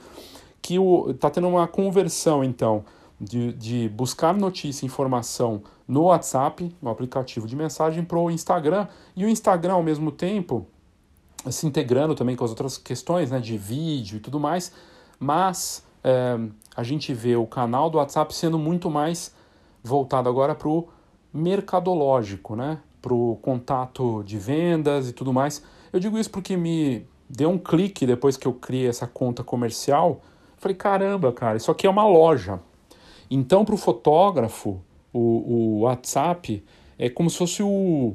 que 0.62 0.76
está 1.10 1.30
tendo 1.30 1.48
uma 1.48 1.68
conversão, 1.68 2.44
então, 2.44 2.84
de, 3.20 3.54
de 3.54 3.90
buscar 3.90 4.34
notícia 4.34 4.86
informação 4.86 5.62
no 5.88 6.04
WhatsApp, 6.04 6.74
no 6.82 6.90
aplicativo 6.90 7.48
de 7.48 7.56
mensagem, 7.56 8.04
para 8.04 8.18
o 8.18 8.30
Instagram, 8.30 8.88
e 9.16 9.26
o 9.26 9.30
Instagram, 9.30 9.74
ao 9.74 9.84
mesmo 9.84 10.12
tempo, 10.12 10.68
se 11.50 11.66
integrando 11.66 12.14
também 12.14 12.36
com 12.36 12.44
as 12.44 12.50
outras 12.50 12.78
questões 12.78 13.32
né, 13.32 13.40
de 13.40 13.58
vídeo 13.58 14.18
e 14.18 14.20
tudo 14.20 14.40
mais, 14.40 14.72
mas 15.20 15.84
é, 16.04 16.38
a 16.80 16.84
gente 16.84 17.14
vê 17.14 17.36
o 17.36 17.46
canal 17.46 17.90
do 17.90 17.98
WhatsApp 17.98 18.34
sendo 18.34 18.58
muito 18.58 18.90
mais 18.90 19.34
voltado 19.84 20.30
agora 20.30 20.56
para 20.56 20.70
o 20.70 20.88
mercadológico, 21.34 22.56
né? 22.56 22.80
para 23.02 23.14
o 23.14 23.38
contato 23.42 24.24
de 24.24 24.38
vendas 24.38 25.10
e 25.10 25.14
tudo 25.14 25.32
mais. 25.32 25.64
Eu 25.92 26.00
digo 26.00 26.18
isso 26.18 26.30
porque 26.30 26.58
me 26.58 27.06
deu 27.30 27.50
um 27.50 27.58
clique 27.58 28.06
depois 28.06 28.36
que 28.36 28.46
eu 28.46 28.54
criei 28.54 28.88
essa 28.88 29.08
conta 29.08 29.44
comercial 29.44 30.22
Falei, 30.60 30.76
caramba, 30.76 31.32
cara, 31.32 31.56
isso 31.56 31.72
aqui 31.72 31.88
é 31.88 31.90
uma 31.90 32.06
loja. 32.06 32.60
Então, 33.32 33.64
para 33.64 33.74
o 33.74 33.78
fotógrafo, 33.78 34.82
o 35.14 35.80
WhatsApp 35.84 36.62
é 36.98 37.10
como 37.10 37.30
se 37.30 37.38
fosse 37.38 37.64
o, 37.64 38.14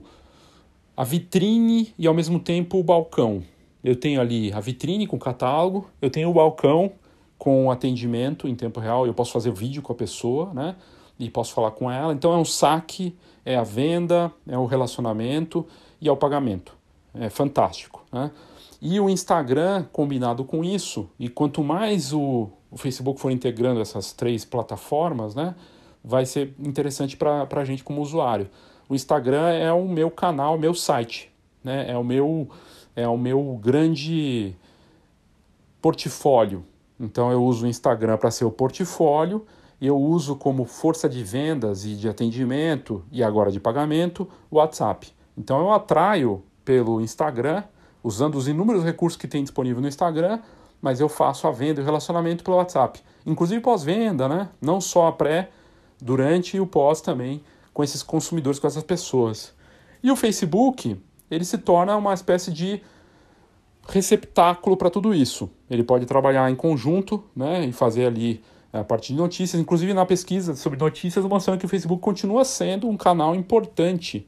a 0.95 1.05
vitrine 1.05 1.95
e 1.99 2.07
ao 2.07 2.13
mesmo 2.13 2.39
tempo 2.39 2.79
o 2.79 2.83
balcão. 2.83 3.43
Eu 3.83 3.97
tenho 3.97 4.21
ali 4.21 4.53
a 4.53 4.61
vitrine 4.61 5.07
com 5.07 5.19
catálogo, 5.19 5.89
eu 6.03 6.11
tenho 6.11 6.29
o 6.29 6.35
balcão 6.35 6.93
com 7.45 7.71
atendimento 7.71 8.49
em 8.49 8.55
tempo 8.55 8.81
real, 8.81 9.07
eu 9.07 9.13
posso 9.13 9.31
fazer 9.31 9.53
vídeo 9.53 9.83
com 9.83 9.93
a 9.93 9.95
pessoa, 9.95 10.51
né? 10.55 10.75
E 11.19 11.29
posso 11.29 11.53
falar 11.53 11.73
com 11.73 11.91
ela. 11.91 12.15
Então 12.15 12.33
é 12.33 12.39
um 12.39 12.45
saque, 12.45 13.15
é 13.45 13.55
a 13.55 13.63
venda, 13.63 14.33
é 14.49 14.57
o 14.57 14.65
relacionamento 14.65 15.67
e 16.01 16.09
é 16.09 16.11
o 16.11 16.17
pagamento. 16.17 16.75
É 17.13 17.29
fantástico, 17.29 18.03
né? 18.11 18.31
E 18.81 18.99
o 18.99 19.11
Instagram, 19.11 19.85
combinado 19.93 20.43
com 20.43 20.65
isso, 20.65 21.07
e 21.21 21.29
quanto 21.29 21.63
mais 21.63 22.15
o, 22.15 22.49
o 22.71 22.79
Facebook 22.79 23.21
for 23.21 23.31
integrando 23.31 23.79
essas 23.79 24.15
três 24.15 24.43
plataformas, 24.43 25.35
né, 25.35 25.55
vai 26.03 26.25
ser 26.25 26.55
interessante 26.59 27.15
para 27.15 27.47
a 27.51 27.65
gente 27.67 27.85
como 27.85 28.01
usuário. 28.01 28.49
O 28.89 28.95
Instagram 28.95 29.51
é 29.51 29.71
o 29.71 29.87
meu 29.87 30.11
canal, 30.11 30.57
meu 30.57 30.73
site, 30.73 31.31
né, 31.63 31.91
é 31.91 31.97
o 31.97 32.05
meu, 32.05 32.49
é 32.97 33.07
o 33.07 33.19
meu 33.19 33.61
grande 33.63 34.55
portfólio. 35.83 36.65
Então 36.99 37.31
eu 37.31 37.43
uso 37.43 37.67
o 37.67 37.69
Instagram 37.69 38.17
para 38.17 38.31
ser 38.31 38.45
o 38.45 38.51
portfólio, 38.51 39.45
eu 39.81 39.99
uso 39.99 40.37
como 40.37 40.65
força 40.65 41.09
de 41.09 41.23
vendas 41.23 41.85
e 41.85 41.95
de 41.95 42.09
atendimento 42.09 43.05
e 43.11 43.23
agora 43.23 43.51
de 43.51 43.61
pagamento 43.61 44.29
o 44.51 44.57
WhatsApp. 44.57 45.13
Então 45.37 45.61
eu 45.61 45.73
atraio 45.73 46.43
pelo 46.65 47.01
Instagram 47.01 47.65
usando 48.03 48.37
os 48.37 48.49
inúmeros 48.49 48.85
recursos 48.85 49.21
que 49.21 49.27
tem 49.27 49.43
disponível 49.43 49.83
no 49.83 49.89
Instagram, 49.89 50.41
mas 50.81 51.01
eu 51.01 51.09
faço 51.09 51.47
a 51.49 51.51
venda 51.51 51.81
e 51.81 51.83
o 51.83 51.85
relacionamento 51.85 52.45
pelo 52.45 52.59
WhatsApp. 52.59 53.01
Inclusive 53.27 53.61
pós-venda, 53.61 54.29
né? 54.29 54.49
Não 54.61 54.81
só 54.81 55.09
a 55.09 55.13
pré, 55.13 55.51
durante 56.01 56.57
e 56.57 56.61
o 56.61 56.67
pós 56.67 57.01
também, 57.01 57.43
com 57.73 57.83
esses 57.83 58.03
consumidores, 58.03 58.59
com 58.59 58.67
essas 58.67 58.83
pessoas. 58.83 59.55
E 60.03 60.11
o 60.11 60.17
Facebook, 60.17 61.01
ele 61.31 61.45
se 61.45 61.57
torna 61.57 61.97
uma 61.97 62.13
espécie 62.13 62.53
de 62.53 62.83
receptáculo 63.89 64.77
para 64.77 64.91
tudo 64.91 65.15
isso. 65.15 65.51
Ele 65.69 65.83
pode 65.83 66.07
trabalhar 66.07 66.51
em 66.51 66.55
conjunto, 66.55 67.23
né? 67.35 67.65
E 67.65 67.73
fazer 67.73 68.07
ali 68.07 68.43
a 68.73 68.83
partir 68.83 69.13
de 69.13 69.19
notícias, 69.19 69.61
inclusive 69.61 69.95
na 69.95 70.05
pesquisa 70.05 70.57
sobre 70.57 70.79
notícias, 70.79 71.25
mostrando 71.25 71.61
que 71.61 71.67
o 71.67 71.69
Facebook 71.69 72.03
continua 72.03 72.45
sendo 72.45 72.89
um 72.89 72.97
canal 72.97 73.35
importante 73.35 74.27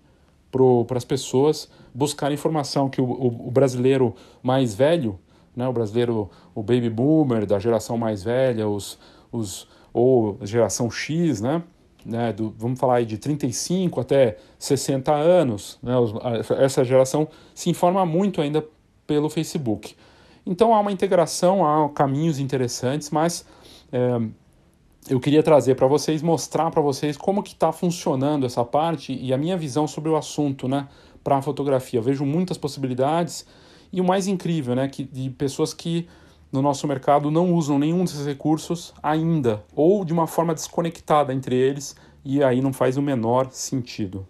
para 0.86 0.96
as 0.96 1.04
pessoas 1.04 1.68
buscarem 1.92 2.34
informação, 2.34 2.88
que 2.88 3.00
o, 3.00 3.04
o, 3.04 3.48
o, 3.48 3.50
brasileiro 3.50 4.14
mais 4.42 4.74
velho, 4.74 5.18
né, 5.54 5.66
o 5.66 5.72
brasileiro, 5.72 6.30
o 6.54 6.62
baby 6.62 6.88
boomer, 6.88 7.44
da 7.44 7.58
geração 7.58 7.98
mais 7.98 8.22
velha, 8.22 8.68
os, 8.68 8.98
os, 9.32 9.66
ou 9.92 10.38
geração 10.42 10.90
X, 10.90 11.40
né, 11.40 11.62
né, 12.04 12.32
do, 12.32 12.54
vamos 12.56 12.78
falar 12.78 12.96
aí 12.96 13.04
de 13.04 13.18
35 13.18 14.00
até 14.00 14.36
60 14.58 15.12
anos, 15.12 15.78
né, 15.82 15.96
os, 15.98 16.14
essa 16.50 16.84
geração 16.84 17.26
se 17.52 17.68
informa 17.68 18.06
muito 18.06 18.40
ainda 18.40 18.64
pelo 19.06 19.28
Facebook. 19.28 19.94
Então 20.44 20.74
há 20.74 20.80
uma 20.80 20.92
integração, 20.92 21.66
há 21.66 21.88
caminhos 21.90 22.38
interessantes, 22.38 23.10
mas 23.10 23.44
é, 23.92 24.20
eu 25.08 25.20
queria 25.20 25.42
trazer 25.42 25.74
para 25.74 25.86
vocês, 25.86 26.22
mostrar 26.22 26.70
para 26.70 26.80
vocês 26.80 27.16
como 27.16 27.42
que 27.42 27.52
está 27.52 27.72
funcionando 27.72 28.46
essa 28.46 28.64
parte 28.64 29.12
e 29.12 29.32
a 29.32 29.38
minha 29.38 29.56
visão 29.56 29.86
sobre 29.86 30.10
o 30.10 30.16
assunto, 30.16 30.68
né, 30.68 30.88
para 31.22 31.36
a 31.36 31.42
fotografia. 31.42 31.98
Eu 31.98 32.02
vejo 32.02 32.24
muitas 32.24 32.56
possibilidades 32.56 33.46
e 33.92 34.00
o 34.00 34.04
mais 34.04 34.26
incrível, 34.26 34.74
né, 34.74 34.88
que 34.88 35.04
de 35.04 35.30
pessoas 35.30 35.72
que 35.72 36.08
no 36.50 36.62
nosso 36.62 36.86
mercado 36.86 37.30
não 37.30 37.52
usam 37.52 37.78
nenhum 37.78 38.04
desses 38.04 38.24
recursos 38.24 38.94
ainda, 39.02 39.64
ou 39.74 40.04
de 40.04 40.12
uma 40.12 40.26
forma 40.26 40.54
desconectada 40.54 41.34
entre 41.34 41.56
eles, 41.56 41.96
e 42.24 42.42
aí 42.42 42.60
não 42.60 42.72
faz 42.72 42.96
o 42.96 43.02
menor 43.02 43.48
sentido. 43.50 44.26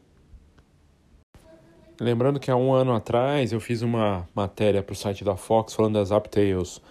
Lembrando 1.99 2.39
que 2.39 2.51
há 2.51 2.57
um 2.57 2.75
ano 2.75 2.95
atrás 2.95 3.53
eu 3.53 3.61
fiz 3.61 3.81
uma 3.81 4.29
matéria 4.35 4.83
para 4.83 4.93
o 4.93 4.97
site 4.97 5.25
da 5.25 5.35
Fox 5.35 5.73
falando 5.73 5.95
das 5.95 6.11
Uptails. 6.11 6.83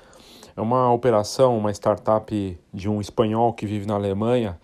É 0.57 0.59
uma 0.59 0.91
operação, 0.91 1.55
uma 1.55 1.71
startup 1.71 2.59
de 2.73 2.89
um 2.89 2.99
espanhol 2.99 3.53
que 3.53 3.67
vive 3.67 3.85
na 3.85 3.93
Alemanha 3.93 4.57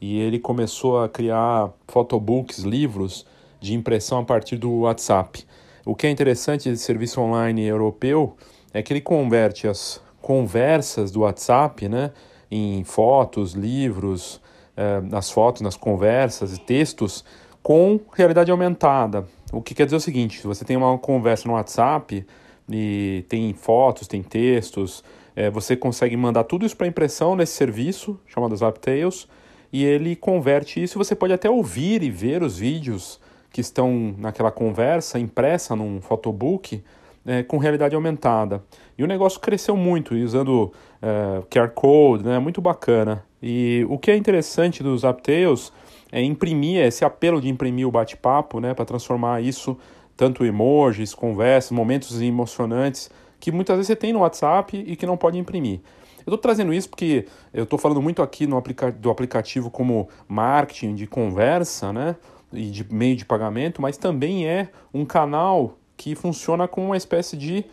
e 0.00 0.20
ele 0.20 0.38
começou 0.38 1.02
a 1.02 1.08
criar 1.08 1.70
photobooks, 1.88 2.60
livros 2.60 3.26
de 3.60 3.74
impressão 3.74 4.20
a 4.20 4.24
partir 4.24 4.56
do 4.56 4.82
WhatsApp. 4.82 5.44
O 5.84 5.96
que 5.96 6.06
é 6.06 6.10
interessante 6.10 6.70
desse 6.70 6.84
serviço 6.84 7.20
online 7.20 7.64
europeu 7.64 8.36
é 8.72 8.82
que 8.84 8.92
ele 8.92 9.00
converte 9.00 9.66
as 9.66 10.00
conversas 10.22 11.10
do 11.10 11.22
WhatsApp 11.22 11.88
né, 11.88 12.12
em 12.48 12.84
fotos, 12.84 13.52
livros, 13.52 14.40
eh, 14.76 15.00
nas 15.00 15.28
fotos, 15.28 15.60
nas 15.60 15.76
conversas 15.76 16.56
e 16.56 16.60
textos 16.60 17.24
com 17.60 17.98
realidade 18.14 18.52
aumentada. 18.52 19.26
O 19.52 19.62
que 19.62 19.74
quer 19.74 19.84
dizer 19.84 19.96
o 19.96 20.00
seguinte: 20.00 20.40
se 20.40 20.46
você 20.46 20.64
tem 20.64 20.76
uma 20.76 20.98
conversa 20.98 21.48
no 21.48 21.54
WhatsApp 21.54 22.24
e 22.70 23.24
tem 23.28 23.52
fotos, 23.54 24.06
tem 24.06 24.22
textos, 24.22 25.02
é, 25.34 25.50
você 25.50 25.76
consegue 25.76 26.16
mandar 26.16 26.44
tudo 26.44 26.66
isso 26.66 26.76
para 26.76 26.86
impressão 26.86 27.34
nesse 27.36 27.54
serviço 27.54 28.18
chamado 28.26 28.56
ZapTails 28.56 29.28
e 29.72 29.84
ele 29.84 30.16
converte 30.16 30.82
isso. 30.82 30.98
Você 30.98 31.14
pode 31.14 31.32
até 31.32 31.48
ouvir 31.48 32.02
e 32.02 32.10
ver 32.10 32.42
os 32.42 32.58
vídeos 32.58 33.20
que 33.50 33.60
estão 33.60 34.14
naquela 34.18 34.50
conversa 34.50 35.18
impressa 35.18 35.74
num 35.74 36.00
photobook 36.00 36.82
é, 37.24 37.42
com 37.42 37.58
realidade 37.58 37.94
aumentada. 37.94 38.62
E 38.96 39.04
o 39.04 39.06
negócio 39.06 39.40
cresceu 39.40 39.76
muito, 39.76 40.14
usando 40.14 40.72
é, 41.00 41.42
QR 41.50 41.70
Code, 41.70 42.24
né, 42.24 42.38
muito 42.38 42.60
bacana. 42.60 43.24
E 43.42 43.86
o 43.88 43.98
que 43.98 44.10
é 44.10 44.16
interessante 44.16 44.82
dos 44.82 45.02
ZapTails 45.02 45.72
é 46.10 46.22
imprimir, 46.22 46.84
esse 46.84 47.04
apelo 47.04 47.40
de 47.40 47.48
imprimir 47.48 47.86
o 47.86 47.90
bate-papo, 47.90 48.60
né, 48.60 48.74
para 48.74 48.84
transformar 48.84 49.42
isso 49.42 49.76
tanto 50.16 50.44
emojis, 50.44 51.14
conversas, 51.14 51.70
momentos 51.70 52.20
emocionantes 52.20 53.10
que 53.38 53.52
muitas 53.52 53.76
vezes 53.76 53.86
você 53.86 53.96
tem 53.96 54.12
no 54.12 54.20
WhatsApp 54.20 54.76
e 54.76 54.96
que 54.96 55.06
não 55.06 55.16
pode 55.16 55.38
imprimir. 55.38 55.80
Eu 56.18 56.34
estou 56.34 56.38
trazendo 56.38 56.74
isso 56.74 56.88
porque 56.88 57.26
eu 57.54 57.64
estou 57.64 57.78
falando 57.78 58.02
muito 58.02 58.20
aqui 58.20 58.46
no 58.46 58.56
aplica 58.56 58.90
do 58.90 59.10
aplicativo 59.10 59.70
como 59.70 60.08
marketing 60.26 60.94
de 60.94 61.06
conversa, 61.06 61.92
né, 61.92 62.16
e 62.52 62.70
de 62.70 62.92
meio 62.92 63.14
de 63.14 63.24
pagamento, 63.24 63.80
mas 63.80 63.96
também 63.96 64.46
é 64.46 64.68
um 64.92 65.04
canal 65.04 65.78
que 65.96 66.14
funciona 66.14 66.66
como 66.66 66.86
uma 66.86 66.96
espécie 66.96 67.36
de 67.36 67.64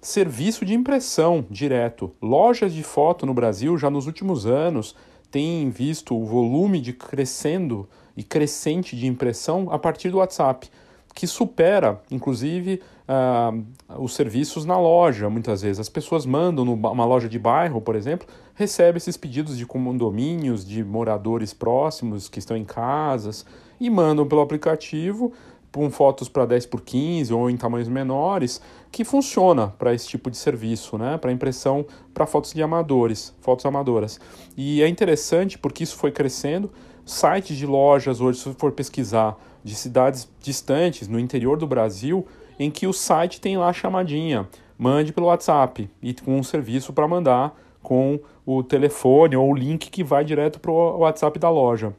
serviço 0.00 0.64
de 0.64 0.74
impressão 0.74 1.46
direto. 1.48 2.10
Lojas 2.20 2.72
de 2.72 2.82
foto 2.82 3.24
no 3.24 3.34
Brasil 3.34 3.76
já 3.78 3.88
nos 3.88 4.06
últimos 4.06 4.46
anos 4.46 4.96
tem 5.32 5.70
visto 5.70 6.14
o 6.14 6.26
volume 6.26 6.78
de 6.78 6.92
crescendo 6.92 7.88
e 8.14 8.22
crescente 8.22 8.94
de 8.94 9.06
impressão 9.06 9.68
a 9.70 9.78
partir 9.78 10.10
do 10.10 10.18
WhatsApp, 10.18 10.70
que 11.14 11.26
supera, 11.26 12.00
inclusive, 12.10 12.82
uh, 13.08 14.02
os 14.02 14.14
serviços 14.14 14.66
na 14.66 14.78
loja, 14.78 15.30
muitas 15.30 15.62
vezes. 15.62 15.80
As 15.80 15.88
pessoas 15.88 16.26
mandam 16.26 16.64
numa 16.66 17.04
loja 17.06 17.30
de 17.30 17.38
bairro, 17.38 17.80
por 17.80 17.96
exemplo, 17.96 18.28
recebe 18.54 18.98
esses 18.98 19.16
pedidos 19.16 19.56
de 19.56 19.64
condomínios, 19.64 20.66
de 20.66 20.84
moradores 20.84 21.54
próximos 21.54 22.28
que 22.28 22.38
estão 22.38 22.56
em 22.56 22.64
casas, 22.64 23.46
e 23.80 23.88
mandam 23.88 24.28
pelo 24.28 24.42
aplicativo 24.42 25.32
com 25.72 25.90
fotos 25.90 26.28
para 26.28 26.44
10 26.44 26.66
por 26.66 26.82
15 26.82 27.32
ou 27.32 27.48
em 27.48 27.56
tamanhos 27.56 27.88
menores, 27.88 28.60
que 28.90 29.04
funciona 29.04 29.68
para 29.68 29.94
esse 29.94 30.06
tipo 30.06 30.30
de 30.30 30.36
serviço, 30.36 30.98
né? 30.98 31.16
para 31.16 31.32
impressão 31.32 31.86
para 32.12 32.26
fotos 32.26 32.52
de 32.52 32.62
amadores, 32.62 33.34
fotos 33.40 33.64
amadoras. 33.64 34.20
E 34.56 34.82
é 34.82 34.88
interessante 34.88 35.58
porque 35.58 35.82
isso 35.82 35.96
foi 35.96 36.10
crescendo. 36.12 36.70
Sites 37.04 37.56
de 37.56 37.66
lojas, 37.66 38.20
hoje, 38.20 38.38
se 38.38 38.52
for 38.54 38.70
pesquisar, 38.72 39.36
de 39.64 39.74
cidades 39.74 40.28
distantes, 40.40 41.08
no 41.08 41.18
interior 41.18 41.56
do 41.56 41.66
Brasil, 41.66 42.26
em 42.58 42.70
que 42.70 42.86
o 42.86 42.92
site 42.92 43.40
tem 43.40 43.56
lá 43.56 43.68
a 43.68 43.72
chamadinha, 43.72 44.48
mande 44.78 45.12
pelo 45.12 45.26
WhatsApp 45.26 45.88
e 46.02 46.14
com 46.14 46.36
um 46.36 46.42
serviço 46.42 46.92
para 46.92 47.08
mandar 47.08 47.56
com 47.82 48.20
o 48.46 48.62
telefone 48.62 49.36
ou 49.36 49.50
o 49.50 49.54
link 49.54 49.90
que 49.90 50.04
vai 50.04 50.24
direto 50.24 50.60
para 50.60 50.70
o 50.70 50.98
WhatsApp 50.98 51.38
da 51.38 51.50
loja. 51.50 51.94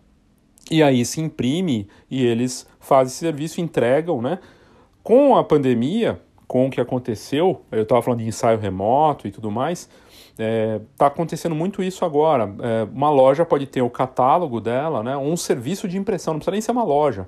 E 0.71 0.81
aí 0.81 1.05
se 1.05 1.19
imprime 1.19 1.87
e 2.09 2.25
eles 2.25 2.65
fazem 2.83 3.11
esse 3.11 3.17
serviço, 3.17 3.61
entregam, 3.61 4.21
né? 4.21 4.39
Com 5.01 5.35
a 5.35 5.43
pandemia, 5.43 6.19
com 6.47 6.67
o 6.67 6.69
que 6.69 6.79
aconteceu, 6.79 7.61
eu 7.71 7.83
estava 7.83 8.01
falando 8.01 8.19
de 8.19 8.27
ensaio 8.27 8.59
remoto 8.59 9.27
e 9.27 9.31
tudo 9.31 9.49
mais, 9.49 9.89
está 10.31 10.43
é, 10.43 10.81
tá 10.97 11.07
acontecendo 11.07 11.55
muito 11.55 11.81
isso 11.81 12.05
agora. 12.05 12.53
É, 12.61 12.87
uma 12.93 13.09
loja 13.09 13.45
pode 13.45 13.65
ter 13.65 13.81
o 13.81 13.89
catálogo 13.89 14.61
dela, 14.61 15.01
né? 15.01 15.17
Um 15.17 15.35
serviço 15.35 15.87
de 15.87 15.97
impressão, 15.97 16.33
não 16.33 16.39
precisa 16.39 16.51
nem 16.51 16.61
ser 16.61 16.71
uma 16.71 16.83
loja 16.83 17.27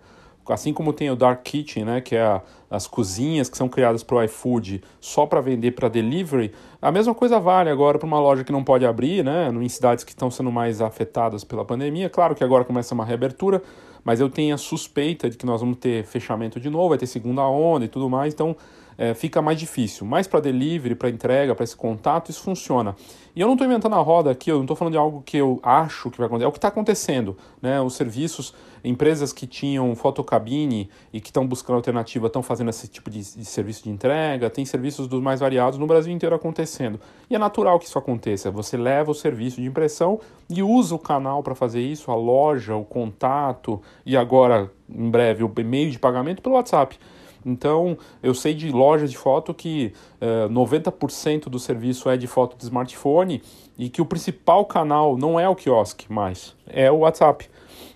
assim 0.54 0.74
como 0.74 0.94
tem 0.94 1.10
o 1.10 1.16
Dark 1.16 1.42
Kitchen, 1.44 1.86
né, 1.86 2.02
que 2.02 2.16
é 2.16 2.22
a, 2.22 2.42
as 2.70 2.88
cozinhas 2.88 3.50
que 3.50 3.58
são 3.58 3.68
criadas 3.68 4.04
para 4.04 4.18
o 4.18 4.24
iFood 4.24 4.84
só 5.00 5.26
para 5.26 5.42
vender 5.42 5.72
para 5.72 5.90
delivery, 5.90 6.52
a 6.82 6.92
mesma 6.92 7.16
coisa 7.16 7.40
vale 7.40 7.70
agora 7.70 7.98
para 7.98 8.06
uma 8.06 8.20
loja 8.20 8.44
que 8.44 8.52
não 8.52 8.64
pode 8.64 8.86
abrir, 8.86 9.24
né, 9.24 9.50
em 9.50 9.70
cidades 9.70 10.04
que 10.04 10.12
estão 10.12 10.30
sendo 10.30 10.52
mais 10.52 10.82
afetadas 10.82 11.44
pela 11.44 11.66
pandemia. 11.66 12.10
Claro 12.10 12.36
que 12.36 12.44
agora 12.44 12.64
começa 12.64 12.94
uma 12.94 13.06
reabertura, 13.06 13.62
mas 14.06 14.22
eu 14.22 14.30
tenho 14.30 14.54
a 14.54 14.58
suspeita 14.58 15.30
de 15.30 15.36
que 15.36 15.46
nós 15.46 15.60
vamos 15.60 15.80
ter 15.80 16.06
fechamento 16.06 16.60
de 16.60 16.70
novo, 16.70 16.90
vai 16.90 16.98
ter 16.98 17.08
segunda 17.08 17.42
onda 17.42 17.84
e 17.84 17.88
tudo 17.90 18.10
mais, 18.10 18.34
então 18.34 18.56
é, 18.98 19.14
fica 19.14 19.42
mais 19.42 19.60
difícil. 19.60 20.06
Mas 20.06 20.28
para 20.28 20.40
delivery, 20.40 20.96
para 20.96 21.10
entrega, 21.10 21.54
para 21.54 21.64
esse 21.64 21.76
contato, 21.76 22.32
isso 22.32 22.42
funciona. 22.42 22.96
E 23.36 23.42
eu 23.42 23.48
não 23.48 23.56
estou 23.56 23.68
inventando 23.68 23.96
a 23.96 24.00
roda 24.00 24.32
aqui, 24.32 24.50
eu 24.50 24.56
não 24.56 24.64
estou 24.64 24.78
falando 24.78 24.94
de 24.94 24.98
algo 24.98 25.22
que 25.22 25.36
eu 25.36 25.60
acho 25.62 26.10
que 26.10 26.18
vai 26.18 26.28
acontecer, 26.28 26.46
é 26.46 26.48
o 26.48 26.52
que 26.54 26.58
está 26.58 26.70
acontecendo. 26.70 27.38
Né? 27.62 27.82
Os 27.82 27.96
serviços, 27.96 28.54
empresas 28.82 29.34
que 29.34 29.46
tinham 29.46 29.94
fotocabine 29.94 30.90
e 31.12 31.20
que 31.20 31.28
estão 31.28 31.46
buscando 31.46 31.76
alternativa 31.76 32.28
estão 32.28 32.42
fazendo 32.42 32.70
esse 32.70 32.88
tipo 32.88 33.10
de, 33.10 33.20
de, 33.20 33.44
serviço 33.44 33.84
de 33.84 33.90
entrega, 33.90 34.50
tem 34.50 34.64
serviços 34.64 35.08
dos 35.08 35.22
mais 35.22 35.42
variados 35.42 35.78
no 35.78 35.86
Brasil 35.86 36.14
inteiro 36.14 36.34
acontecendo. 36.34 36.98
E 37.30 37.36
é 37.36 37.38
natural 37.38 37.78
que 37.78 37.86
isso 37.86 38.00
aconteça. 38.00 38.50
Você 38.52 38.78
leva 38.78 39.12
o 39.12 39.16
serviço 39.16 39.60
de 39.60 39.68
impressão 39.68 40.18
e 40.50 40.64
usa 40.64 40.96
o 40.96 41.00
canal 41.00 41.44
para 41.44 41.56
fazer 41.56 41.82
isso, 41.82 42.12
a 42.12 42.16
loja, 42.16 42.74
o 42.74 42.86
contato 42.86 43.82
e 44.06 44.16
agora, 44.16 44.72
em 44.90 45.10
breve, 45.10 45.44
o 45.44 45.52
meio 45.66 45.92
de 45.92 46.00
pagamento 46.00 46.42
pelo 46.42 46.56
WhatsApp. 46.56 46.98
Então, 47.46 47.96
eu 48.24 48.34
sei 48.34 48.56
de 48.56 48.72
lojas 48.72 49.12
de 49.12 49.18
foto 49.18 49.54
que 49.54 49.94
uh, 50.20 50.48
eh, 50.48 50.50
90% 50.50 51.44
do 51.48 51.60
serviço 51.60 52.10
é 52.10 52.18
de 52.18 52.26
foto 52.26 52.58
de 52.58 52.64
smartphone 52.64 53.44
e 53.78 53.88
que 53.88 54.02
o 54.02 54.06
principal 54.06 54.66
canal 54.66 55.16
não 55.16 55.40
é 55.40 55.48
o 55.48 55.56
quiosque 55.56 56.12
mais, 56.12 56.56
é 56.66 56.92
o 56.92 57.00
WhatsApp. 57.00 57.48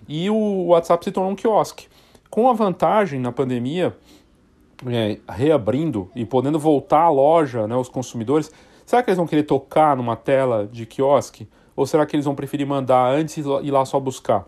E 0.08 0.30
o 0.30 0.66
WhatsApp 0.66 1.04
se 1.04 1.10
tornou 1.10 1.32
um 1.32 1.34
quiosque. 1.34 1.88
Com 2.30 2.48
a 2.48 2.52
vantagem 2.52 3.18
na 3.18 3.32
pandemia, 3.32 3.96
é, 4.86 5.18
reabrindo 5.28 6.08
e 6.14 6.24
podendo 6.24 6.58
voltar 6.58 7.02
à 7.02 7.10
loja, 7.10 7.66
né, 7.66 7.74
os 7.74 7.88
consumidores, 7.88 8.52
será 8.86 9.02
que 9.02 9.10
eles 9.10 9.18
vão 9.18 9.26
querer 9.26 9.42
tocar 9.42 9.96
numa 9.96 10.14
tela 10.14 10.68
de 10.70 10.86
quiosque? 10.86 11.48
Ou 11.74 11.86
será 11.86 12.06
que 12.06 12.14
eles 12.14 12.26
vão 12.26 12.36
preferir 12.36 12.66
mandar 12.66 13.12
antes 13.12 13.36
e 13.36 13.40
ir 13.40 13.70
lá 13.70 13.84
só 13.84 13.98
buscar? 13.98 14.44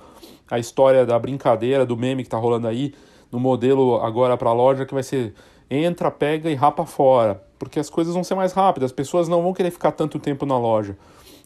A 0.48 0.58
história 0.58 1.04
da 1.04 1.18
brincadeira, 1.18 1.84
do 1.84 1.96
meme 1.96 2.22
que 2.22 2.28
está 2.28 2.38
rolando 2.38 2.68
aí, 2.68 2.94
no 3.32 3.40
modelo 3.40 3.96
agora 3.96 4.36
para 4.36 4.50
a 4.50 4.52
loja 4.52 4.86
que 4.86 4.94
vai 4.94 5.02
ser 5.02 5.34
entra, 5.70 6.10
pega 6.10 6.50
e 6.50 6.54
rapa 6.54 6.84
fora, 6.84 7.42
porque 7.58 7.80
as 7.80 7.88
coisas 7.88 8.12
vão 8.12 8.22
ser 8.22 8.34
mais 8.34 8.52
rápidas, 8.52 8.90
as 8.90 8.94
pessoas 8.94 9.26
não 9.26 9.42
vão 9.42 9.54
querer 9.54 9.70
ficar 9.70 9.92
tanto 9.92 10.18
tempo 10.18 10.44
na 10.44 10.58
loja. 10.58 10.98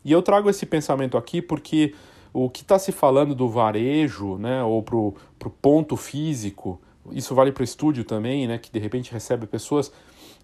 E 0.05 0.11
eu 0.11 0.21
trago 0.21 0.51
esse 0.51 0.67
pensamento 0.67 1.17
aqui 1.17 1.41
porque 1.41 1.95
o 2.33 2.51
que 2.51 2.63
está 2.63 2.79
se 2.79 2.91
falando 2.91 3.35
do 3.35 3.49
varejo, 3.49 4.37
né, 4.37 4.63
ou 4.65 4.83
para 4.83 4.97
o 4.97 5.15
ponto 5.63 5.97
físico, 5.97 6.81
isso 7.13 7.35
vale 7.35 7.53
para 7.53 7.61
o 7.61 7.65
estúdio 7.65 8.03
também, 8.03 8.49
né, 8.49 8.59
que 8.59 8.71
de 8.71 8.81
repente 8.81 9.13
recebe 9.13 9.47
pessoas, 9.47 9.93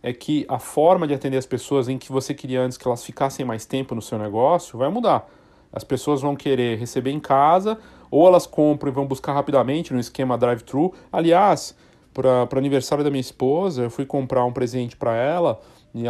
é 0.01 0.13
que 0.13 0.47
a 0.49 0.59
forma 0.59 1.07
de 1.07 1.15
atender 1.15 1.37
as 1.37 1.47
pessoas 1.47 1.89
em 1.89 1.99
que 1.99 2.11
você 2.11 2.33
queria 2.33 2.61
antes 2.61 2.79
que 2.79 2.87
elas 2.87 3.05
ficassem 3.05 3.45
mais 3.45 3.67
tempo 3.67 3.95
no 3.95 4.03
seu 4.03 4.19
negócio 4.19 4.79
vai 4.79 4.89
mudar. 4.89 5.29
As 5.73 5.85
pessoas 5.85 6.21
vão 6.21 6.37
querer 6.37 6.79
receber 6.79 7.11
em 7.11 7.21
casa, 7.21 7.79
ou 8.13 8.27
elas 8.29 8.47
compram 8.47 8.91
e 8.91 8.95
vão 8.95 9.07
buscar 9.07 9.33
rapidamente 9.33 9.95
no 9.95 9.99
esquema 9.99 10.37
drive-thru. 10.37 10.93
Aliás, 11.11 11.75
para 12.13 12.47
aniversário 12.59 13.03
da 13.03 13.11
minha 13.11 13.23
esposa, 13.23 13.85
eu 13.85 13.91
fui 13.91 14.05
comprar 14.05 14.45
um 14.45 14.53
presente 14.53 14.95
para 14.95 15.17
ela 15.17 15.59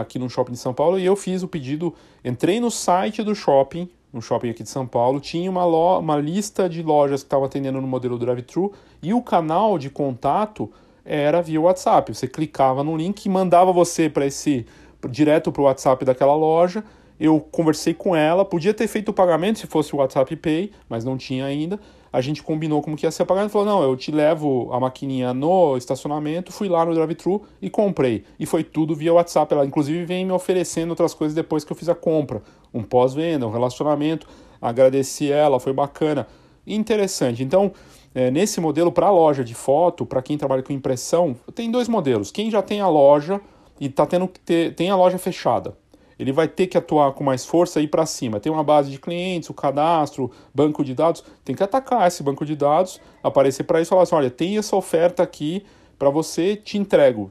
aqui 0.01 0.19
no 0.19 0.29
shopping 0.29 0.53
de 0.53 0.59
São 0.59 0.75
Paulo 0.75 0.99
e 0.99 1.07
eu 1.07 1.15
fiz 1.15 1.45
o 1.45 1.49
pedido. 1.49 1.95
Entrei 2.25 2.59
no 2.59 2.73
site 2.73 3.23
do 3.23 3.37
shopping, 3.37 3.89
no 4.13 4.21
shopping 4.21 4.51
aqui 4.51 4.65
de 4.65 4.69
São 4.69 4.85
Paulo, 4.85 5.21
tinha 5.21 5.49
uma, 5.49 5.65
lo, 5.65 6.01
uma 6.01 6.17
lista 6.17 6.69
de 6.69 6.83
lojas 6.83 7.23
que 7.23 7.27
estavam 7.27 7.47
atendendo 7.47 7.81
no 7.81 7.87
modelo 7.87 8.19
drive-thru 8.19 8.73
e 9.01 9.15
o 9.15 9.23
canal 9.23 9.79
de 9.79 9.89
contato 9.89 10.69
era 11.05 11.41
via 11.41 11.61
WhatsApp. 11.61 12.13
Você 12.13 12.27
clicava 12.27 12.83
no 12.83 12.97
link 12.97 13.25
e 13.25 13.29
mandava 13.29 13.73
você 13.73 14.11
para 14.11 14.27
esse 14.27 14.67
direto 15.09 15.53
para 15.53 15.63
o 15.63 15.65
WhatsApp 15.67 16.05
daquela 16.05 16.35
loja. 16.35 16.83
Eu 17.25 17.39
conversei 17.39 17.95
com 17.95 18.17
ela, 18.17 18.45
podia 18.45 18.75
ter 18.75 18.89
feito 18.89 19.11
o 19.11 19.13
pagamento 19.13 19.61
se 19.61 19.69
fosse 19.69 19.95
o 19.95 19.99
WhatsApp 19.99 20.35
Pay, 20.35 20.73
mas 20.89 21.05
não 21.05 21.17
tinha 21.17 21.45
ainda. 21.45 21.79
A 22.13 22.21
gente 22.21 22.43
combinou 22.43 22.83
como 22.83 22.97
que 22.97 23.07
ia 23.07 23.13
ser 23.13 23.23
o 23.23 23.27
pagamento, 23.27 23.53
falou: 23.53 23.65
"Não, 23.65 23.81
eu 23.81 23.97
te 23.97 24.11
levo 24.11 24.69
a 24.73 24.81
maquininha 24.81 25.33
no 25.33 25.77
estacionamento". 25.77 26.51
Fui 26.51 26.69
lá 26.69 26.85
no 26.85 26.93
drive-thru 26.93 27.45
e 27.63 27.71
comprei. 27.71 28.25
E 28.41 28.45
foi 28.45 28.65
tudo 28.65 28.97
via 28.97 29.15
WhatsApp. 29.15 29.55
Ela 29.55 29.65
inclusive 29.65 30.05
vem 30.05 30.27
me 30.27 30.33
oferecendo 30.33 30.91
outras 30.91 31.15
coisas 31.15 31.33
depois 31.33 31.63
que 31.63 31.71
eu 31.71 31.77
fiz 31.77 31.89
a 31.89 31.95
compra, 31.95 32.43
um 32.75 32.83
pós-venda, 32.83 33.47
um 33.47 33.53
relacionamento. 33.53 34.27
Agradeci 34.61 35.31
ela, 35.31 35.61
foi 35.61 35.73
bacana. 35.73 36.27
Interessante. 36.67 37.45
Então, 37.45 37.71
é, 38.13 38.33
nesse 38.33 38.61
modelo 38.61 38.91
para 38.91 39.09
loja 39.13 39.45
de 39.45 39.55
foto, 39.55 40.05
para 40.05 40.21
quem 40.23 40.37
trabalha 40.37 40.65
com 40.65 40.73
impressão, 40.73 41.37
tem 41.55 41.71
dois 41.71 41.87
modelos. 41.87 42.33
Quem 42.33 42.51
já 42.51 42.63
tem 42.63 42.81
a 42.81 42.89
loja 42.89 43.41
e 43.81 43.89
tá 43.89 44.05
tendo 44.07 44.27
que 44.27 44.41
ter, 44.41 44.75
tem 44.75 44.91
a 44.91 44.97
loja 44.97 45.19
fechada. 45.19 45.81
Ele 46.23 46.33
vai 46.33 46.49
ter 46.49 46.67
que 46.67 46.79
atuar 46.79 47.13
com 47.13 47.25
mais 47.25 47.45
força 47.45 47.81
e 47.81 47.85
ir 47.85 47.89
para 47.89 48.07
cima. 48.07 48.41
Tem 48.41 48.51
uma 48.51 48.65
base 48.65 48.91
de 48.91 48.99
clientes, 48.99 49.51
o 49.51 49.55
cadastro, 49.55 50.31
banco 50.55 50.85
de 50.85 50.95
dados. 50.95 51.25
Tem 51.45 51.55
que 51.55 51.63
atacar 51.63 52.07
esse 52.07 52.23
banco 52.23 52.47
de 52.47 52.57
dados, 52.57 53.01
aparecer 53.23 53.65
para 53.65 53.81
isso 53.81 53.89
e 53.89 53.91
falar 53.91 54.03
assim: 54.03 54.15
olha, 54.15 54.31
tem 54.31 54.57
essa 54.57 54.77
oferta 54.77 55.23
aqui 55.23 55.65
para 55.99 56.11
você, 56.11 56.57
te 56.57 56.79
entrego. 56.79 57.31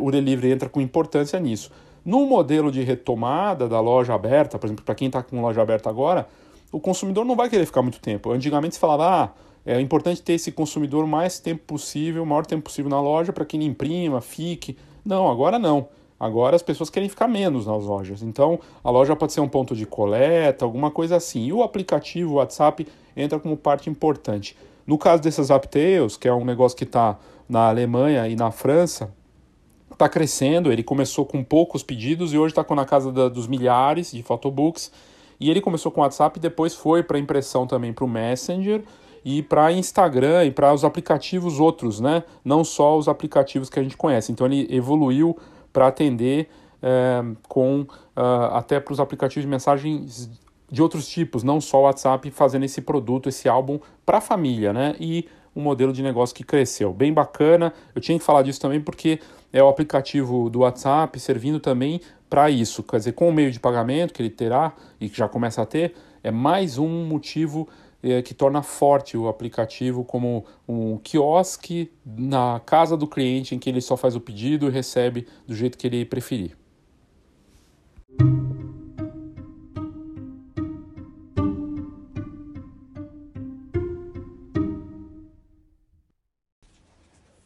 O 0.00 0.10
delivery 0.10 0.52
entra 0.52 0.68
com 0.68 0.80
importância 0.80 1.38
nisso. 1.40 1.70
No 2.04 2.24
modelo 2.24 2.70
de 2.70 2.82
retomada 2.82 3.68
da 3.68 3.80
loja 3.80 4.14
aberta, 4.14 4.58
por 4.58 4.66
exemplo, 4.66 4.84
para 4.84 4.94
quem 4.94 5.08
está 5.08 5.22
com 5.22 5.40
loja 5.40 5.60
aberta 5.60 5.90
agora, 5.90 6.28
o 6.70 6.78
consumidor 6.78 7.24
não 7.24 7.34
vai 7.34 7.48
querer 7.48 7.66
ficar 7.66 7.82
muito 7.82 8.00
tempo. 8.00 8.30
Antigamente 8.30 8.74
se 8.74 8.80
falava, 8.80 9.24
ah, 9.24 9.30
é 9.66 9.80
importante 9.80 10.22
ter 10.22 10.34
esse 10.34 10.52
consumidor 10.52 11.04
o 11.04 11.08
mais 11.08 11.40
tempo 11.40 11.64
possível, 11.66 12.22
o 12.22 12.26
maior 12.26 12.46
tempo 12.46 12.62
possível 12.62 12.88
na 12.88 13.00
loja 13.00 13.32
para 13.32 13.44
que 13.44 13.56
ele 13.56 13.64
imprima, 13.64 14.20
fique. 14.20 14.76
Não, 15.04 15.28
agora 15.28 15.58
não. 15.58 15.88
Agora 16.18 16.56
as 16.56 16.62
pessoas 16.62 16.88
querem 16.88 17.08
ficar 17.08 17.28
menos 17.28 17.66
nas 17.66 17.84
lojas. 17.84 18.22
Então 18.22 18.58
a 18.82 18.90
loja 18.90 19.14
pode 19.14 19.32
ser 19.32 19.40
um 19.40 19.48
ponto 19.48 19.76
de 19.76 19.84
coleta, 19.84 20.64
alguma 20.64 20.90
coisa 20.90 21.16
assim. 21.16 21.46
E 21.46 21.52
o 21.52 21.62
aplicativo 21.62 22.32
o 22.32 22.34
WhatsApp 22.36 22.86
entra 23.16 23.38
como 23.38 23.56
parte 23.56 23.90
importante. 23.90 24.56
No 24.86 24.96
caso 24.96 25.22
desses 25.22 25.50
Uptails, 25.50 26.16
que 26.16 26.28
é 26.28 26.32
um 26.32 26.44
negócio 26.44 26.76
que 26.76 26.84
está 26.84 27.18
na 27.48 27.68
Alemanha 27.68 28.28
e 28.28 28.36
na 28.36 28.50
França, 28.50 29.12
está 29.92 30.08
crescendo. 30.08 30.72
Ele 30.72 30.82
começou 30.82 31.26
com 31.26 31.42
poucos 31.42 31.82
pedidos 31.82 32.32
e 32.32 32.38
hoje 32.38 32.56
está 32.56 32.74
na 32.74 32.84
casa 32.84 33.12
da, 33.12 33.28
dos 33.28 33.46
milhares 33.46 34.12
de 34.12 34.22
photobooks. 34.22 34.90
E 35.38 35.50
ele 35.50 35.60
começou 35.60 35.92
com 35.92 36.00
o 36.00 36.04
WhatsApp 36.04 36.38
e 36.38 36.40
depois 36.40 36.74
foi 36.74 37.02
para 37.02 37.18
impressão 37.18 37.66
também 37.66 37.92
para 37.92 38.04
o 38.04 38.08
Messenger 38.08 38.82
e 39.24 39.42
para 39.42 39.72
Instagram 39.72 40.44
e 40.44 40.50
para 40.50 40.72
os 40.72 40.84
aplicativos 40.84 41.58
outros, 41.58 42.00
né? 42.00 42.22
Não 42.44 42.62
só 42.62 42.96
os 42.96 43.08
aplicativos 43.08 43.68
que 43.68 43.78
a 43.78 43.82
gente 43.82 43.96
conhece. 43.96 44.30
Então 44.32 44.46
ele 44.46 44.66
evoluiu 44.70 45.36
para 45.76 45.88
atender 45.88 46.48
é, 46.82 47.22
com 47.46 47.82
uh, 47.82 48.54
até 48.54 48.80
para 48.80 48.94
os 48.94 48.98
aplicativos 48.98 49.42
de 49.42 49.50
mensagens 49.50 50.30
de 50.70 50.80
outros 50.80 51.06
tipos, 51.06 51.42
não 51.42 51.60
só 51.60 51.80
o 51.80 51.82
WhatsApp, 51.82 52.30
fazendo 52.30 52.64
esse 52.64 52.80
produto, 52.80 53.28
esse 53.28 53.46
álbum 53.46 53.78
para 54.06 54.16
a 54.16 54.20
família, 54.22 54.72
né? 54.72 54.96
E 54.98 55.28
um 55.54 55.60
modelo 55.60 55.92
de 55.92 56.02
negócio 56.02 56.34
que 56.34 56.42
cresceu. 56.42 56.94
Bem 56.94 57.12
bacana. 57.12 57.74
Eu 57.94 58.00
tinha 58.00 58.18
que 58.18 58.24
falar 58.24 58.40
disso 58.40 58.58
também 58.58 58.80
porque 58.80 59.20
é 59.52 59.62
o 59.62 59.68
aplicativo 59.68 60.48
do 60.48 60.60
WhatsApp 60.60 61.20
servindo 61.20 61.60
também 61.60 62.00
para 62.30 62.48
isso. 62.48 62.82
Quer 62.82 62.96
dizer, 62.96 63.12
com 63.12 63.28
o 63.28 63.32
meio 63.32 63.52
de 63.52 63.60
pagamento 63.60 64.14
que 64.14 64.22
ele 64.22 64.30
terá 64.30 64.72
e 64.98 65.10
que 65.10 65.18
já 65.18 65.28
começa 65.28 65.60
a 65.60 65.66
ter, 65.66 65.94
é 66.24 66.30
mais 66.30 66.78
um 66.78 67.04
motivo 67.04 67.68
é, 68.06 68.22
que 68.22 68.32
torna 68.32 68.62
forte 68.62 69.16
o 69.16 69.28
aplicativo 69.28 70.04
como 70.04 70.44
um 70.68 70.96
quiosque 70.98 71.90
na 72.04 72.60
casa 72.64 72.96
do 72.96 73.06
cliente 73.06 73.54
em 73.54 73.58
que 73.58 73.68
ele 73.68 73.80
só 73.80 73.96
faz 73.96 74.14
o 74.14 74.20
pedido 74.20 74.68
e 74.68 74.70
recebe 74.70 75.26
do 75.46 75.54
jeito 75.54 75.76
que 75.76 75.86
ele 75.86 76.04
preferir. 76.04 76.56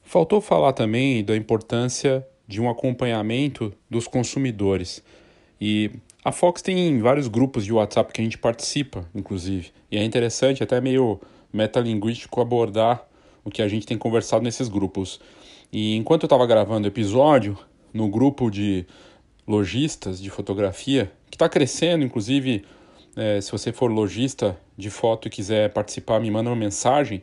Faltou 0.02 0.40
falar 0.40 0.72
também 0.72 1.24
da 1.24 1.36
importância 1.36 2.26
de 2.46 2.60
um 2.60 2.68
acompanhamento 2.68 3.72
dos 3.88 4.08
consumidores. 4.08 5.02
E 5.60 5.90
a 6.24 6.32
Fox 6.32 6.62
tem 6.62 6.98
vários 7.00 7.28
grupos 7.28 7.64
de 7.64 7.72
WhatsApp 7.72 8.12
que 8.12 8.20
a 8.20 8.24
gente 8.24 8.38
participa, 8.38 9.04
inclusive. 9.14 9.70
E 9.90 9.98
é 9.98 10.04
interessante, 10.04 10.62
até 10.62 10.80
meio 10.80 11.20
metalinguístico, 11.52 12.40
abordar 12.40 13.06
o 13.44 13.50
que 13.50 13.62
a 13.62 13.68
gente 13.68 13.86
tem 13.86 13.98
conversado 13.98 14.42
nesses 14.42 14.68
grupos. 14.68 15.20
E 15.72 15.96
enquanto 15.96 16.22
eu 16.24 16.26
estava 16.26 16.46
gravando 16.46 16.86
o 16.86 16.90
episódio, 16.90 17.58
no 17.92 18.08
grupo 18.08 18.50
de 18.50 18.86
lojistas 19.46 20.20
de 20.20 20.30
fotografia, 20.30 21.10
que 21.30 21.36
está 21.36 21.48
crescendo, 21.48 22.04
inclusive, 22.04 22.64
é, 23.16 23.40
se 23.40 23.50
você 23.50 23.72
for 23.72 23.90
lojista 23.90 24.58
de 24.76 24.90
foto 24.90 25.26
e 25.26 25.30
quiser 25.30 25.72
participar, 25.72 26.20
me 26.20 26.30
manda 26.30 26.48
uma 26.50 26.56
mensagem 26.56 27.22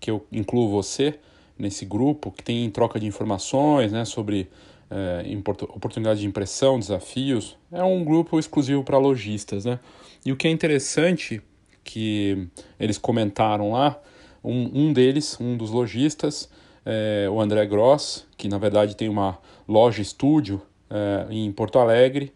que 0.00 0.10
eu 0.10 0.26
incluo 0.32 0.68
você 0.68 1.18
nesse 1.58 1.84
grupo, 1.84 2.32
que 2.32 2.42
tem 2.42 2.68
troca 2.70 2.98
de 2.98 3.06
informações 3.06 3.92
né, 3.92 4.04
sobre 4.04 4.48
é, 4.92 6.14
de 6.14 6.26
impressão, 6.26 6.78
desafios, 6.78 7.56
é 7.70 7.82
um 7.82 8.04
grupo 8.04 8.38
exclusivo 8.38 8.84
para 8.84 8.98
lojistas, 8.98 9.64
né? 9.64 9.80
E 10.24 10.30
o 10.30 10.36
que 10.36 10.46
é 10.46 10.50
interessante 10.50 11.40
que 11.82 12.46
eles 12.78 12.98
comentaram 12.98 13.72
lá, 13.72 13.98
um, 14.44 14.88
um 14.88 14.92
deles, 14.92 15.38
um 15.40 15.56
dos 15.56 15.70
lojistas, 15.70 16.48
é, 16.84 17.28
o 17.30 17.40
André 17.40 17.64
Gross, 17.66 18.26
que 18.36 18.48
na 18.48 18.58
verdade 18.58 18.96
tem 18.96 19.08
uma 19.08 19.38
loja 19.66 20.02
estúdio 20.02 20.60
é, 20.90 21.26
em 21.30 21.50
Porto 21.52 21.78
Alegre 21.78 22.32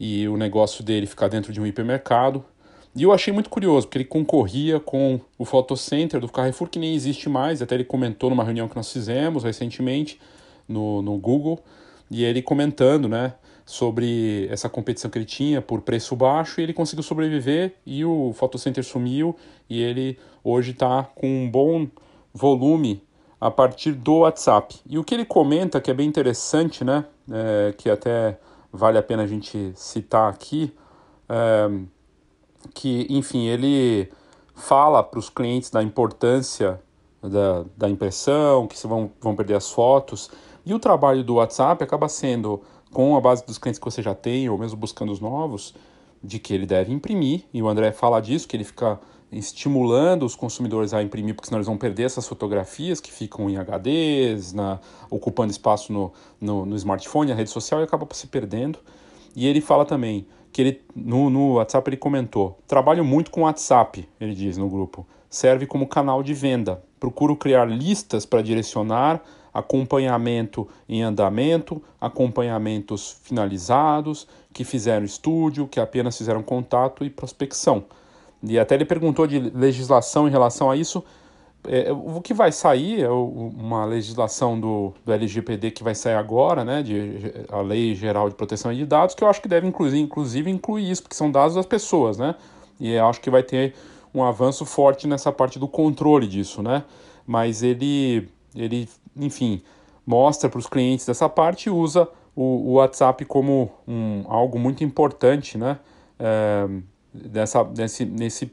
e 0.00 0.26
o 0.28 0.36
negócio 0.36 0.82
dele 0.82 1.06
fica 1.06 1.28
dentro 1.28 1.52
de 1.52 1.60
um 1.60 1.66
hipermercado. 1.66 2.44
E 2.96 3.02
eu 3.02 3.12
achei 3.12 3.32
muito 3.32 3.50
curioso, 3.50 3.86
porque 3.86 3.98
ele 3.98 4.04
concorria 4.04 4.80
com 4.80 5.20
o 5.36 5.44
Photocenter 5.44 6.20
do 6.20 6.28
Carrefour, 6.28 6.68
que 6.68 6.78
nem 6.78 6.94
existe 6.94 7.28
mais, 7.28 7.60
até 7.60 7.74
ele 7.74 7.84
comentou 7.84 8.30
numa 8.30 8.42
reunião 8.42 8.66
que 8.66 8.74
nós 8.74 8.90
fizemos 8.90 9.44
recentemente 9.44 10.18
no, 10.66 11.02
no 11.02 11.16
Google, 11.16 11.62
e 12.10 12.24
ele 12.24 12.42
comentando, 12.42 13.08
né, 13.08 13.34
sobre 13.64 14.48
essa 14.50 14.68
competição 14.68 15.10
que 15.10 15.18
ele 15.18 15.26
tinha 15.26 15.60
por 15.60 15.82
preço 15.82 16.16
baixo 16.16 16.58
e 16.58 16.64
ele 16.64 16.72
conseguiu 16.72 17.02
sobreviver 17.02 17.74
e 17.84 18.02
o 18.02 18.32
Photocenter 18.32 18.82
sumiu 18.82 19.36
e 19.68 19.82
ele 19.82 20.18
hoje 20.42 20.70
está 20.70 21.04
com 21.14 21.26
um 21.26 21.50
bom 21.50 21.86
volume 22.32 23.02
a 23.38 23.50
partir 23.50 23.92
do 23.92 24.20
WhatsApp. 24.20 24.80
E 24.88 24.98
o 24.98 25.04
que 25.04 25.14
ele 25.14 25.24
comenta 25.24 25.80
que 25.80 25.90
é 25.90 25.94
bem 25.94 26.08
interessante, 26.08 26.82
né, 26.82 27.04
é, 27.30 27.74
que 27.76 27.90
até 27.90 28.38
vale 28.72 28.96
a 28.96 29.02
pena 29.02 29.24
a 29.24 29.26
gente 29.26 29.72
citar 29.74 30.32
aqui, 30.32 30.72
é, 31.28 31.70
que, 32.74 33.06
enfim, 33.10 33.46
ele 33.46 34.10
fala 34.54 35.02
para 35.02 35.18
os 35.18 35.28
clientes 35.28 35.70
da 35.70 35.82
importância 35.82 36.80
da, 37.22 37.64
da 37.76 37.88
impressão, 37.88 38.66
que 38.66 38.86
vão, 38.86 39.10
vão 39.20 39.36
perder 39.36 39.54
as 39.54 39.70
fotos, 39.70 40.30
e 40.68 40.74
o 40.74 40.78
trabalho 40.78 41.24
do 41.24 41.36
WhatsApp 41.36 41.82
acaba 41.82 42.10
sendo, 42.10 42.62
com 42.92 43.16
a 43.16 43.20
base 43.20 43.44
dos 43.46 43.56
clientes 43.56 43.78
que 43.78 43.84
você 43.84 44.02
já 44.02 44.14
tem, 44.14 44.50
ou 44.50 44.58
mesmo 44.58 44.76
buscando 44.76 45.10
os 45.10 45.18
novos, 45.18 45.74
de 46.22 46.38
que 46.38 46.52
ele 46.52 46.66
deve 46.66 46.92
imprimir, 46.92 47.44
e 47.54 47.62
o 47.62 47.68
André 47.68 47.90
fala 47.90 48.20
disso, 48.20 48.46
que 48.46 48.54
ele 48.54 48.64
fica 48.64 49.00
estimulando 49.32 50.26
os 50.26 50.36
consumidores 50.36 50.92
a 50.92 51.02
imprimir, 51.02 51.34
porque 51.34 51.46
senão 51.46 51.58
eles 51.58 51.66
vão 51.66 51.78
perder 51.78 52.02
essas 52.02 52.28
fotografias 52.28 53.00
que 53.00 53.10
ficam 53.10 53.48
em 53.48 53.56
HDs, 53.56 54.52
na, 54.52 54.78
ocupando 55.08 55.50
espaço 55.50 55.90
no, 55.90 56.12
no, 56.38 56.66
no 56.66 56.76
smartphone, 56.76 57.30
na 57.30 57.36
rede 57.36 57.48
social, 57.48 57.80
e 57.80 57.84
acaba 57.84 58.06
se 58.12 58.26
perdendo. 58.26 58.78
E 59.34 59.46
ele 59.46 59.62
fala 59.62 59.86
também 59.86 60.26
que 60.52 60.60
ele 60.60 60.82
no, 60.94 61.30
no 61.30 61.54
WhatsApp 61.54 61.88
ele 61.88 61.96
comentou: 61.96 62.58
trabalho 62.66 63.04
muito 63.04 63.30
com 63.30 63.42
WhatsApp, 63.42 64.06
ele 64.20 64.34
diz 64.34 64.58
no 64.58 64.68
grupo. 64.68 65.06
Serve 65.30 65.66
como 65.66 65.86
canal 65.86 66.22
de 66.22 66.34
venda. 66.34 66.82
Procuro 67.00 67.36
criar 67.36 67.66
listas 67.66 68.26
para 68.26 68.42
direcionar 68.42 69.22
acompanhamento 69.52 70.68
em 70.88 71.02
andamento, 71.02 71.82
acompanhamentos 72.00 73.18
finalizados, 73.22 74.26
que 74.52 74.64
fizeram 74.64 75.04
estúdio, 75.04 75.66
que 75.66 75.80
apenas 75.80 76.16
fizeram 76.16 76.42
contato 76.42 77.04
e 77.04 77.10
prospecção. 77.10 77.84
E 78.42 78.58
até 78.58 78.74
ele 78.74 78.84
perguntou 78.84 79.26
de 79.26 79.38
legislação 79.38 80.28
em 80.28 80.30
relação 80.30 80.70
a 80.70 80.76
isso. 80.76 81.04
É, 81.66 81.92
o 81.92 82.20
que 82.20 82.32
vai 82.32 82.52
sair 82.52 83.02
é 83.02 83.10
uma 83.10 83.84
legislação 83.84 84.58
do, 84.58 84.94
do 85.04 85.12
LGPD 85.12 85.72
que 85.72 85.82
vai 85.82 85.94
sair 85.94 86.14
agora, 86.14 86.64
né, 86.64 86.82
de, 86.82 87.32
a 87.50 87.60
Lei 87.60 87.94
Geral 87.94 88.28
de 88.28 88.36
Proteção 88.36 88.72
de 88.72 88.86
Dados, 88.86 89.14
que 89.14 89.24
eu 89.24 89.28
acho 89.28 89.42
que 89.42 89.48
deve 89.48 89.66
incluir, 89.66 89.98
inclusive 89.98 90.50
incluir 90.50 90.88
isso, 90.88 91.02
porque 91.02 91.16
são 91.16 91.30
dados 91.30 91.56
das 91.56 91.66
pessoas, 91.66 92.16
né? 92.16 92.36
E 92.78 92.92
eu 92.92 93.06
acho 93.06 93.20
que 93.20 93.28
vai 93.28 93.42
ter 93.42 93.74
um 94.14 94.22
avanço 94.22 94.64
forte 94.64 95.06
nessa 95.06 95.32
parte 95.32 95.58
do 95.58 95.66
controle 95.66 96.26
disso, 96.26 96.62
né? 96.62 96.84
Mas 97.26 97.62
ele, 97.62 98.28
ele 98.54 98.88
enfim, 99.18 99.62
mostra 100.06 100.48
para 100.48 100.58
os 100.58 100.66
clientes 100.66 101.06
dessa 101.06 101.28
parte 101.28 101.66
e 101.66 101.70
usa 101.70 102.08
o, 102.34 102.42
o 102.42 102.72
WhatsApp 102.74 103.24
como 103.24 103.70
um, 103.86 104.24
algo 104.26 104.58
muito 104.58 104.84
importante, 104.84 105.58
né? 105.58 105.78
É, 106.18 106.68
dessa, 107.12 107.64
desse, 107.64 108.04
nesse 108.04 108.52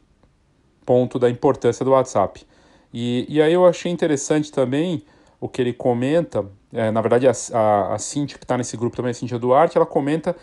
ponto 0.85 1.19
da 1.19 1.29
importância 1.29 1.83
do 1.83 1.91
WhatsApp. 1.91 2.45
E, 2.93 3.25
e 3.27 3.41
aí 3.41 3.53
eu 3.53 3.65
achei 3.65 3.91
interessante 3.91 4.51
também 4.51 5.03
o 5.39 5.49
que 5.49 5.61
ele 5.61 5.73
comenta, 5.73 6.45
é, 6.71 6.89
na 6.91 7.01
verdade 7.01 7.27
a, 7.27 7.33
a, 7.53 7.93
a 7.93 7.97
Cintia, 7.97 8.37
que 8.37 8.45
está 8.45 8.57
nesse 8.57 8.77
grupo 8.77 8.95
também, 8.95 9.11
a 9.11 9.13
Cintia 9.13 9.37
Duarte, 9.37 9.77
ela 9.77 9.85
comenta 9.85 10.35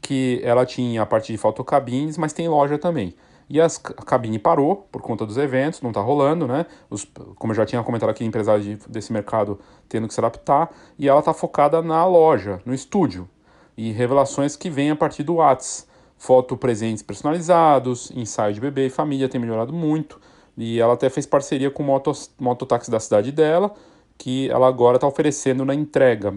que 0.00 0.40
ela 0.42 0.66
tinha 0.66 1.02
a 1.02 1.06
parte 1.06 1.32
de 1.32 1.38
fotocabines, 1.38 2.18
mas 2.18 2.32
tem 2.32 2.48
loja 2.48 2.78
também. 2.78 3.14
E 3.48 3.60
as, 3.60 3.80
a 3.96 4.02
cabine 4.02 4.38
parou 4.38 4.88
por 4.90 5.02
conta 5.02 5.26
dos 5.26 5.36
eventos, 5.36 5.80
não 5.82 5.90
está 5.90 6.00
rolando, 6.00 6.46
né? 6.46 6.66
Os, 6.88 7.04
como 7.36 7.52
eu 7.52 7.56
já 7.56 7.66
tinha 7.66 7.82
comentado 7.82 8.10
aqui, 8.10 8.24
empresários 8.24 8.64
de, 8.64 8.76
desse 8.88 9.12
mercado 9.12 9.58
tendo 9.88 10.08
que 10.08 10.14
se 10.14 10.20
adaptar, 10.20 10.70
e 10.98 11.08
ela 11.08 11.20
está 11.20 11.32
focada 11.32 11.82
na 11.82 12.06
loja, 12.06 12.60
no 12.64 12.72
estúdio, 12.72 13.28
e 13.76 13.92
revelações 13.92 14.56
que 14.56 14.70
vêm 14.70 14.90
a 14.90 14.96
partir 14.96 15.22
do 15.22 15.36
Whats. 15.36 15.86
Foto 16.16 16.56
presentes 16.56 17.02
personalizados, 17.02 18.12
ensaio 18.14 18.54
de 18.54 18.60
bebê 18.60 18.86
e 18.86 18.90
família 18.90 19.28
tem 19.28 19.40
melhorado 19.40 19.72
muito, 19.72 20.20
e 20.56 20.78
ela 20.78 20.94
até 20.94 21.10
fez 21.10 21.26
parceria 21.26 21.70
com 21.70 21.82
o 21.82 21.86
motos, 21.86 22.30
mototáxi 22.38 22.90
da 22.90 23.00
cidade 23.00 23.32
dela, 23.32 23.74
que 24.16 24.48
ela 24.50 24.68
agora 24.68 24.98
está 24.98 25.06
oferecendo 25.06 25.64
na 25.64 25.74
entrega 25.74 26.34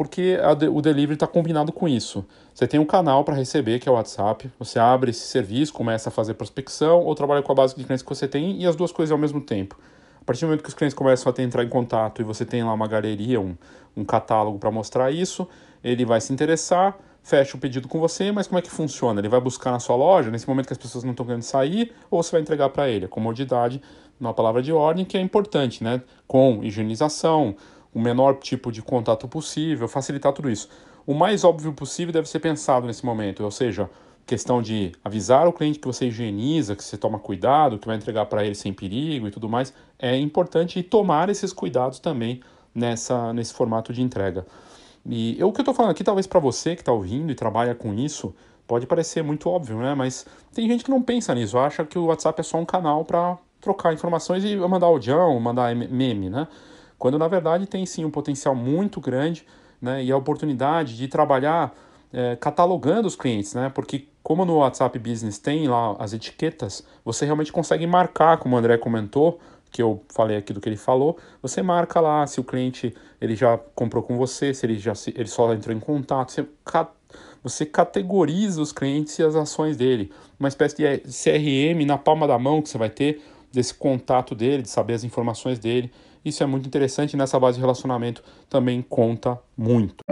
porque 0.00 0.40
a, 0.42 0.52
o 0.70 0.80
delivery 0.80 1.12
está 1.12 1.26
combinado 1.26 1.70
com 1.70 1.86
isso. 1.86 2.24
Você 2.54 2.66
tem 2.66 2.80
um 2.80 2.86
canal 2.86 3.22
para 3.22 3.34
receber, 3.34 3.78
que 3.78 3.86
é 3.86 3.92
o 3.92 3.96
WhatsApp, 3.96 4.50
você 4.58 4.78
abre 4.78 5.10
esse 5.10 5.28
serviço, 5.28 5.74
começa 5.74 6.08
a 6.08 6.10
fazer 6.10 6.32
prospecção 6.32 7.00
ou 7.02 7.14
trabalha 7.14 7.42
com 7.42 7.52
a 7.52 7.54
base 7.54 7.76
de 7.76 7.84
clientes 7.84 8.02
que 8.02 8.08
você 8.08 8.26
tem 8.26 8.62
e 8.62 8.66
as 8.66 8.74
duas 8.74 8.92
coisas 8.92 9.12
ao 9.12 9.18
mesmo 9.18 9.42
tempo. 9.42 9.78
A 10.18 10.24
partir 10.24 10.40
do 10.40 10.46
momento 10.46 10.62
que 10.62 10.70
os 10.70 10.74
clientes 10.74 10.96
começam 10.96 11.30
a 11.30 11.42
entrar 11.42 11.62
em 11.64 11.68
contato 11.68 12.22
e 12.22 12.24
você 12.24 12.46
tem 12.46 12.64
lá 12.64 12.72
uma 12.72 12.88
galeria, 12.88 13.38
um, 13.42 13.54
um 13.94 14.02
catálogo 14.02 14.58
para 14.58 14.70
mostrar 14.70 15.10
isso, 15.10 15.46
ele 15.84 16.06
vai 16.06 16.18
se 16.18 16.32
interessar, 16.32 16.96
fecha 17.22 17.58
o 17.58 17.60
pedido 17.60 17.86
com 17.86 18.00
você, 18.00 18.32
mas 18.32 18.46
como 18.46 18.58
é 18.58 18.62
que 18.62 18.70
funciona? 18.70 19.20
Ele 19.20 19.28
vai 19.28 19.38
buscar 19.38 19.70
na 19.70 19.80
sua 19.80 19.96
loja, 19.96 20.30
nesse 20.30 20.48
momento 20.48 20.66
que 20.66 20.72
as 20.72 20.78
pessoas 20.78 21.04
não 21.04 21.10
estão 21.10 21.26
querendo 21.26 21.42
sair, 21.42 21.92
ou 22.10 22.22
você 22.22 22.32
vai 22.32 22.40
entregar 22.40 22.70
para 22.70 22.88
ele? 22.88 23.04
A 23.04 23.08
comodidade, 23.08 23.82
uma 24.18 24.32
palavra 24.32 24.62
de 24.62 24.72
ordem 24.72 25.04
que 25.04 25.18
é 25.18 25.20
importante, 25.20 25.84
né? 25.84 26.00
Com 26.26 26.64
higienização, 26.64 27.54
o 27.94 28.00
menor 28.00 28.36
tipo 28.38 28.70
de 28.70 28.82
contato 28.82 29.26
possível, 29.28 29.88
facilitar 29.88 30.32
tudo 30.32 30.50
isso. 30.50 30.68
O 31.06 31.14
mais 31.14 31.44
óbvio 31.44 31.72
possível 31.72 32.12
deve 32.12 32.28
ser 32.28 32.38
pensado 32.40 32.86
nesse 32.86 33.04
momento, 33.04 33.42
ou 33.42 33.50
seja, 33.50 33.90
questão 34.26 34.62
de 34.62 34.92
avisar 35.04 35.48
o 35.48 35.52
cliente 35.52 35.78
que 35.78 35.86
você 35.86 36.06
higieniza, 36.06 36.76
que 36.76 36.84
você 36.84 36.96
toma 36.96 37.18
cuidado, 37.18 37.78
que 37.78 37.86
vai 37.86 37.96
entregar 37.96 38.26
para 38.26 38.44
ele 38.44 38.54
sem 38.54 38.72
perigo 38.72 39.26
e 39.26 39.30
tudo 39.30 39.48
mais, 39.48 39.74
é 39.98 40.16
importante 40.16 40.82
tomar 40.82 41.28
esses 41.28 41.52
cuidados 41.52 41.98
também 41.98 42.40
nessa, 42.74 43.32
nesse 43.32 43.52
formato 43.52 43.92
de 43.92 44.02
entrega. 44.02 44.46
E 45.04 45.38
eu, 45.38 45.48
o 45.48 45.52
que 45.52 45.60
eu 45.60 45.62
estou 45.62 45.74
falando 45.74 45.90
aqui, 45.90 46.04
talvez 46.04 46.26
para 46.26 46.38
você 46.38 46.76
que 46.76 46.82
está 46.82 46.92
ouvindo 46.92 47.32
e 47.32 47.34
trabalha 47.34 47.74
com 47.74 47.92
isso, 47.94 48.34
pode 48.66 48.86
parecer 48.86 49.22
muito 49.24 49.48
óbvio, 49.48 49.78
né? 49.78 49.94
Mas 49.94 50.24
tem 50.54 50.68
gente 50.68 50.84
que 50.84 50.90
não 50.90 51.02
pensa 51.02 51.34
nisso, 51.34 51.58
acha 51.58 51.84
que 51.84 51.98
o 51.98 52.04
WhatsApp 52.06 52.40
é 52.40 52.44
só 52.44 52.58
um 52.58 52.64
canal 52.64 53.04
para 53.04 53.36
trocar 53.60 53.92
informações 53.92 54.44
e 54.44 54.54
mandar 54.56 54.86
audião, 54.86 55.38
mandar 55.40 55.74
meme, 55.74 56.30
né? 56.30 56.46
Quando 57.00 57.18
na 57.18 57.26
verdade 57.26 57.66
tem 57.66 57.84
sim 57.86 58.04
um 58.04 58.10
potencial 58.10 58.54
muito 58.54 59.00
grande 59.00 59.44
né, 59.80 60.04
e 60.04 60.12
a 60.12 60.16
oportunidade 60.16 60.98
de 60.98 61.08
trabalhar 61.08 61.74
é, 62.12 62.36
catalogando 62.36 63.08
os 63.08 63.16
clientes, 63.16 63.54
né, 63.54 63.72
porque 63.74 64.06
como 64.22 64.44
no 64.44 64.58
WhatsApp 64.58 64.98
Business 64.98 65.38
tem 65.38 65.66
lá 65.66 65.96
as 65.98 66.12
etiquetas, 66.12 66.84
você 67.02 67.24
realmente 67.24 67.50
consegue 67.50 67.86
marcar, 67.86 68.36
como 68.36 68.54
o 68.54 68.58
André 68.58 68.76
comentou, 68.76 69.40
que 69.72 69.80
eu 69.80 70.02
falei 70.10 70.36
aqui 70.36 70.52
do 70.52 70.60
que 70.60 70.68
ele 70.68 70.76
falou, 70.76 71.16
você 71.40 71.62
marca 71.62 72.00
lá 72.00 72.26
se 72.26 72.38
o 72.38 72.44
cliente 72.44 72.94
ele 73.18 73.34
já 73.34 73.56
comprou 73.74 74.02
com 74.02 74.18
você, 74.18 74.52
se 74.52 74.66
ele 74.66 74.78
já 74.78 74.94
se, 74.94 75.14
ele 75.16 75.28
só 75.28 75.54
entrou 75.54 75.74
em 75.74 75.80
contato, 75.80 76.32
você, 76.32 76.46
você 77.42 77.64
categoriza 77.64 78.60
os 78.60 78.72
clientes 78.72 79.18
e 79.18 79.22
as 79.22 79.34
ações 79.34 79.74
dele, 79.74 80.12
uma 80.38 80.48
espécie 80.48 80.76
de 80.76 80.98
CRM 81.04 81.86
na 81.86 81.96
palma 81.96 82.28
da 82.28 82.38
mão 82.38 82.60
que 82.60 82.68
você 82.68 82.76
vai 82.76 82.90
ter 82.90 83.22
desse 83.50 83.72
contato 83.72 84.34
dele, 84.34 84.62
de 84.62 84.68
saber 84.68 84.94
as 84.94 85.04
informações 85.04 85.58
dele. 85.58 85.90
Isso 86.24 86.42
é 86.42 86.46
muito 86.46 86.66
interessante 86.66 87.16
nessa 87.16 87.40
base 87.40 87.56
de 87.56 87.62
relacionamento 87.62 88.22
também 88.48 88.82
conta 88.82 89.38
muito. 89.56 90.04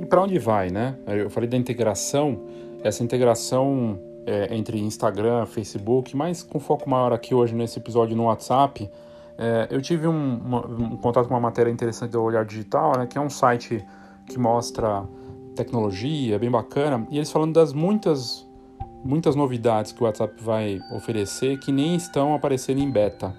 E 0.00 0.06
para 0.06 0.22
onde 0.22 0.38
vai, 0.38 0.70
né? 0.70 0.98
Eu 1.06 1.30
falei 1.30 1.48
da 1.48 1.56
integração, 1.56 2.42
essa 2.84 3.02
integração 3.02 3.98
é, 4.26 4.54
entre 4.54 4.78
Instagram, 4.78 5.46
Facebook, 5.46 6.14
mas 6.14 6.42
com 6.42 6.60
foco 6.60 6.88
maior 6.88 7.12
aqui 7.12 7.34
hoje 7.34 7.54
nesse 7.54 7.78
episódio 7.78 8.14
no 8.14 8.24
WhatsApp. 8.24 8.90
É, 9.38 9.68
eu 9.70 9.80
tive 9.80 10.06
um, 10.06 10.36
uma, 10.36 10.66
um, 10.66 10.96
contato 10.98 11.26
com 11.26 11.32
uma 11.32 11.40
matéria 11.40 11.70
interessante 11.70 12.10
do 12.10 12.22
Olhar 12.22 12.44
Digital, 12.44 12.98
né, 12.98 13.06
que 13.06 13.16
é 13.16 13.20
um 13.20 13.30
site 13.30 13.82
que 14.26 14.38
mostra 14.38 15.04
tecnologia, 15.56 16.38
bem 16.38 16.50
bacana, 16.50 17.06
e 17.10 17.16
eles 17.16 17.30
falando 17.30 17.54
das 17.54 17.72
muitas 17.72 18.46
muitas 19.04 19.34
novidades 19.34 19.92
que 19.92 20.02
o 20.02 20.06
WhatsApp 20.06 20.34
vai 20.42 20.80
oferecer 20.92 21.58
que 21.58 21.72
nem 21.72 21.94
estão 21.96 22.34
aparecendo 22.34 22.78
em 22.78 22.90
beta. 22.90 23.34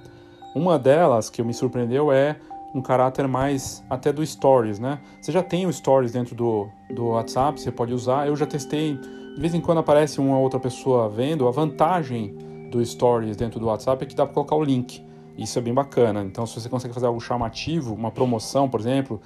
Uma 0.56 0.78
delas 0.78 1.30
que 1.30 1.42
me 1.42 1.54
surpreendeu 1.54 2.12
é 2.12 2.38
um 2.76 2.82
caráter 2.82 3.28
mais 3.28 3.84
até 3.90 4.12
do 4.12 4.26
Stories, 4.26 4.80
né? 4.80 5.00
Você 5.22 5.32
já 5.32 5.44
tem 5.44 5.66
o 5.66 5.74
Stories 5.74 6.12
dentro 6.12 6.36
do, 6.36 6.68
do 6.90 7.08
WhatsApp, 7.10 7.60
você 7.60 7.72
pode 7.72 7.94
usar. 7.94 8.28
Eu 8.28 8.36
já 8.36 8.46
testei, 8.46 8.98
de 8.98 9.40
vez 9.40 9.54
em 9.54 9.62
quando 9.62 9.78
aparece 9.80 10.20
uma 10.20 10.38
outra 10.38 10.60
pessoa 10.60 11.08
vendo. 11.08 11.48
A 11.48 11.52
vantagem 11.52 12.36
do 12.70 12.84
Stories 12.84 13.38
dentro 13.38 13.60
do 13.60 13.68
WhatsApp 13.68 14.04
é 14.04 14.08
que 14.08 14.16
dá 14.16 14.26
para 14.26 14.34
colocar 14.34 14.56
o 14.56 14.64
link. 14.64 15.04
Isso 15.38 15.58
é 15.58 15.62
bem 15.62 15.74
bacana. 15.74 16.24
Então, 16.24 16.46
se 16.46 16.60
você 16.60 16.68
consegue 16.68 16.94
fazer 16.94 17.08
algo 17.08 17.20
chamativo, 17.20 17.94
uma 17.94 18.12
promoção, 18.12 18.70
por 18.70 18.80
exemplo, 18.80 19.22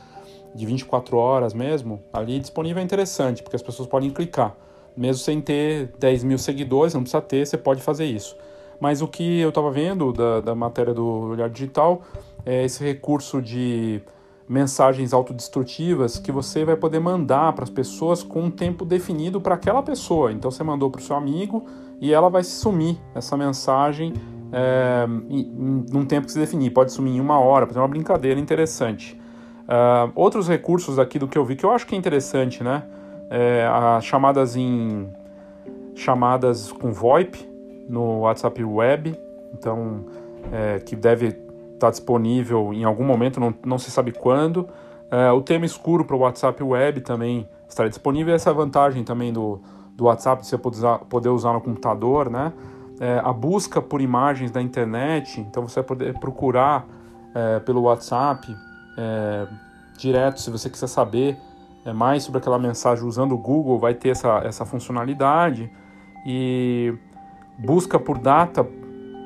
de 0.53 0.65
24 0.65 1.17
horas 1.17 1.53
mesmo, 1.53 2.01
ali 2.13 2.39
disponível 2.39 2.81
é 2.81 2.83
interessante, 2.83 3.43
porque 3.43 3.55
as 3.55 3.61
pessoas 3.61 3.88
podem 3.88 4.09
clicar 4.09 4.55
mesmo 4.98 5.24
sem 5.24 5.39
ter 5.39 5.93
10 6.00 6.24
mil 6.24 6.38
seguidores, 6.38 6.93
não 6.93 7.02
precisa 7.02 7.22
ter, 7.22 7.45
você 7.45 7.58
pode 7.58 7.82
fazer 7.82 8.06
isso. 8.06 8.36
Mas 8.80 9.02
o 9.02 9.08
que 9.08 9.39
eu 9.39 9.50
estava 9.50 9.72
vendo 9.72 10.12
da, 10.12 10.41
da 10.41 10.56
matéria 10.56 10.93
do 10.93 11.06
Olhar 11.06 11.50
Digital 11.50 12.02
é 12.45 12.64
esse 12.64 12.84
recurso 12.84 13.41
de 13.41 14.02
mensagens 14.48 15.14
autodestrutivas 15.14 16.18
que 16.18 16.32
você 16.32 16.64
vai 16.64 16.78
poder 16.78 17.00
mandar 17.00 17.52
para 17.54 17.64
as 17.64 17.70
pessoas 17.70 18.24
com 18.24 18.43
um 18.43 18.52
tempo 18.52 18.86
definido 18.86 19.41
para 19.41 19.56
aquela 19.56 19.84
pessoa. 19.84 20.32
Então 20.32 20.50
você 20.50 20.64
mandou 20.64 20.89
para 20.89 21.00
o 21.00 21.04
seu 21.04 21.16
amigo 21.16 21.66
e 22.00 22.14
ela 22.14 22.30
vai 22.30 22.43
sumir 22.43 22.98
essa 23.14 23.36
mensagem 23.36 24.14
é, 24.52 25.06
em, 25.30 25.41
em, 25.41 25.86
num 25.91 26.06
tempo 26.06 26.28
que 26.28 26.32
se 26.32 26.39
definir. 26.39 26.72
Pode 26.72 26.93
sumir 26.93 27.18
em 27.18 27.20
uma 27.20 27.39
hora, 27.39 27.68
fazer 27.68 27.80
uma 27.80 27.88
brincadeira 27.88 28.39
interessante. 28.39 29.20
Uh, 29.68 30.10
outros 30.16 30.48
recursos 30.48 30.98
aqui 30.98 31.20
do 31.20 31.28
que 31.28 31.38
eu 31.38 31.43
vi 31.43 31.58
que 31.58 31.66
eu 31.66 31.72
acho 31.72 31.86
que 31.86 31.93
é 31.93 31.98
interessante, 31.98 32.64
né? 32.64 32.84
É, 33.30 33.67
as 33.67 34.05
chamadas 34.05 34.55
em 34.55 35.09
chamadas 35.95 36.71
com 36.71 36.91
VoIP 36.91 37.47
no 37.89 38.19
WhatsApp 38.19 38.63
Web, 38.63 39.19
então 39.53 40.05
é, 40.51 40.80
que 40.80 40.95
deve 40.95 41.36
estar 41.73 41.89
disponível 41.89 42.73
em 42.73 42.84
algum 42.84 43.03
momento, 43.03 43.39
não, 43.39 43.53
não 43.65 43.78
se 43.78 43.89
sabe 43.89 44.11
quando. 44.11 44.67
É, 45.09 45.32
o 45.32 45.41
tema 45.41 45.65
escuro 45.65 46.03
para 46.03 46.15
o 46.15 46.19
WhatsApp 46.19 46.61
Web 46.61 47.01
também 47.01 47.47
estará 47.67 47.88
disponível. 47.88 48.34
Essa 48.34 48.53
vantagem 48.53 49.03
também 49.03 49.32
do, 49.32 49.61
do 49.95 50.05
WhatsApp 50.05 50.41
de 50.41 50.47
você 50.47 50.57
poder 50.57 50.78
usar, 50.78 50.99
poder 50.99 51.30
usar 51.30 51.53
no 51.53 51.61
computador, 51.61 52.30
né? 52.30 52.53
É, 52.99 53.21
a 53.23 53.32
busca 53.32 53.80
por 53.80 54.01
imagens 54.01 54.49
da 54.49 54.59
internet, 54.59 55.39
então 55.39 55.67
você 55.67 55.82
vai 55.82 55.84
poder 55.84 56.19
procurar 56.19 56.86
é, 57.34 57.59
pelo 57.59 57.84
WhatsApp 57.84 58.47
é, 58.97 59.47
direto 59.97 60.41
se 60.41 60.49
você 60.49 60.67
quiser 60.67 60.88
saber 60.88 61.38
é, 61.38 61.38
mais 61.93 62.23
sobre 62.23 62.39
aquela 62.39 62.59
mensagem 62.59 63.05
usando 63.05 63.33
o 63.33 63.38
Google 63.38 63.79
vai 63.79 63.93
ter 63.93 64.09
essa, 64.09 64.41
essa 64.43 64.65
funcionalidade 64.65 65.71
e 66.25 66.93
busca 67.57 67.99
por 67.99 68.17
data 68.17 68.67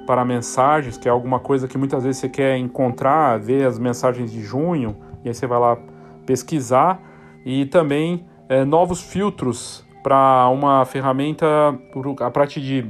para 0.05 0.25
mensagens, 0.25 0.97
que 0.97 1.07
é 1.07 1.11
alguma 1.11 1.39
coisa 1.39 1.67
que 1.67 1.77
muitas 1.77 2.03
vezes 2.03 2.19
você 2.19 2.29
quer 2.29 2.57
encontrar, 2.57 3.39
ver 3.39 3.65
as 3.65 3.79
mensagens 3.79 4.31
de 4.31 4.41
junho, 4.41 4.95
e 5.23 5.29
aí 5.29 5.33
você 5.33 5.47
vai 5.47 5.59
lá 5.59 5.77
pesquisar, 6.25 7.01
e 7.45 7.65
também 7.65 8.25
é, 8.49 8.63
novos 8.65 9.01
filtros 9.01 9.85
para 10.03 10.47
uma 10.49 10.83
ferramenta 10.85 11.45
a 12.19 12.31
partir 12.31 12.61
de 12.61 12.85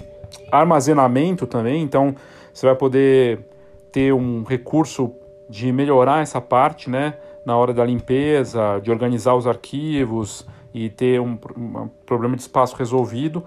armazenamento 0.51 1.45
também, 1.45 1.83
então 1.83 2.15
você 2.53 2.65
vai 2.65 2.75
poder 2.75 3.47
ter 3.91 4.13
um 4.13 4.43
recurso 4.43 5.11
de 5.49 5.71
melhorar 5.71 6.21
essa 6.21 6.39
parte, 6.39 6.89
né? 6.89 7.15
Na 7.45 7.57
hora 7.57 7.73
da 7.73 7.83
limpeza, 7.85 8.79
de 8.81 8.91
organizar 8.91 9.35
os 9.35 9.47
arquivos 9.47 10.45
e 10.73 10.89
ter 10.89 11.19
um, 11.19 11.37
um 11.57 11.89
problema 12.05 12.35
de 12.35 12.41
espaço 12.41 12.75
resolvido. 12.75 13.43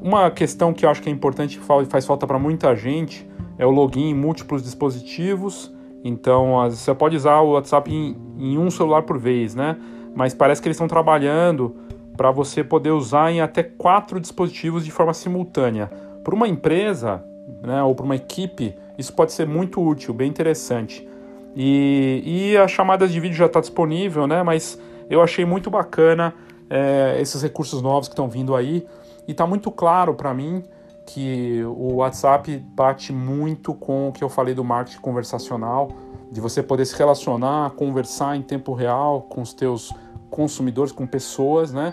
Uma 0.00 0.30
questão 0.30 0.72
que 0.72 0.86
eu 0.86 0.90
acho 0.90 1.02
que 1.02 1.08
é 1.08 1.12
importante 1.12 1.58
e 1.58 1.86
faz 1.86 2.06
falta 2.06 2.26
para 2.26 2.38
muita 2.38 2.74
gente 2.74 3.28
é 3.58 3.66
o 3.66 3.70
login 3.70 4.10
em 4.10 4.14
múltiplos 4.14 4.62
dispositivos. 4.62 5.72
Então, 6.04 6.54
você 6.68 6.94
pode 6.94 7.16
usar 7.16 7.40
o 7.40 7.52
WhatsApp 7.52 7.92
em, 7.92 8.16
em 8.38 8.58
um 8.58 8.70
celular 8.70 9.02
por 9.02 9.18
vez, 9.18 9.54
né? 9.54 9.76
Mas 10.14 10.34
parece 10.34 10.60
que 10.60 10.68
eles 10.68 10.76
estão 10.76 10.88
trabalhando 10.88 11.76
para 12.16 12.30
você 12.30 12.62
poder 12.62 12.90
usar 12.90 13.30
em 13.30 13.40
até 13.40 13.62
quatro 13.62 14.20
dispositivos 14.20 14.84
de 14.84 14.90
forma 14.90 15.14
simultânea. 15.14 15.90
Para 16.22 16.34
uma 16.34 16.48
empresa 16.48 17.24
né, 17.62 17.82
ou 17.82 17.94
para 17.94 18.04
uma 18.04 18.16
equipe, 18.16 18.74
isso 18.98 19.12
pode 19.12 19.32
ser 19.32 19.46
muito 19.46 19.80
útil, 19.80 20.12
bem 20.12 20.28
interessante. 20.28 21.08
E, 21.54 22.22
e 22.24 22.56
as 22.56 22.70
chamadas 22.70 23.12
de 23.12 23.20
vídeo 23.20 23.36
já 23.36 23.46
está 23.46 23.60
disponível, 23.60 24.26
né, 24.26 24.42
mas 24.42 24.78
eu 25.08 25.20
achei 25.20 25.44
muito 25.44 25.70
bacana 25.70 26.34
é, 26.70 27.18
esses 27.20 27.42
recursos 27.42 27.82
novos 27.82 28.08
que 28.08 28.12
estão 28.12 28.28
vindo 28.28 28.54
aí. 28.54 28.86
E 29.26 29.32
está 29.32 29.46
muito 29.46 29.70
claro 29.70 30.14
para 30.14 30.32
mim 30.32 30.64
que 31.06 31.62
o 31.64 31.96
WhatsApp 31.96 32.56
bate 32.58 33.12
muito 33.12 33.74
com 33.74 34.08
o 34.08 34.12
que 34.12 34.22
eu 34.24 34.28
falei 34.28 34.54
do 34.54 34.64
marketing 34.64 35.00
conversacional, 35.00 35.88
de 36.30 36.40
você 36.40 36.62
poder 36.62 36.86
se 36.86 36.96
relacionar, 36.96 37.70
conversar 37.72 38.36
em 38.36 38.42
tempo 38.42 38.72
real 38.72 39.22
com 39.22 39.42
os 39.42 39.52
teus 39.52 39.92
consumidores, 40.30 40.92
com 40.92 41.06
pessoas, 41.06 41.72
né? 41.72 41.92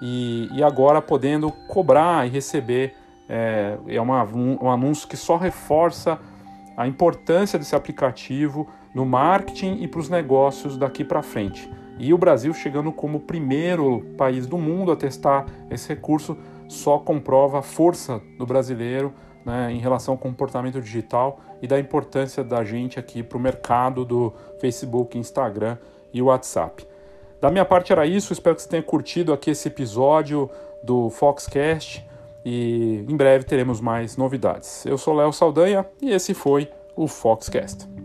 E, 0.00 0.48
e 0.52 0.62
agora 0.62 1.02
podendo 1.02 1.50
cobrar 1.68 2.26
e 2.26 2.30
receber. 2.30 2.94
É, 3.28 3.78
é 3.86 4.00
uma, 4.00 4.24
um, 4.24 4.58
um 4.64 4.70
anúncio 4.70 5.06
que 5.06 5.16
só 5.16 5.36
reforça 5.36 6.18
a 6.76 6.86
importância 6.86 7.58
desse 7.58 7.76
aplicativo 7.76 8.68
no 8.94 9.04
marketing 9.04 9.78
e 9.80 9.88
para 9.88 10.00
os 10.00 10.08
negócios 10.08 10.76
daqui 10.76 11.04
para 11.04 11.22
frente. 11.22 11.70
E 11.98 12.14
o 12.14 12.18
Brasil 12.18 12.52
chegando 12.54 12.90
como 12.90 13.18
o 13.18 13.20
primeiro 13.20 14.00
país 14.16 14.46
do 14.46 14.56
mundo 14.56 14.90
a 14.90 14.96
testar 14.96 15.46
esse 15.70 15.88
recurso 15.88 16.36
só 16.66 16.98
comprova 16.98 17.58
a 17.58 17.62
força 17.62 18.22
do 18.38 18.46
brasileiro 18.46 19.12
né, 19.44 19.72
em 19.72 19.78
relação 19.78 20.14
ao 20.14 20.18
comportamento 20.18 20.80
digital 20.80 21.40
e 21.60 21.66
da 21.66 21.78
importância 21.78 22.42
da 22.42 22.64
gente 22.64 22.98
aqui 22.98 23.22
para 23.22 23.36
o 23.36 23.40
mercado 23.40 24.04
do 24.04 24.32
Facebook, 24.60 25.18
Instagram 25.18 25.76
e 26.12 26.22
WhatsApp. 26.22 26.86
Da 27.40 27.50
minha 27.50 27.64
parte 27.64 27.92
era 27.92 28.06
isso, 28.06 28.32
espero 28.32 28.54
que 28.54 28.62
você 28.62 28.68
tenha 28.68 28.82
curtido 28.82 29.32
aqui 29.32 29.50
esse 29.50 29.68
episódio 29.68 30.50
do 30.82 31.10
Foxcast 31.10 32.06
e 32.44 33.04
em 33.08 33.16
breve 33.16 33.44
teremos 33.44 33.80
mais 33.80 34.16
novidades. 34.16 34.84
Eu 34.86 34.96
sou 34.96 35.14
Léo 35.14 35.32
Saldanha 35.32 35.86
e 36.00 36.10
esse 36.10 36.34
foi 36.34 36.70
o 36.96 37.06
Foxcast. 37.06 37.99